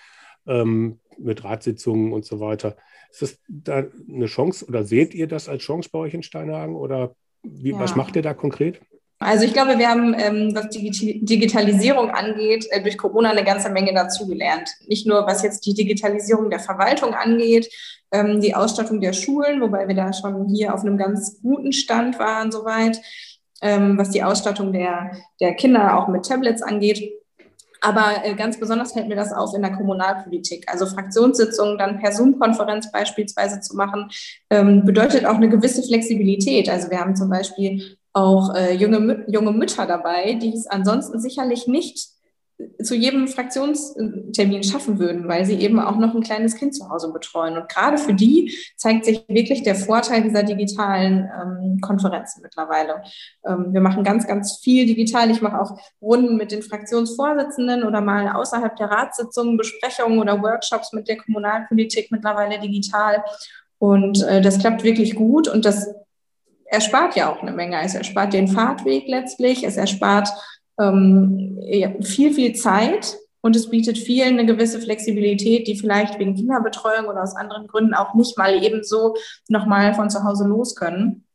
ähm, 0.46 1.00
mit 1.18 1.44
Ratssitzungen 1.44 2.14
und 2.14 2.26
so 2.26 2.40
weiter. 2.40 2.78
Ist 3.10 3.24
das 3.24 3.40
da 3.48 3.88
eine 4.08 4.28
Chance 4.28 4.68
oder 4.68 4.84
seht 4.84 5.16
ihr 5.16 5.26
das 5.26 5.50
als 5.50 5.64
Chance 5.64 5.90
bei 5.92 5.98
euch 5.98 6.14
in 6.14 6.22
Steinhagen 6.22 6.76
oder 6.76 7.16
wie, 7.42 7.72
ja. 7.72 7.80
was 7.80 7.96
macht 7.96 8.16
ihr 8.16 8.22
da 8.22 8.36
konkret? 8.36 8.82
Also 9.22 9.44
ich 9.44 9.52
glaube, 9.52 9.78
wir 9.78 9.90
haben, 9.90 10.16
ähm, 10.18 10.56
was 10.56 10.70
Digitalisierung 10.70 12.10
angeht, 12.12 12.66
äh, 12.72 12.82
durch 12.82 12.98
Corona 12.98 13.32
eine 13.32 13.44
ganze 13.44 13.70
Menge 13.70 13.94
dazugelernt. 13.94 14.70
Nicht 14.88 15.06
nur, 15.06 15.28
was 15.28 15.44
jetzt 15.44 15.66
die 15.66 15.74
Digitalisierung 15.74 16.50
der 16.50 16.62
Verwaltung 16.62 17.14
angeht, 17.14 17.70
ähm, 18.12 18.40
die 18.40 18.56
Ausstattung 18.56 19.02
der 19.02 19.12
Schulen, 19.12 19.60
wobei 19.60 19.90
wir 19.90 19.96
da 19.96 20.14
schon 20.14 20.48
hier 20.48 20.74
auf 20.74 20.82
einem 20.82 20.98
ganz 20.98 21.42
guten 21.42 21.74
Stand 21.74 22.18
waren 22.18 22.50
soweit, 22.50 23.02
ähm, 23.62 23.98
was 23.98 24.12
die 24.12 24.24
Ausstattung 24.24 24.72
der, 24.72 25.12
der 25.42 25.54
Kinder 25.56 25.98
auch 25.98 26.08
mit 26.08 26.26
Tablets 26.26 26.62
angeht. 26.62 27.12
Aber 27.82 28.24
äh, 28.24 28.36
ganz 28.36 28.58
besonders 28.58 28.94
fällt 28.94 29.10
mir 29.10 29.16
das 29.16 29.34
auf 29.34 29.54
in 29.54 29.62
der 29.62 29.72
Kommunalpolitik. 29.72 30.66
Also 30.72 30.86
Fraktionssitzungen 30.86 31.78
dann 31.78 32.00
per 32.00 32.14
Zoom-Konferenz 32.14 32.90
beispielsweise 32.92 33.60
zu 33.60 33.76
machen, 33.76 34.10
bedeutet 34.50 35.26
auch 35.26 35.36
eine 35.36 35.48
gewisse 35.48 35.84
Flexibilität. 35.84 36.68
Also 36.68 36.90
wir 36.90 37.00
haben 37.00 37.16
zum 37.16 37.30
Beispiel 37.30 37.98
auch 38.14 38.56
äh, 38.56 38.74
junge, 38.74 39.26
junge 39.28 39.52
Mütter 39.52 39.86
dabei, 39.86 40.34
die 40.34 40.54
es 40.54 40.68
ansonsten 40.68 41.20
sicherlich 41.20 41.68
nicht 41.68 42.10
zu 42.84 42.94
jedem 42.94 43.28
Fraktionstermin 43.28 44.64
schaffen 44.64 45.00
würden, 45.00 45.28
weil 45.30 45.46
sie 45.46 45.56
eben 45.56 45.80
auch 45.80 45.96
noch 45.96 46.14
ein 46.14 46.22
kleines 46.22 46.56
Kind 46.56 46.76
zu 46.76 46.90
Hause 46.90 47.14
betreuen. 47.14 47.58
Und 47.58 47.70
gerade 47.70 47.98
für 47.98 48.14
die 48.14 48.54
zeigt 48.76 49.06
sich 49.06 49.24
wirklich 49.30 49.64
der 49.64 49.76
Vorteil 49.76 50.24
dieser 50.24 50.44
digitalen 50.44 51.30
ähm, 51.42 51.80
Konferenzen 51.80 52.42
mittlerweile. 52.42 53.02
Ähm, 53.48 53.68
wir 53.72 53.80
machen 53.80 54.04
ganz, 54.04 54.28
ganz 54.28 54.60
viel 54.62 54.86
digital. 54.86 55.32
Ich 55.32 55.42
mache 55.42 55.60
auch 55.60 55.80
Runden 56.02 56.36
mit 56.36 56.52
den 56.52 56.62
Fraktionsvorsitzenden 56.62 57.84
oder 57.84 58.02
mal 58.02 58.30
außerhalb 58.30 58.76
der 58.76 58.88
Ratssitzungen 58.88 59.56
Besprechungen 59.56 60.20
oder 60.20 60.42
Workshops 60.42 60.92
mit 60.92 61.08
der 61.08 61.18
Kommunalpolitik 61.18 62.12
mittlerweile 62.12 62.60
digital. 62.60 63.24
Und 63.78 64.22
äh, 64.24 64.42
das 64.42 64.60
klappt 64.60 64.84
wirklich 64.84 65.16
gut 65.16 65.48
und 65.48 65.64
das 65.64 65.88
erspart 66.70 67.16
ja 67.16 67.32
auch 67.32 67.42
eine 67.42 67.52
Menge. 67.52 67.82
Es 67.82 67.96
erspart 67.96 68.34
den 68.34 68.48
Fahrtweg 68.48 69.08
letztlich, 69.08 69.64
es 69.64 69.78
erspart 69.78 70.30
ähm, 70.80 71.60
viel, 72.02 72.34
viel 72.34 72.54
Zeit 72.54 73.18
und 73.42 73.56
es 73.56 73.70
bietet 73.70 73.98
vielen 73.98 74.40
eine 74.40 74.46
gewisse 74.46 74.82
Flexibilität, 74.82 75.68
die 75.68 75.78
vielleicht 75.78 76.20
wegen 76.20 76.36
Kinderbetreuung 76.36 77.06
oder 77.08 77.24
aus 77.24 77.36
anderen 77.36 77.68
Gründen 77.68 77.94
auch 77.94 78.14
nicht 78.14 78.38
mal 78.38 78.64
ebenso 78.64 79.16
nochmal 79.48 79.94
von 79.94 80.10
zu 80.10 80.24
Hause 80.24 80.48
los 80.48 80.76
können. 80.76 81.26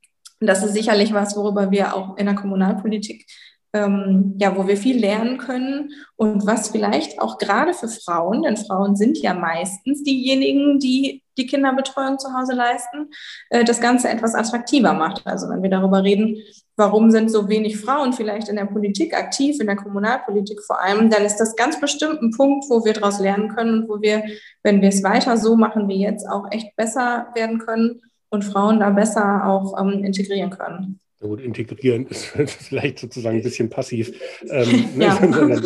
Und 0.40 0.46
das 0.46 0.62
ist 0.62 0.74
sicherlich 0.74 1.12
was, 1.14 1.36
worüber 1.36 1.70
wir 1.70 1.94
auch 1.94 2.16
in 2.16 2.26
der 2.26 2.34
Kommunalpolitik 2.34 3.26
ähm, 3.74 4.36
ja, 4.38 4.56
wo 4.56 4.66
wir 4.66 4.76
viel 4.76 4.98
lernen 4.98 5.36
können 5.36 5.90
und 6.16 6.46
was 6.46 6.70
vielleicht 6.70 7.20
auch 7.20 7.38
gerade 7.38 7.74
für 7.74 7.88
Frauen, 7.88 8.42
denn 8.42 8.56
Frauen 8.56 8.94
sind 8.94 9.18
ja 9.18 9.34
meistens 9.34 10.04
diejenigen, 10.04 10.78
die 10.78 11.22
die 11.36 11.46
Kinderbetreuung 11.46 12.18
zu 12.20 12.32
Hause 12.32 12.54
leisten, 12.54 13.10
äh, 13.50 13.64
das 13.64 13.80
Ganze 13.80 14.08
etwas 14.08 14.36
attraktiver 14.36 14.92
macht. 14.92 15.26
Also 15.26 15.48
wenn 15.48 15.62
wir 15.62 15.70
darüber 15.70 16.04
reden, 16.04 16.36
warum 16.76 17.10
sind 17.10 17.30
so 17.30 17.48
wenig 17.48 17.78
Frauen 17.78 18.12
vielleicht 18.12 18.48
in 18.48 18.56
der 18.56 18.66
Politik 18.66 19.12
aktiv, 19.14 19.60
in 19.60 19.66
der 19.66 19.76
Kommunalpolitik 19.76 20.62
vor 20.62 20.80
allem, 20.80 21.10
dann 21.10 21.24
ist 21.24 21.38
das 21.38 21.56
ganz 21.56 21.80
bestimmt 21.80 22.22
ein 22.22 22.30
Punkt, 22.30 22.66
wo 22.68 22.84
wir 22.84 22.92
daraus 22.92 23.18
lernen 23.18 23.48
können 23.48 23.82
und 23.82 23.88
wo 23.88 24.00
wir, 24.00 24.22
wenn 24.62 24.80
wir 24.80 24.88
es 24.88 25.02
weiter 25.02 25.36
so 25.36 25.56
machen 25.56 25.88
wie 25.88 26.00
jetzt, 26.00 26.28
auch 26.28 26.50
echt 26.52 26.76
besser 26.76 27.26
werden 27.34 27.58
können 27.58 28.00
und 28.30 28.44
Frauen 28.44 28.80
da 28.80 28.90
besser 28.90 29.46
auch 29.46 29.80
ähm, 29.80 30.04
integrieren 30.04 30.50
können. 30.50 31.00
Gut, 31.24 31.40
integrieren 31.40 32.06
ist 32.10 32.26
vielleicht 32.26 32.98
sozusagen 32.98 33.38
ein 33.38 33.42
bisschen 33.42 33.70
passiv. 33.70 34.12
Ähm, 34.50 34.90
ja. 34.98 35.14
sondern, 35.20 35.64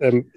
ähm, 0.00 0.30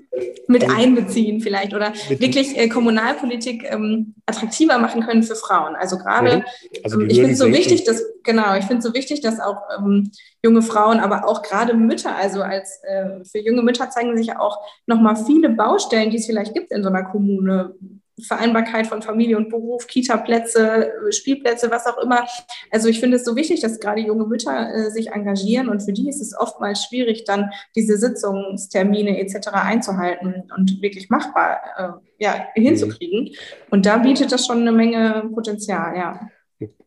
mit 0.47 0.63
also, 0.63 0.73
einbeziehen 0.73 1.41
vielleicht 1.41 1.73
oder 1.73 1.91
wirklich 2.07 2.57
äh, 2.57 2.69
Kommunalpolitik 2.69 3.65
ähm, 3.69 4.15
attraktiver 4.25 4.77
machen 4.77 5.03
können 5.03 5.23
für 5.23 5.35
Frauen. 5.35 5.75
Also 5.75 5.97
gerade, 5.97 6.37
mhm. 6.37 6.43
also 6.81 7.01
ähm, 7.01 7.09
ich 7.09 7.17
finde 7.17 7.33
es 7.33 7.39
so 7.39 7.51
wichtig, 7.51 7.83
dass 7.83 8.01
genau, 8.23 8.55
ich 8.55 8.63
finde 8.63 8.81
so 8.81 8.93
wichtig, 8.93 9.19
dass 9.19 9.41
auch 9.41 9.63
ähm, 9.77 10.11
junge 10.41 10.61
Frauen, 10.61 11.01
aber 11.01 11.27
auch 11.27 11.41
gerade 11.41 11.73
Mütter, 11.73 12.15
also 12.15 12.41
als 12.41 12.79
äh, 12.83 13.25
für 13.25 13.39
junge 13.39 13.63
Mütter 13.63 13.89
zeigen 13.89 14.15
sich 14.15 14.27
ja 14.27 14.39
auch 14.39 14.59
nochmal 14.85 15.17
viele 15.25 15.49
Baustellen, 15.49 16.09
die 16.09 16.17
es 16.17 16.25
vielleicht 16.25 16.53
gibt 16.53 16.71
in 16.71 16.83
so 16.83 16.89
einer 16.89 17.03
Kommune 17.03 17.75
Vereinbarkeit 18.21 18.87
von 18.87 19.01
Familie 19.01 19.37
und 19.37 19.49
Beruf, 19.49 19.87
Kita-Plätze, 19.87 20.91
Spielplätze, 21.11 21.69
was 21.69 21.85
auch 21.85 21.97
immer. 21.99 22.25
Also 22.71 22.89
ich 22.89 22.99
finde 22.99 23.17
es 23.17 23.25
so 23.25 23.35
wichtig, 23.35 23.61
dass 23.61 23.79
gerade 23.79 24.01
junge 24.01 24.25
Mütter 24.25 24.73
äh, 24.73 24.89
sich 24.89 25.11
engagieren 25.11 25.69
und 25.69 25.81
für 25.81 25.93
die 25.93 26.09
ist 26.09 26.21
es 26.21 26.35
oftmals 26.37 26.83
schwierig, 26.83 27.25
dann 27.25 27.51
diese 27.75 27.97
Sitzungstermine 27.97 29.19
etc. 29.19 29.49
einzuhalten 29.53 30.43
und 30.55 30.81
wirklich 30.81 31.09
machbar 31.09 31.59
äh, 31.77 32.23
ja, 32.23 32.47
hinzukriegen. 32.55 33.25
Mhm. 33.25 33.35
Und 33.69 33.85
da 33.85 33.97
bietet 33.97 34.31
das 34.31 34.45
schon 34.45 34.61
eine 34.61 34.71
Menge 34.71 35.29
Potenzial, 35.33 35.95
ja. 35.95 36.29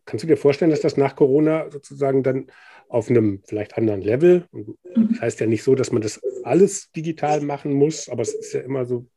Kannst 0.05 0.23
du 0.23 0.27
dir 0.27 0.37
vorstellen, 0.37 0.71
dass 0.71 0.81
das 0.81 0.97
nach 0.97 1.15
Corona 1.15 1.69
sozusagen 1.69 2.23
dann 2.23 2.47
auf 2.89 3.09
einem 3.09 3.41
vielleicht 3.45 3.77
anderen 3.77 4.01
Level. 4.01 4.45
Mhm. 4.51 4.75
Das 5.11 5.21
heißt 5.21 5.39
ja 5.39 5.47
nicht 5.47 5.63
so, 5.63 5.75
dass 5.75 5.91
man 5.91 6.01
das 6.01 6.19
alles 6.43 6.91
digital 6.91 7.41
machen 7.41 7.73
muss, 7.73 8.09
aber 8.09 8.21
es 8.21 8.33
ist 8.33 8.53
ja 8.53 8.61
immer 8.61 8.85
so, 8.85 9.07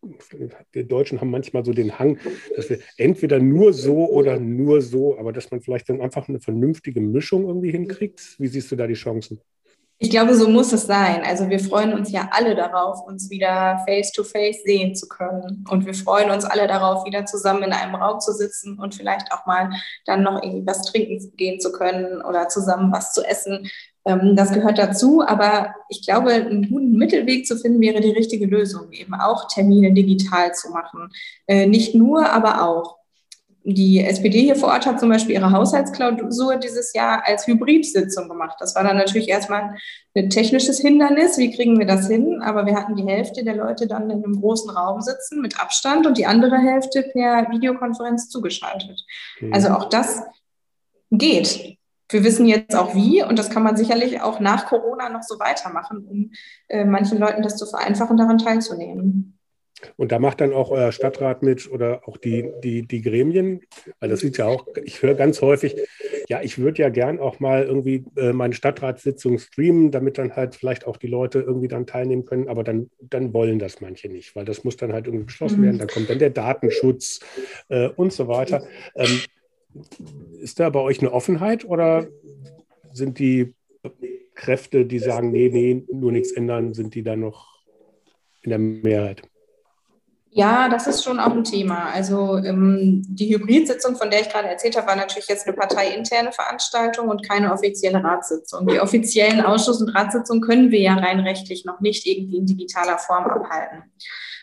wir 0.72 0.84
Deutschen 0.84 1.20
haben 1.20 1.30
manchmal 1.30 1.64
so 1.64 1.72
den 1.72 1.98
Hang, 1.98 2.18
dass 2.56 2.70
wir 2.70 2.80
entweder 2.96 3.38
nur 3.38 3.72
so 3.72 4.08
oder 4.10 4.38
nur 4.38 4.80
so, 4.82 5.18
aber 5.18 5.32
dass 5.32 5.50
man 5.50 5.60
vielleicht 5.60 5.88
dann 5.88 6.00
einfach 6.00 6.28
eine 6.28 6.40
vernünftige 6.40 7.00
Mischung 7.00 7.46
irgendwie 7.46 7.70
hinkriegt. 7.70 8.37
Wie 8.38 8.48
siehst 8.48 8.70
du 8.72 8.76
da 8.76 8.87
die 8.87 8.94
Chancen? 8.94 9.40
Ich 9.98 10.11
glaube, 10.11 10.35
so 10.35 10.48
muss 10.48 10.72
es 10.72 10.87
sein. 10.87 11.22
Also 11.24 11.48
wir 11.48 11.61
freuen 11.61 11.94
uns 11.94 12.11
ja 12.11 12.28
alle 12.33 12.54
darauf, 12.54 13.07
uns 13.07 13.30
wieder 13.30 13.83
face-to-face 13.87 14.57
-face 14.57 14.64
sehen 14.64 14.94
zu 14.94 15.09
können. 15.09 15.64
Und 15.70 15.87
wir 15.87 15.94
freuen 15.94 16.30
uns 16.30 16.44
alle 16.44 16.66
darauf, 16.66 17.07
wieder 17.07 17.26
zusammen 17.26 17.62
in 17.62 17.72
einem 17.72 17.94
Raum 17.94 18.20
zu 18.20 18.33
sitzen 18.33 18.78
und 18.78 18.94
vielleicht 18.94 19.33
auch 19.33 19.46
mal 19.46 19.70
dann 20.04 20.22
noch 20.22 20.42
irgendwie 20.42 20.66
was 20.66 20.83
trinken 20.83 21.33
gehen 21.37 21.61
zu 21.61 21.70
können 21.72 22.22
oder 22.22 22.48
zusammen 22.48 22.92
was 22.92 23.12
zu 23.12 23.22
essen. 23.24 23.70
Ähm, 24.04 24.37
das 24.37 24.52
gehört 24.52 24.78
dazu. 24.78 25.22
Aber 25.22 25.74
ich 25.88 26.04
glaube, 26.04 26.33
einen 26.33 26.68
guten 26.68 26.92
Mittelweg 26.96 27.46
zu 27.46 27.57
finden 27.57 27.80
wäre 27.80 28.00
die 28.00 28.12
richtige 28.12 28.46
Lösung, 28.46 28.92
eben 28.92 29.14
auch 29.14 29.48
Termine 29.48 29.92
digital 29.92 30.52
zu 30.54 30.70
machen. 30.70 31.11
Äh, 31.46 31.66
nicht 31.66 31.94
nur, 31.94 32.30
aber 32.30 32.62
auch 32.62 32.98
die 33.66 34.05
SPD 34.05 34.42
hier 34.42 34.57
vor 34.57 34.68
Ort 34.68 34.85
hat 34.85 35.00
zum 35.00 35.09
Beispiel 35.09 35.37
ihre 35.37 35.50
Haushaltsklausur 35.50 36.57
dieses 36.57 36.92
Jahr 36.92 37.27
als 37.27 37.46
Hybridsitzung 37.46 38.29
gemacht. 38.29 38.57
Das 38.61 38.74
war 38.74 38.85
dann 38.85 38.98
natürlich 38.98 39.31
erstmal 39.31 39.77
ein 40.14 40.29
technisches 40.29 40.81
Hindernis. 40.81 41.38
Wie 41.38 41.50
kriegen 41.50 41.79
wir 41.79 41.87
das 41.87 42.07
hin? 42.07 42.42
Aber 42.42 42.66
wir 42.66 42.77
hatten 42.77 42.94
die 42.94 43.07
Hälfte 43.07 43.42
der 43.42 43.57
Leute 43.57 43.87
dann 43.87 44.11
in 44.11 44.22
einem 44.22 44.38
großen 44.38 44.68
Raum 44.68 45.00
sitzen 45.00 45.40
mit 45.40 45.59
Abstand 45.59 46.07
und 46.07 46.18
die 46.18 46.27
andere 46.27 46.59
Hälfte 46.59 47.05
per 47.11 47.50
Videokonferenz 47.50 48.29
zugeschaltet. 48.29 49.03
Mhm. 49.40 49.55
Also 49.55 49.70
auch 49.70 49.88
das 49.88 50.22
geht. 51.11 51.79
Wir 52.11 52.22
wissen 52.22 52.44
jetzt 52.44 52.77
auch 52.77 52.94
wie 52.94 53.22
und 53.22 53.38
das 53.38 53.48
kann 53.48 53.62
man 53.62 53.79
sicherlich 53.79 54.20
auch 54.20 54.40
nach 54.40 54.66
Corona 54.66 55.09
noch 55.09 55.22
so 55.22 55.38
weitermachen, 55.38 56.07
um 56.07 56.33
äh, 56.68 56.85
manchen 56.85 57.18
Leuten 57.18 57.42
das 57.42 57.57
zu 57.57 57.64
vereinfachen, 57.64 58.18
daran 58.18 58.37
teilzunehmen. 58.37 59.34
Und 59.97 60.12
da 60.12 60.18
macht 60.18 60.40
dann 60.40 60.53
auch 60.53 60.70
euer 60.70 60.92
Stadtrat 60.92 61.42
mit 61.42 61.70
oder 61.70 62.07
auch 62.09 62.16
die, 62.16 62.51
die, 62.62 62.87
die 62.87 63.03
Gremien, 63.03 63.61
weil 64.01 64.09
das 64.09 64.20
sieht 64.20 64.38
ja 64.38 64.47
auch, 64.47 64.66
ich 64.85 65.03
höre 65.03 65.14
ganz 65.14 65.40
häufig, 65.40 65.77
ja, 66.29 66.42
ich 66.42 66.59
würde 66.59 66.83
ja 66.83 66.88
gern 66.88 67.18
auch 67.18 67.40
mal 67.40 67.64
irgendwie 67.64 68.05
äh, 68.16 68.33
meine 68.33 68.55
Stadtratssitzung 68.55 69.38
streamen, 69.38 69.90
damit 69.90 70.18
dann 70.18 70.37
halt 70.37 70.55
vielleicht 70.55 70.87
auch 70.87 70.97
die 70.97 71.07
Leute 71.07 71.40
irgendwie 71.40 71.68
dann 71.68 71.87
teilnehmen 71.87 72.25
können, 72.25 72.49
aber 72.49 72.64
dann, 72.64 72.90
dann 73.01 73.33
wollen 73.35 73.59
das 73.59 73.81
manche 73.81 74.09
nicht, 74.09 74.35
weil 74.35 74.44
das 74.44 74.64
muss 74.64 74.77
dann 74.77 74.92
halt 74.92 75.07
irgendwie 75.07 75.27
beschlossen 75.27 75.61
mhm. 75.61 75.64
werden, 75.64 75.79
dann 75.79 75.88
kommt 75.88 76.11
dann 76.11 76.18
der 76.18 76.31
Datenschutz 76.31 77.20
äh, 77.68 77.88
und 77.88 78.12
so 78.12 78.29
weiter. 78.29 78.66
Ähm, 78.94 79.20
ist 80.40 80.61
da 80.61 80.70
bei 80.70 80.81
euch 80.81 81.01
eine 81.01 81.12
Offenheit 81.12 81.64
oder 81.64 82.07
sind 82.92 83.18
die 83.18 83.55
Kräfte, 84.35 84.85
die 84.87 84.99
sagen, 84.99 85.31
nee, 85.31 85.49
nee, 85.53 85.85
nur 85.92 86.12
nichts 86.12 86.33
ändern, 86.33 86.75
sind 86.75 86.94
die 86.94 87.03
dann 87.03 87.20
noch 87.20 87.62
in 88.42 88.51
der 88.51 88.59
Mehrheit? 88.59 89.23
Ja, 90.37 90.68
das 90.68 90.88
ist 90.88 91.05
schon 91.05 91.20
auch 91.20 91.31
ein 91.31 91.44
Thema. 91.44 91.90
Also 91.92 92.38
ähm, 92.38 93.05
die 93.07 93.33
Hybridsitzung, 93.33 93.94
von 93.94 94.11
der 94.11 94.20
ich 94.20 94.29
gerade 94.29 94.49
erzählt 94.49 94.77
habe, 94.77 94.88
war 94.88 94.97
natürlich 94.97 95.29
jetzt 95.29 95.47
eine 95.47 95.57
parteiinterne 95.57 96.33
Veranstaltung 96.33 97.09
und 97.09 97.27
keine 97.27 97.53
offizielle 97.53 98.03
Ratssitzung. 98.03 98.66
Die 98.66 98.81
offiziellen 98.81 99.40
Ausschuss- 99.40 99.81
und 99.81 99.90
Ratssitzungen 99.90 100.42
können 100.42 100.73
wir 100.73 100.81
ja 100.81 100.94
rein 100.94 101.20
rechtlich 101.20 101.64
noch 101.64 101.79
nicht 101.81 102.05
irgendwie 102.05 102.38
in 102.38 102.47
digitaler 102.47 102.99
Form 102.99 103.27
abhalten. 103.27 103.85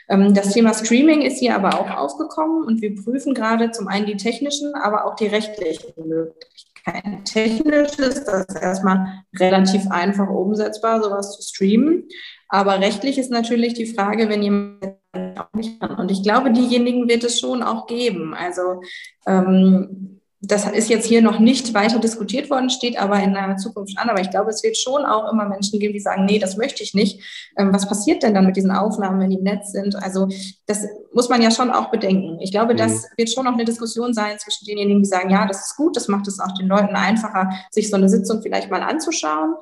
Ähm, 0.07 0.33
das 0.33 0.53
Thema 0.53 0.73
Streaming 0.73 1.23
ist 1.23 1.39
hier 1.39 1.55
aber 1.55 1.77
auch 1.77 1.89
aufgekommen 1.89 2.63
und 2.63 2.81
wir 2.81 2.95
prüfen 2.95 3.33
gerade 3.33 3.71
zum 3.71 3.89
einen 3.89 4.05
die 4.05 4.15
technischen, 4.15 4.73
aber 4.75 5.03
auch 5.03 5.15
die 5.15 5.27
rechtlichen 5.27 6.07
Möglichkeiten. 6.07 7.25
Technisch 7.25 7.99
ist 7.99 8.23
das 8.23 8.45
erstmal 8.55 9.23
relativ 9.37 9.91
einfach 9.91 10.29
umsetzbar, 10.29 11.03
sowas 11.03 11.35
zu 11.35 11.41
streamen. 11.41 12.07
Aber 12.47 12.79
rechtlich 12.79 13.17
ist 13.17 13.29
natürlich 13.29 13.73
die 13.73 13.93
Frage, 13.93 14.29
wenn 14.29 14.41
jemand 14.41 15.00
auch 15.41 15.53
nicht. 15.53 15.81
Und 15.81 16.11
ich 16.11 16.23
glaube, 16.23 16.51
diejenigen 16.51 17.07
wird 17.07 17.23
es 17.23 17.39
schon 17.39 17.63
auch 17.63 17.87
geben. 17.87 18.33
Also 18.33 18.81
ähm, 19.25 20.21
das 20.43 20.67
ist 20.67 20.89
jetzt 20.89 21.05
hier 21.05 21.21
noch 21.21 21.39
nicht 21.39 21.75
weiter 21.75 21.99
diskutiert 21.99 22.49
worden, 22.49 22.71
steht 22.71 22.99
aber 22.99 23.21
in 23.21 23.33
der 23.33 23.57
Zukunft 23.57 23.97
an. 23.99 24.09
Aber 24.09 24.21
ich 24.21 24.31
glaube, 24.31 24.49
es 24.49 24.63
wird 24.63 24.75
schon 24.75 25.05
auch 25.05 25.31
immer 25.31 25.47
Menschen 25.47 25.79
geben, 25.79 25.93
die 25.93 25.99
sagen, 25.99 26.25
nee, 26.25 26.39
das 26.39 26.57
möchte 26.57 26.81
ich 26.81 26.95
nicht. 26.95 27.21
Ähm, 27.57 27.71
was 27.71 27.87
passiert 27.87 28.23
denn 28.23 28.33
dann 28.33 28.47
mit 28.47 28.55
diesen 28.55 28.71
Aufnahmen, 28.71 29.19
wenn 29.19 29.29
die 29.29 29.37
im 29.37 29.43
Netz 29.43 29.71
sind? 29.71 29.95
Also 29.95 30.27
das 30.65 30.87
muss 31.13 31.29
man 31.29 31.43
ja 31.43 31.51
schon 31.51 31.69
auch 31.69 31.91
bedenken. 31.91 32.39
Ich 32.41 32.51
glaube, 32.51 32.73
das 32.73 33.03
mhm. 33.03 33.07
wird 33.17 33.29
schon 33.29 33.45
noch 33.45 33.53
eine 33.53 33.65
Diskussion 33.65 34.15
sein 34.15 34.39
zwischen 34.39 34.65
denjenigen, 34.65 35.03
die 35.03 35.09
sagen, 35.09 35.29
ja, 35.29 35.45
das 35.45 35.67
ist 35.67 35.75
gut, 35.75 35.95
das 35.95 36.07
macht 36.07 36.27
es 36.27 36.39
auch 36.39 36.53
den 36.57 36.67
Leuten 36.67 36.95
einfacher, 36.95 37.51
sich 37.69 37.91
so 37.91 37.95
eine 37.95 38.09
Sitzung 38.09 38.41
vielleicht 38.41 38.71
mal 38.71 38.81
anzuschauen. 38.81 39.53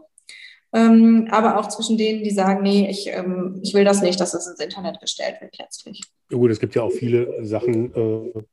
Ähm, 0.72 1.28
aber 1.32 1.60
auch 1.60 1.68
zwischen 1.68 1.98
denen, 1.98 2.24
die 2.24 2.30
sagen, 2.30 2.62
nee, 2.62 2.88
ich, 2.90 3.08
ähm, 3.08 3.60
ich 3.64 3.74
will 3.74 3.84
das 3.84 4.02
nicht, 4.02 4.20
dass 4.20 4.34
es 4.34 4.48
ins 4.48 4.60
Internet 4.60 5.00
gestellt 5.02 5.42
wird 5.42 5.58
letztlich. 5.58 6.02
Ja 6.30 6.38
gut, 6.38 6.52
es 6.52 6.60
gibt 6.60 6.76
ja 6.76 6.84
auch 6.84 6.92
viele 6.92 7.44
Sachen, 7.44 7.94
äh, 7.94 8.44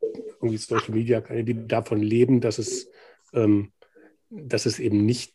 irgendwie 0.41 0.57
Social 0.57 0.95
Media, 0.95 1.21
die 1.21 1.67
davon 1.67 2.01
leben, 2.01 2.41
dass 2.41 2.59
es, 2.59 2.89
ähm, 3.35 3.73
dass 4.31 4.65
es 4.65 4.79
eben 4.79 5.05
nicht 5.05 5.35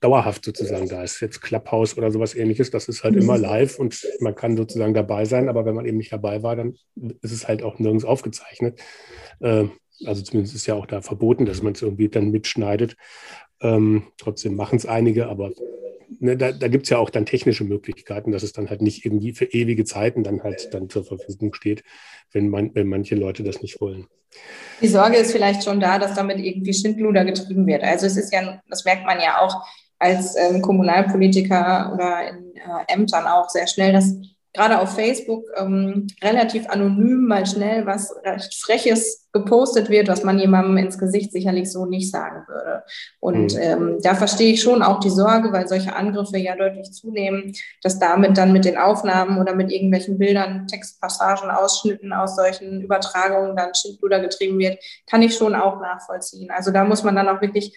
dauerhaft 0.00 0.44
sozusagen 0.44 0.88
da 0.88 1.02
ist. 1.02 1.20
Jetzt 1.20 1.40
Clubhouse 1.40 1.96
oder 1.96 2.10
sowas 2.10 2.34
ähnliches, 2.34 2.70
das 2.70 2.88
ist 2.88 3.02
halt 3.02 3.14
mhm. 3.14 3.22
immer 3.22 3.38
live 3.38 3.78
und 3.78 4.06
man 4.20 4.34
kann 4.34 4.56
sozusagen 4.56 4.92
dabei 4.92 5.24
sein, 5.24 5.48
aber 5.48 5.64
wenn 5.64 5.74
man 5.74 5.86
eben 5.86 5.96
nicht 5.96 6.12
dabei 6.12 6.42
war, 6.42 6.56
dann 6.56 6.76
ist 7.22 7.32
es 7.32 7.48
halt 7.48 7.62
auch 7.62 7.78
nirgends 7.78 8.04
aufgezeichnet. 8.04 8.78
Äh, 9.40 9.64
also 10.04 10.22
zumindest 10.22 10.54
ist 10.54 10.66
ja 10.66 10.74
auch 10.74 10.86
da 10.86 11.00
verboten, 11.00 11.46
dass 11.46 11.62
man 11.62 11.72
es 11.72 11.82
irgendwie 11.82 12.08
dann 12.08 12.30
mitschneidet. 12.30 12.96
Ähm, 13.60 14.04
trotzdem 14.18 14.54
machen 14.54 14.76
es 14.76 14.86
einige, 14.86 15.28
aber 15.28 15.50
ne, 16.20 16.36
da, 16.36 16.52
da 16.52 16.68
gibt 16.68 16.84
es 16.84 16.90
ja 16.90 16.98
auch 16.98 17.10
dann 17.10 17.26
technische 17.26 17.64
Möglichkeiten, 17.64 18.32
dass 18.32 18.42
es 18.42 18.52
dann 18.52 18.70
halt 18.70 18.82
nicht 18.82 19.04
irgendwie 19.04 19.32
für 19.32 19.46
ewige 19.46 19.84
Zeiten 19.84 20.22
dann 20.22 20.42
halt 20.42 20.72
dann 20.72 20.88
zur 20.88 21.04
Verfügung 21.04 21.54
steht, 21.54 21.82
wenn, 22.32 22.48
man, 22.48 22.74
wenn 22.74 22.88
manche 22.88 23.14
Leute 23.14 23.42
das 23.42 23.62
nicht 23.62 23.80
wollen. 23.80 24.06
Die 24.82 24.88
Sorge 24.88 25.16
ist 25.16 25.32
vielleicht 25.32 25.64
schon 25.64 25.80
da, 25.80 25.98
dass 25.98 26.14
damit 26.14 26.38
irgendwie 26.38 26.74
Schindluder 26.74 27.24
getrieben 27.24 27.66
wird. 27.66 27.82
Also 27.82 28.06
es 28.06 28.16
ist 28.16 28.32
ja, 28.32 28.60
das 28.68 28.84
merkt 28.84 29.06
man 29.06 29.18
ja 29.18 29.40
auch 29.40 29.66
als 29.98 30.36
ähm, 30.36 30.60
Kommunalpolitiker 30.60 31.92
oder 31.94 32.28
in 32.28 32.54
äh, 32.56 32.92
Ämtern 32.92 33.26
auch 33.26 33.48
sehr 33.48 33.66
schnell, 33.66 33.92
dass 33.92 34.14
gerade 34.56 34.80
auf 34.80 34.94
Facebook 34.94 35.44
ähm, 35.56 36.06
relativ 36.22 36.68
anonym 36.68 37.26
mal 37.26 37.46
schnell 37.46 37.86
was 37.86 38.14
recht 38.24 38.54
Freches 38.54 39.28
gepostet 39.32 39.90
wird, 39.90 40.08
was 40.08 40.24
man 40.24 40.38
jemandem 40.38 40.78
ins 40.78 40.98
Gesicht 40.98 41.30
sicherlich 41.30 41.70
so 41.70 41.84
nicht 41.84 42.10
sagen 42.10 42.46
würde. 42.48 42.84
Und 43.20 43.54
mhm. 43.54 43.60
ähm, 43.60 43.98
da 44.02 44.14
verstehe 44.14 44.54
ich 44.54 44.62
schon 44.62 44.82
auch 44.82 44.98
die 45.00 45.10
Sorge, 45.10 45.52
weil 45.52 45.68
solche 45.68 45.94
Angriffe 45.94 46.38
ja 46.38 46.56
deutlich 46.56 46.90
zunehmen, 46.92 47.52
dass 47.82 47.98
damit 47.98 48.38
dann 48.38 48.52
mit 48.52 48.64
den 48.64 48.78
Aufnahmen 48.78 49.38
oder 49.38 49.54
mit 49.54 49.70
irgendwelchen 49.70 50.18
Bildern, 50.18 50.66
Textpassagen, 50.66 51.50
Ausschnitten 51.50 52.12
aus 52.12 52.36
solchen 52.36 52.80
Übertragungen 52.80 53.56
dann 53.56 53.74
Schindluder 53.74 54.20
getrieben 54.20 54.58
wird, 54.58 54.82
kann 55.06 55.22
ich 55.22 55.36
schon 55.36 55.54
auch 55.54 55.80
nachvollziehen. 55.80 56.50
Also 56.50 56.70
da 56.70 56.84
muss 56.84 57.02
man 57.02 57.14
dann 57.14 57.28
auch 57.28 57.42
wirklich 57.42 57.74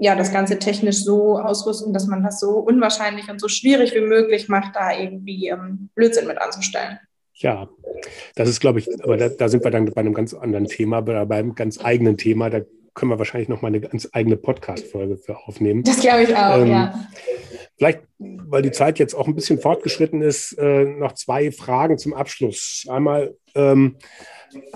ja, 0.00 0.14
das 0.14 0.32
Ganze 0.32 0.58
technisch 0.58 1.04
so 1.04 1.38
ausrüsten, 1.38 1.92
dass 1.92 2.06
man 2.06 2.22
das 2.22 2.40
so 2.40 2.52
unwahrscheinlich 2.52 3.30
und 3.30 3.38
so 3.38 3.48
schwierig 3.48 3.94
wie 3.94 4.00
möglich 4.00 4.48
macht, 4.48 4.74
da 4.74 4.98
irgendwie 4.98 5.48
ähm, 5.48 5.90
Blödsinn 5.94 6.26
mit 6.26 6.40
anzustellen. 6.40 6.98
Ja, 7.34 7.68
das 8.34 8.48
ist, 8.48 8.60
glaube 8.60 8.78
ich, 8.78 8.88
aber 9.04 9.18
da, 9.18 9.28
da, 9.28 9.50
sind 9.50 9.62
wir 9.62 9.70
dann 9.70 9.84
bei 9.84 10.00
einem 10.00 10.14
ganz 10.14 10.32
anderen 10.32 10.66
Thema, 10.66 11.02
bei, 11.02 11.22
bei 11.26 11.36
einem 11.36 11.54
ganz 11.54 11.84
eigenen 11.84 12.16
Thema. 12.16 12.48
Da 12.48 12.62
können 12.94 13.10
wir 13.10 13.18
wahrscheinlich 13.18 13.50
noch 13.50 13.60
mal 13.60 13.68
eine 13.68 13.80
ganz 13.80 14.08
eigene 14.12 14.38
Podcast-Folge 14.38 15.18
für 15.18 15.36
aufnehmen. 15.36 15.82
Das 15.82 16.00
glaube 16.00 16.22
ich 16.22 16.34
auch, 16.34 16.58
ähm, 16.58 16.68
ja. 16.68 17.06
Vielleicht, 17.76 18.00
weil 18.18 18.62
die 18.62 18.72
Zeit 18.72 18.98
jetzt 18.98 19.14
auch 19.14 19.28
ein 19.28 19.34
bisschen 19.34 19.58
fortgeschritten 19.58 20.22
ist, 20.22 20.52
äh, 20.58 20.84
noch 20.84 21.12
zwei 21.12 21.52
Fragen 21.52 21.98
zum 21.98 22.14
Abschluss. 22.14 22.86
Einmal, 22.88 23.36
ähm, 23.54 23.96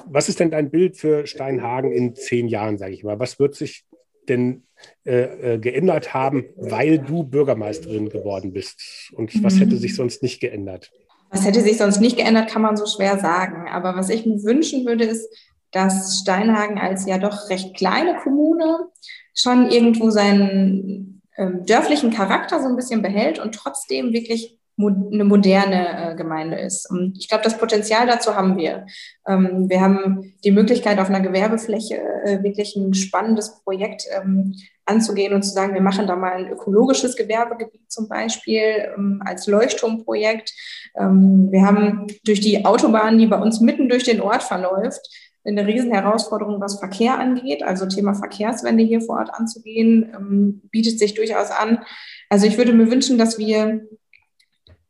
was 0.06 0.28
ist 0.28 0.40
denn 0.40 0.50
dein 0.50 0.70
Bild 0.70 0.98
für 0.98 1.26
Steinhagen 1.26 1.92
in 1.92 2.14
zehn 2.14 2.46
Jahren, 2.46 2.76
sage 2.76 2.92
ich 2.92 3.04
mal? 3.04 3.18
Was 3.18 3.38
wird 3.38 3.54
sich 3.54 3.84
denn 4.28 4.64
äh, 5.04 5.54
äh, 5.54 5.58
geändert 5.58 6.14
haben, 6.14 6.46
weil 6.56 6.98
du 6.98 7.24
Bürgermeisterin 7.24 8.08
geworden 8.08 8.52
bist? 8.52 9.10
Und 9.14 9.42
was 9.42 9.60
hätte 9.60 9.76
sich 9.76 9.92
mhm. 9.92 9.96
sonst 9.96 10.22
nicht 10.22 10.40
geändert? 10.40 10.90
Was 11.30 11.44
hätte 11.44 11.62
sich 11.62 11.78
sonst 11.78 12.00
nicht 12.00 12.16
geändert, 12.16 12.48
kann 12.48 12.62
man 12.62 12.76
so 12.76 12.86
schwer 12.86 13.18
sagen. 13.18 13.68
Aber 13.68 13.96
was 13.96 14.08
ich 14.08 14.24
mir 14.24 14.42
wünschen 14.44 14.86
würde, 14.86 15.04
ist, 15.04 15.28
dass 15.72 16.20
Steinhagen 16.20 16.78
als 16.78 17.06
ja 17.06 17.18
doch 17.18 17.50
recht 17.50 17.76
kleine 17.76 18.16
Kommune 18.22 18.88
schon 19.34 19.68
irgendwo 19.68 20.10
seinen 20.10 21.22
ähm, 21.36 21.66
dörflichen 21.66 22.12
Charakter 22.12 22.62
so 22.62 22.68
ein 22.68 22.76
bisschen 22.76 23.02
behält 23.02 23.40
und 23.40 23.54
trotzdem 23.54 24.12
wirklich 24.12 24.56
eine 24.76 25.24
moderne 25.24 26.12
äh, 26.12 26.16
Gemeinde 26.16 26.58
ist. 26.58 26.90
Und 26.90 27.16
ich 27.18 27.28
glaube, 27.28 27.44
das 27.44 27.58
Potenzial 27.58 28.06
dazu 28.06 28.34
haben 28.34 28.56
wir. 28.56 28.86
Ähm, 29.26 29.68
wir 29.68 29.80
haben 29.80 30.34
die 30.42 30.50
Möglichkeit, 30.50 30.98
auf 30.98 31.08
einer 31.08 31.20
Gewerbefläche 31.20 31.96
äh, 32.24 32.42
wirklich 32.42 32.74
ein 32.74 32.92
spannendes 32.94 33.62
Projekt 33.62 34.04
ähm, 34.12 34.54
anzugehen 34.84 35.32
und 35.32 35.42
zu 35.42 35.50
sagen, 35.50 35.74
wir 35.74 35.80
machen 35.80 36.06
da 36.06 36.16
mal 36.16 36.32
ein 36.32 36.48
ökologisches 36.48 37.16
Gewerbegebiet 37.16 37.90
zum 37.90 38.08
Beispiel 38.08 38.92
ähm, 38.96 39.22
als 39.24 39.46
Leuchtturmprojekt. 39.46 40.52
Wir 40.96 41.66
haben 41.66 42.06
durch 42.24 42.40
die 42.40 42.64
Autobahn, 42.64 43.18
die 43.18 43.26
bei 43.26 43.38
uns 43.38 43.60
mitten 43.60 43.88
durch 43.88 44.04
den 44.04 44.20
Ort 44.20 44.44
verläuft, 44.44 45.00
eine 45.44 45.66
riesen 45.66 45.90
Herausforderung, 45.90 46.60
was 46.60 46.78
Verkehr 46.78 47.18
angeht. 47.18 47.64
Also 47.64 47.86
Thema 47.86 48.14
Verkehrswende 48.14 48.84
hier 48.84 49.00
vor 49.00 49.16
Ort 49.16 49.30
anzugehen, 49.34 50.60
bietet 50.70 51.00
sich 51.00 51.14
durchaus 51.14 51.50
an. 51.50 51.80
Also 52.28 52.46
ich 52.46 52.58
würde 52.58 52.72
mir 52.72 52.92
wünschen, 52.92 53.18
dass 53.18 53.38
wir 53.38 53.80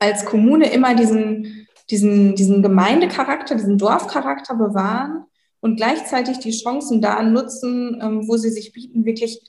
als 0.04 0.24
Kommune 0.24 0.70
immer 0.72 0.94
diesen, 0.94 1.66
diesen, 1.90 2.34
diesen 2.34 2.62
Gemeindecharakter, 2.62 3.54
diesen 3.54 3.78
Dorfcharakter 3.78 4.54
bewahren 4.54 5.24
und 5.60 5.76
gleichzeitig 5.76 6.38
die 6.38 6.52
Chancen 6.52 7.00
da 7.00 7.22
nutzen, 7.22 7.98
ähm, 8.02 8.28
wo 8.28 8.36
sie 8.36 8.50
sich 8.50 8.72
bieten, 8.72 9.04
wirklich 9.04 9.40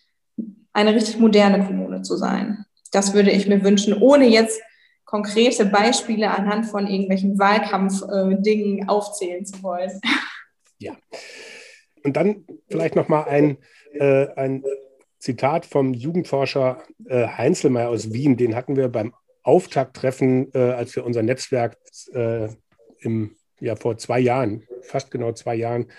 eine 0.73 0.93
richtig 0.93 1.19
moderne 1.19 1.65
Kommune 1.65 2.01
zu 2.01 2.17
sein. 2.17 2.65
Das 2.91 3.13
würde 3.13 3.31
ich 3.31 3.47
mir 3.47 3.63
wünschen, 3.63 3.93
ohne 3.93 4.27
jetzt 4.27 4.61
konkrete 5.05 5.65
Beispiele 5.65 6.31
anhand 6.31 6.65
von 6.65 6.87
irgendwelchen 6.87 7.37
Wahlkampfdingen 7.37 8.79
äh, 8.79 8.87
aufzählen 8.87 9.45
zu 9.45 9.61
wollen. 9.63 9.99
Ja. 10.79 10.93
Und 12.03 12.17
dann 12.17 12.45
vielleicht 12.69 12.95
noch 12.95 13.07
mal 13.07 13.23
ein, 13.23 13.57
äh, 13.93 14.27
ein 14.35 14.63
Zitat 15.19 15.65
vom 15.65 15.93
Jugendforscher 15.93 16.83
äh, 17.05 17.27
Heinzelmeier 17.27 17.89
aus 17.89 18.13
Wien. 18.13 18.37
Den 18.37 18.55
hatten 18.55 18.75
wir 18.75 18.89
beim 18.89 19.13
Auftakttreffen, 19.45 20.51
äh, 20.53 20.57
als 20.57 20.95
wir 20.95 21.05
unser 21.05 21.21
Netzwerk 21.21 21.77
äh, 22.13 22.49
im, 22.99 23.35
ja, 23.59 23.75
vor 23.75 23.97
zwei 23.97 24.19
Jahren, 24.19 24.63
fast 24.81 25.11
genau 25.11 25.33
zwei 25.33 25.55
Jahren, 25.55 25.91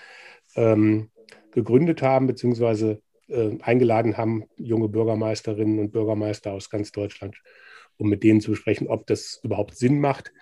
ähm, 0.55 1.09
gegründet 1.51 2.01
haben, 2.01 2.27
beziehungsweise 2.27 3.01
äh, 3.29 3.57
eingeladen 3.61 4.17
haben, 4.17 4.43
junge 4.57 4.89
Bürgermeisterinnen 4.89 5.79
und 5.79 5.91
Bürgermeister 5.91 6.51
aus 6.51 6.69
ganz 6.69 6.91
Deutschland, 6.91 7.37
um 7.95 8.09
mit 8.09 8.21
denen 8.21 8.41
zu 8.41 8.51
besprechen, 8.51 8.87
ob 8.87 9.07
das 9.07 9.39
überhaupt 9.43 9.77
Sinn 9.77 10.01
macht. 10.01 10.33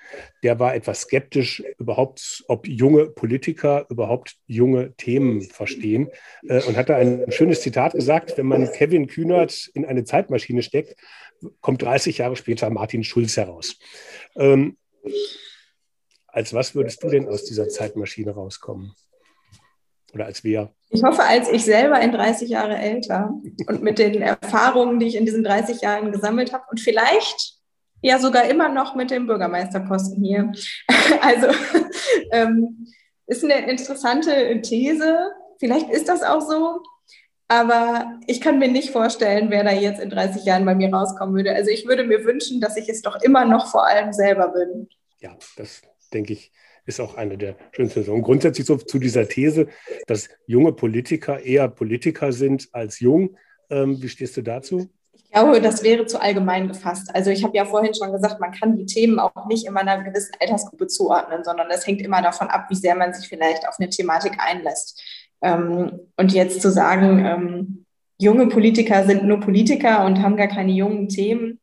Der 0.41 0.59
war 0.59 0.73
etwas 0.73 1.01
skeptisch, 1.01 1.63
überhaupt, 1.77 2.43
ob 2.47 2.67
junge 2.67 3.05
Politiker 3.05 3.85
überhaupt 3.89 4.35
junge 4.47 4.95
Themen 4.95 5.41
verstehen 5.41 6.09
äh, 6.47 6.63
und 6.63 6.75
hatte 6.75 6.95
ein 6.95 7.31
schönes 7.31 7.61
Zitat 7.61 7.93
gesagt, 7.93 8.35
wenn 8.37 8.47
man 8.47 8.71
Kevin 8.71 9.05
Kühnert 9.05 9.69
in 9.75 9.85
eine 9.85 10.05
Zeitmaschine 10.05 10.63
steckt, 10.63 10.95
kommt 11.61 11.81
30 11.81 12.19
Jahre 12.19 12.35
später 12.35 12.69
Martin 12.69 13.03
Schulz 13.03 13.37
heraus. 13.37 13.77
Ähm, 14.35 14.77
Als 16.27 16.53
was 16.53 16.75
würdest 16.75 17.01
du 17.03 17.09
denn 17.09 17.27
aus 17.27 17.45
dieser 17.45 17.69
Zeitmaschine 17.69 18.31
rauskommen? 18.31 18.93
Oder 20.13 20.25
als 20.25 20.43
wer? 20.43 20.73
Ich 20.89 21.03
hoffe, 21.03 21.23
als 21.23 21.49
ich 21.49 21.65
selber 21.65 21.99
in 21.99 22.11
30 22.11 22.49
Jahre 22.49 22.77
älter 22.77 23.33
und 23.67 23.83
mit 23.83 23.99
den 23.99 24.21
Erfahrungen, 24.21 24.99
die 24.99 25.07
ich 25.07 25.15
in 25.15 25.25
diesen 25.25 25.43
30 25.43 25.81
Jahren 25.81 26.11
gesammelt 26.11 26.53
habe 26.53 26.63
und 26.71 26.79
vielleicht 26.79 27.55
ja 28.01 28.19
sogar 28.19 28.45
immer 28.45 28.69
noch 28.69 28.95
mit 28.95 29.11
dem 29.11 29.27
Bürgermeisterposten 29.27 30.23
hier. 30.23 30.51
Also 31.21 31.47
ähm, 32.31 32.87
ist 33.27 33.43
eine 33.43 33.69
interessante 33.69 34.59
These. 34.61 35.31
Vielleicht 35.59 35.89
ist 35.89 36.09
das 36.09 36.23
auch 36.23 36.41
so. 36.41 36.81
Aber 37.47 38.19
ich 38.25 38.41
kann 38.41 38.57
mir 38.57 38.69
nicht 38.69 38.89
vorstellen, 38.89 39.51
wer 39.51 39.63
da 39.63 39.71
jetzt 39.71 40.01
in 40.01 40.09
30 40.09 40.45
Jahren 40.45 40.65
bei 40.65 40.73
mir 40.73 40.91
rauskommen 40.91 41.35
würde. 41.35 41.53
Also 41.53 41.69
ich 41.69 41.85
würde 41.87 42.03
mir 42.03 42.25
wünschen, 42.25 42.59
dass 42.59 42.75
ich 42.75 42.89
es 42.89 43.01
doch 43.01 43.21
immer 43.21 43.45
noch 43.45 43.69
vor 43.69 43.85
allem 43.85 44.13
selber 44.13 44.49
bin. 44.49 44.87
Ja, 45.19 45.35
das 45.55 45.81
denke 46.11 46.33
ich, 46.33 46.51
ist 46.85 46.99
auch 46.99 47.15
eine 47.15 47.37
der 47.37 47.55
schönsten 47.71 48.03
Sachen. 48.03 48.15
Und 48.15 48.23
grundsätzlich 48.23 48.65
so 48.65 48.77
zu 48.77 48.99
dieser 48.99 49.27
These, 49.27 49.67
dass 50.07 50.29
junge 50.47 50.73
Politiker 50.73 51.39
eher 51.39 51.67
Politiker 51.67 52.31
sind 52.31 52.67
als 52.71 52.99
jung. 52.99 53.37
Ähm, 53.69 54.01
wie 54.01 54.09
stehst 54.09 54.37
du 54.37 54.41
dazu? 54.41 54.89
Ich 55.13 55.31
glaube, 55.31 55.61
das 55.61 55.83
wäre 55.83 56.05
zu 56.05 56.21
allgemein 56.21 56.67
gefasst. 56.67 57.09
Also 57.13 57.29
ich 57.29 57.43
habe 57.43 57.55
ja 57.55 57.65
vorhin 57.65 57.93
schon 57.93 58.11
gesagt, 58.11 58.39
man 58.39 58.51
kann 58.51 58.77
die 58.77 58.85
Themen 58.85 59.19
auch 59.19 59.47
nicht 59.47 59.65
immer 59.65 59.81
einer 59.81 60.03
gewissen 60.03 60.33
Altersgruppe 60.39 60.87
zuordnen, 60.87 61.43
sondern 61.43 61.67
das 61.69 61.85
hängt 61.85 62.01
immer 62.01 62.21
davon 62.21 62.47
ab, 62.47 62.67
wie 62.69 62.75
sehr 62.75 62.95
man 62.95 63.13
sich 63.13 63.27
vielleicht 63.27 63.67
auf 63.67 63.75
eine 63.79 63.89
Thematik 63.89 64.33
einlässt. 64.37 65.01
Ähm, 65.41 65.99
und 66.17 66.33
jetzt 66.33 66.61
zu 66.61 66.71
sagen, 66.71 67.25
ähm, 67.25 67.85
junge 68.17 68.47
Politiker 68.47 69.05
sind 69.05 69.23
nur 69.23 69.39
Politiker 69.39 70.05
und 70.05 70.21
haben 70.21 70.37
gar 70.37 70.47
keine 70.47 70.71
jungen 70.71 71.09
Themen, 71.09 71.59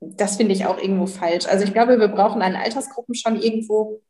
das 0.00 0.36
finde 0.36 0.52
ich 0.52 0.66
auch 0.66 0.78
irgendwo 0.78 1.06
falsch. 1.06 1.46
Also 1.46 1.64
ich 1.64 1.72
glaube, 1.72 1.98
wir 1.98 2.08
brauchen 2.08 2.42
an 2.42 2.56
Altersgruppen 2.56 3.14
schon 3.14 3.40
irgendwo 3.40 4.00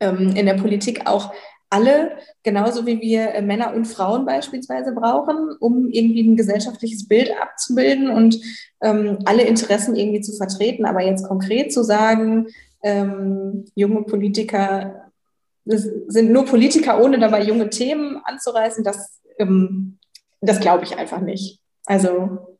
ähm, 0.00 0.34
in 0.36 0.46
der 0.46 0.54
Politik 0.54 1.06
auch 1.06 1.32
alle, 1.70 2.12
genauso 2.42 2.86
wie 2.86 3.00
wir 3.00 3.34
äh, 3.34 3.42
Männer 3.42 3.74
und 3.74 3.86
Frauen 3.86 4.24
beispielsweise 4.24 4.92
brauchen, 4.92 5.56
um 5.60 5.88
irgendwie 5.88 6.22
ein 6.22 6.36
gesellschaftliches 6.36 7.08
Bild 7.08 7.30
abzubilden 7.40 8.10
und 8.10 8.40
ähm, 8.80 9.18
alle 9.24 9.42
Interessen 9.42 9.94
irgendwie 9.94 10.20
zu 10.20 10.34
vertreten. 10.36 10.86
Aber 10.86 11.02
jetzt 11.02 11.26
konkret 11.26 11.72
zu 11.72 11.82
sagen, 11.82 12.46
ähm, 12.82 13.66
junge 13.74 14.02
Politiker 14.02 15.07
sind 15.76 16.32
nur 16.32 16.44
Politiker, 16.44 17.02
ohne 17.02 17.18
dabei 17.18 17.42
junge 17.42 17.70
Themen 17.70 18.20
anzureißen, 18.24 18.84
das, 18.84 19.20
ähm, 19.38 19.98
das 20.40 20.60
glaube 20.60 20.84
ich 20.84 20.96
einfach 20.96 21.20
nicht. 21.20 21.60
Also 21.84 22.58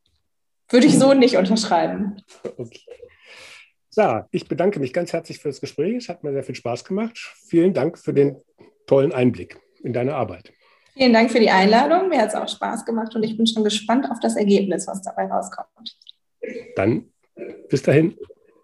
würde 0.69 0.87
ich 0.87 0.99
so 0.99 1.15
nicht 1.15 1.37
unterschreiben. 1.37 2.23
Okay. 2.57 2.81
Sarah, 3.91 4.29
ich 4.31 4.47
bedanke 4.47 4.79
mich 4.79 4.93
ganz 4.93 5.13
herzlich 5.13 5.39
für 5.39 5.49
das 5.49 5.61
Gespräch. 5.61 5.97
Es 5.97 6.09
hat 6.09 6.23
mir 6.23 6.33
sehr 6.33 6.45
viel 6.45 6.55
Spaß 6.55 6.85
gemacht. 6.85 7.19
Vielen 7.49 7.75
Dank 7.75 7.99
für 7.99 8.13
den 8.13 8.37
tollen 8.87 9.13
Einblick 9.13 9.59
in 9.83 9.93
deine 9.93 10.15
Arbeit. 10.15 10.53
Vielen 10.95 11.13
Dank 11.13 11.31
für 11.31 11.41
die 11.41 11.51
Einladung. 11.51 12.09
Mir 12.09 12.21
hat 12.21 12.29
es 12.29 12.35
auch 12.35 12.49
Spaß 12.49 12.85
gemacht 12.85 13.15
und 13.15 13.23
ich 13.23 13.37
bin 13.37 13.47
schon 13.47 13.65
gespannt 13.65 14.11
auf 14.11 14.21
das 14.21 14.37
Ergebnis, 14.37 14.87
was 14.87 15.03
dabei 15.03 15.27
rauskommt. 15.27 15.97
Dann 16.77 17.11
bis 17.69 17.83
dahin. 17.83 18.17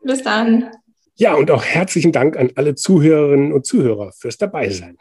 Bis 0.02 0.22
dann. 0.22 0.70
Ja, 1.16 1.34
und 1.34 1.48
auch 1.52 1.64
herzlichen 1.64 2.10
Dank 2.10 2.36
an 2.36 2.50
alle 2.56 2.74
Zuhörerinnen 2.74 3.52
und 3.52 3.64
Zuhörer 3.64 4.10
fürs 4.10 4.36
Dabeisein. 4.36 4.98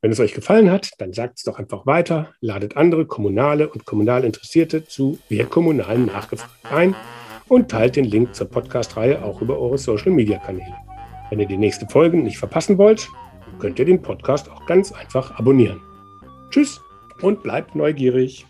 Wenn 0.00 0.12
es 0.12 0.20
euch 0.20 0.32
gefallen 0.32 0.70
hat, 0.70 0.90
dann 0.98 1.12
sagt 1.12 1.38
es 1.38 1.42
doch 1.42 1.58
einfach 1.58 1.86
weiter, 1.86 2.32
ladet 2.40 2.76
andere 2.76 3.04
kommunale 3.04 3.68
und 3.68 3.84
kommunal 3.84 4.24
Interessierte 4.24 4.86
zu 4.86 5.18
Wir 5.28 5.46
Kommunalen 5.46 6.06
nachgefragt 6.06 6.72
ein 6.72 6.94
und 7.48 7.68
teilt 7.68 7.96
den 7.96 8.04
Link 8.04 8.32
zur 8.32 8.48
Podcast-Reihe 8.48 9.24
auch 9.24 9.42
über 9.42 9.58
eure 9.58 9.76
Social-Media-Kanäle. 9.76 10.76
Wenn 11.30 11.40
ihr 11.40 11.48
die 11.48 11.56
nächste 11.56 11.88
Folge 11.88 12.16
nicht 12.16 12.38
verpassen 12.38 12.78
wollt, 12.78 13.08
könnt 13.58 13.80
ihr 13.80 13.86
den 13.86 14.02
Podcast 14.02 14.48
auch 14.48 14.66
ganz 14.66 14.92
einfach 14.92 15.36
abonnieren. 15.36 15.80
Tschüss 16.50 16.80
und 17.22 17.42
bleibt 17.42 17.74
neugierig. 17.74 18.46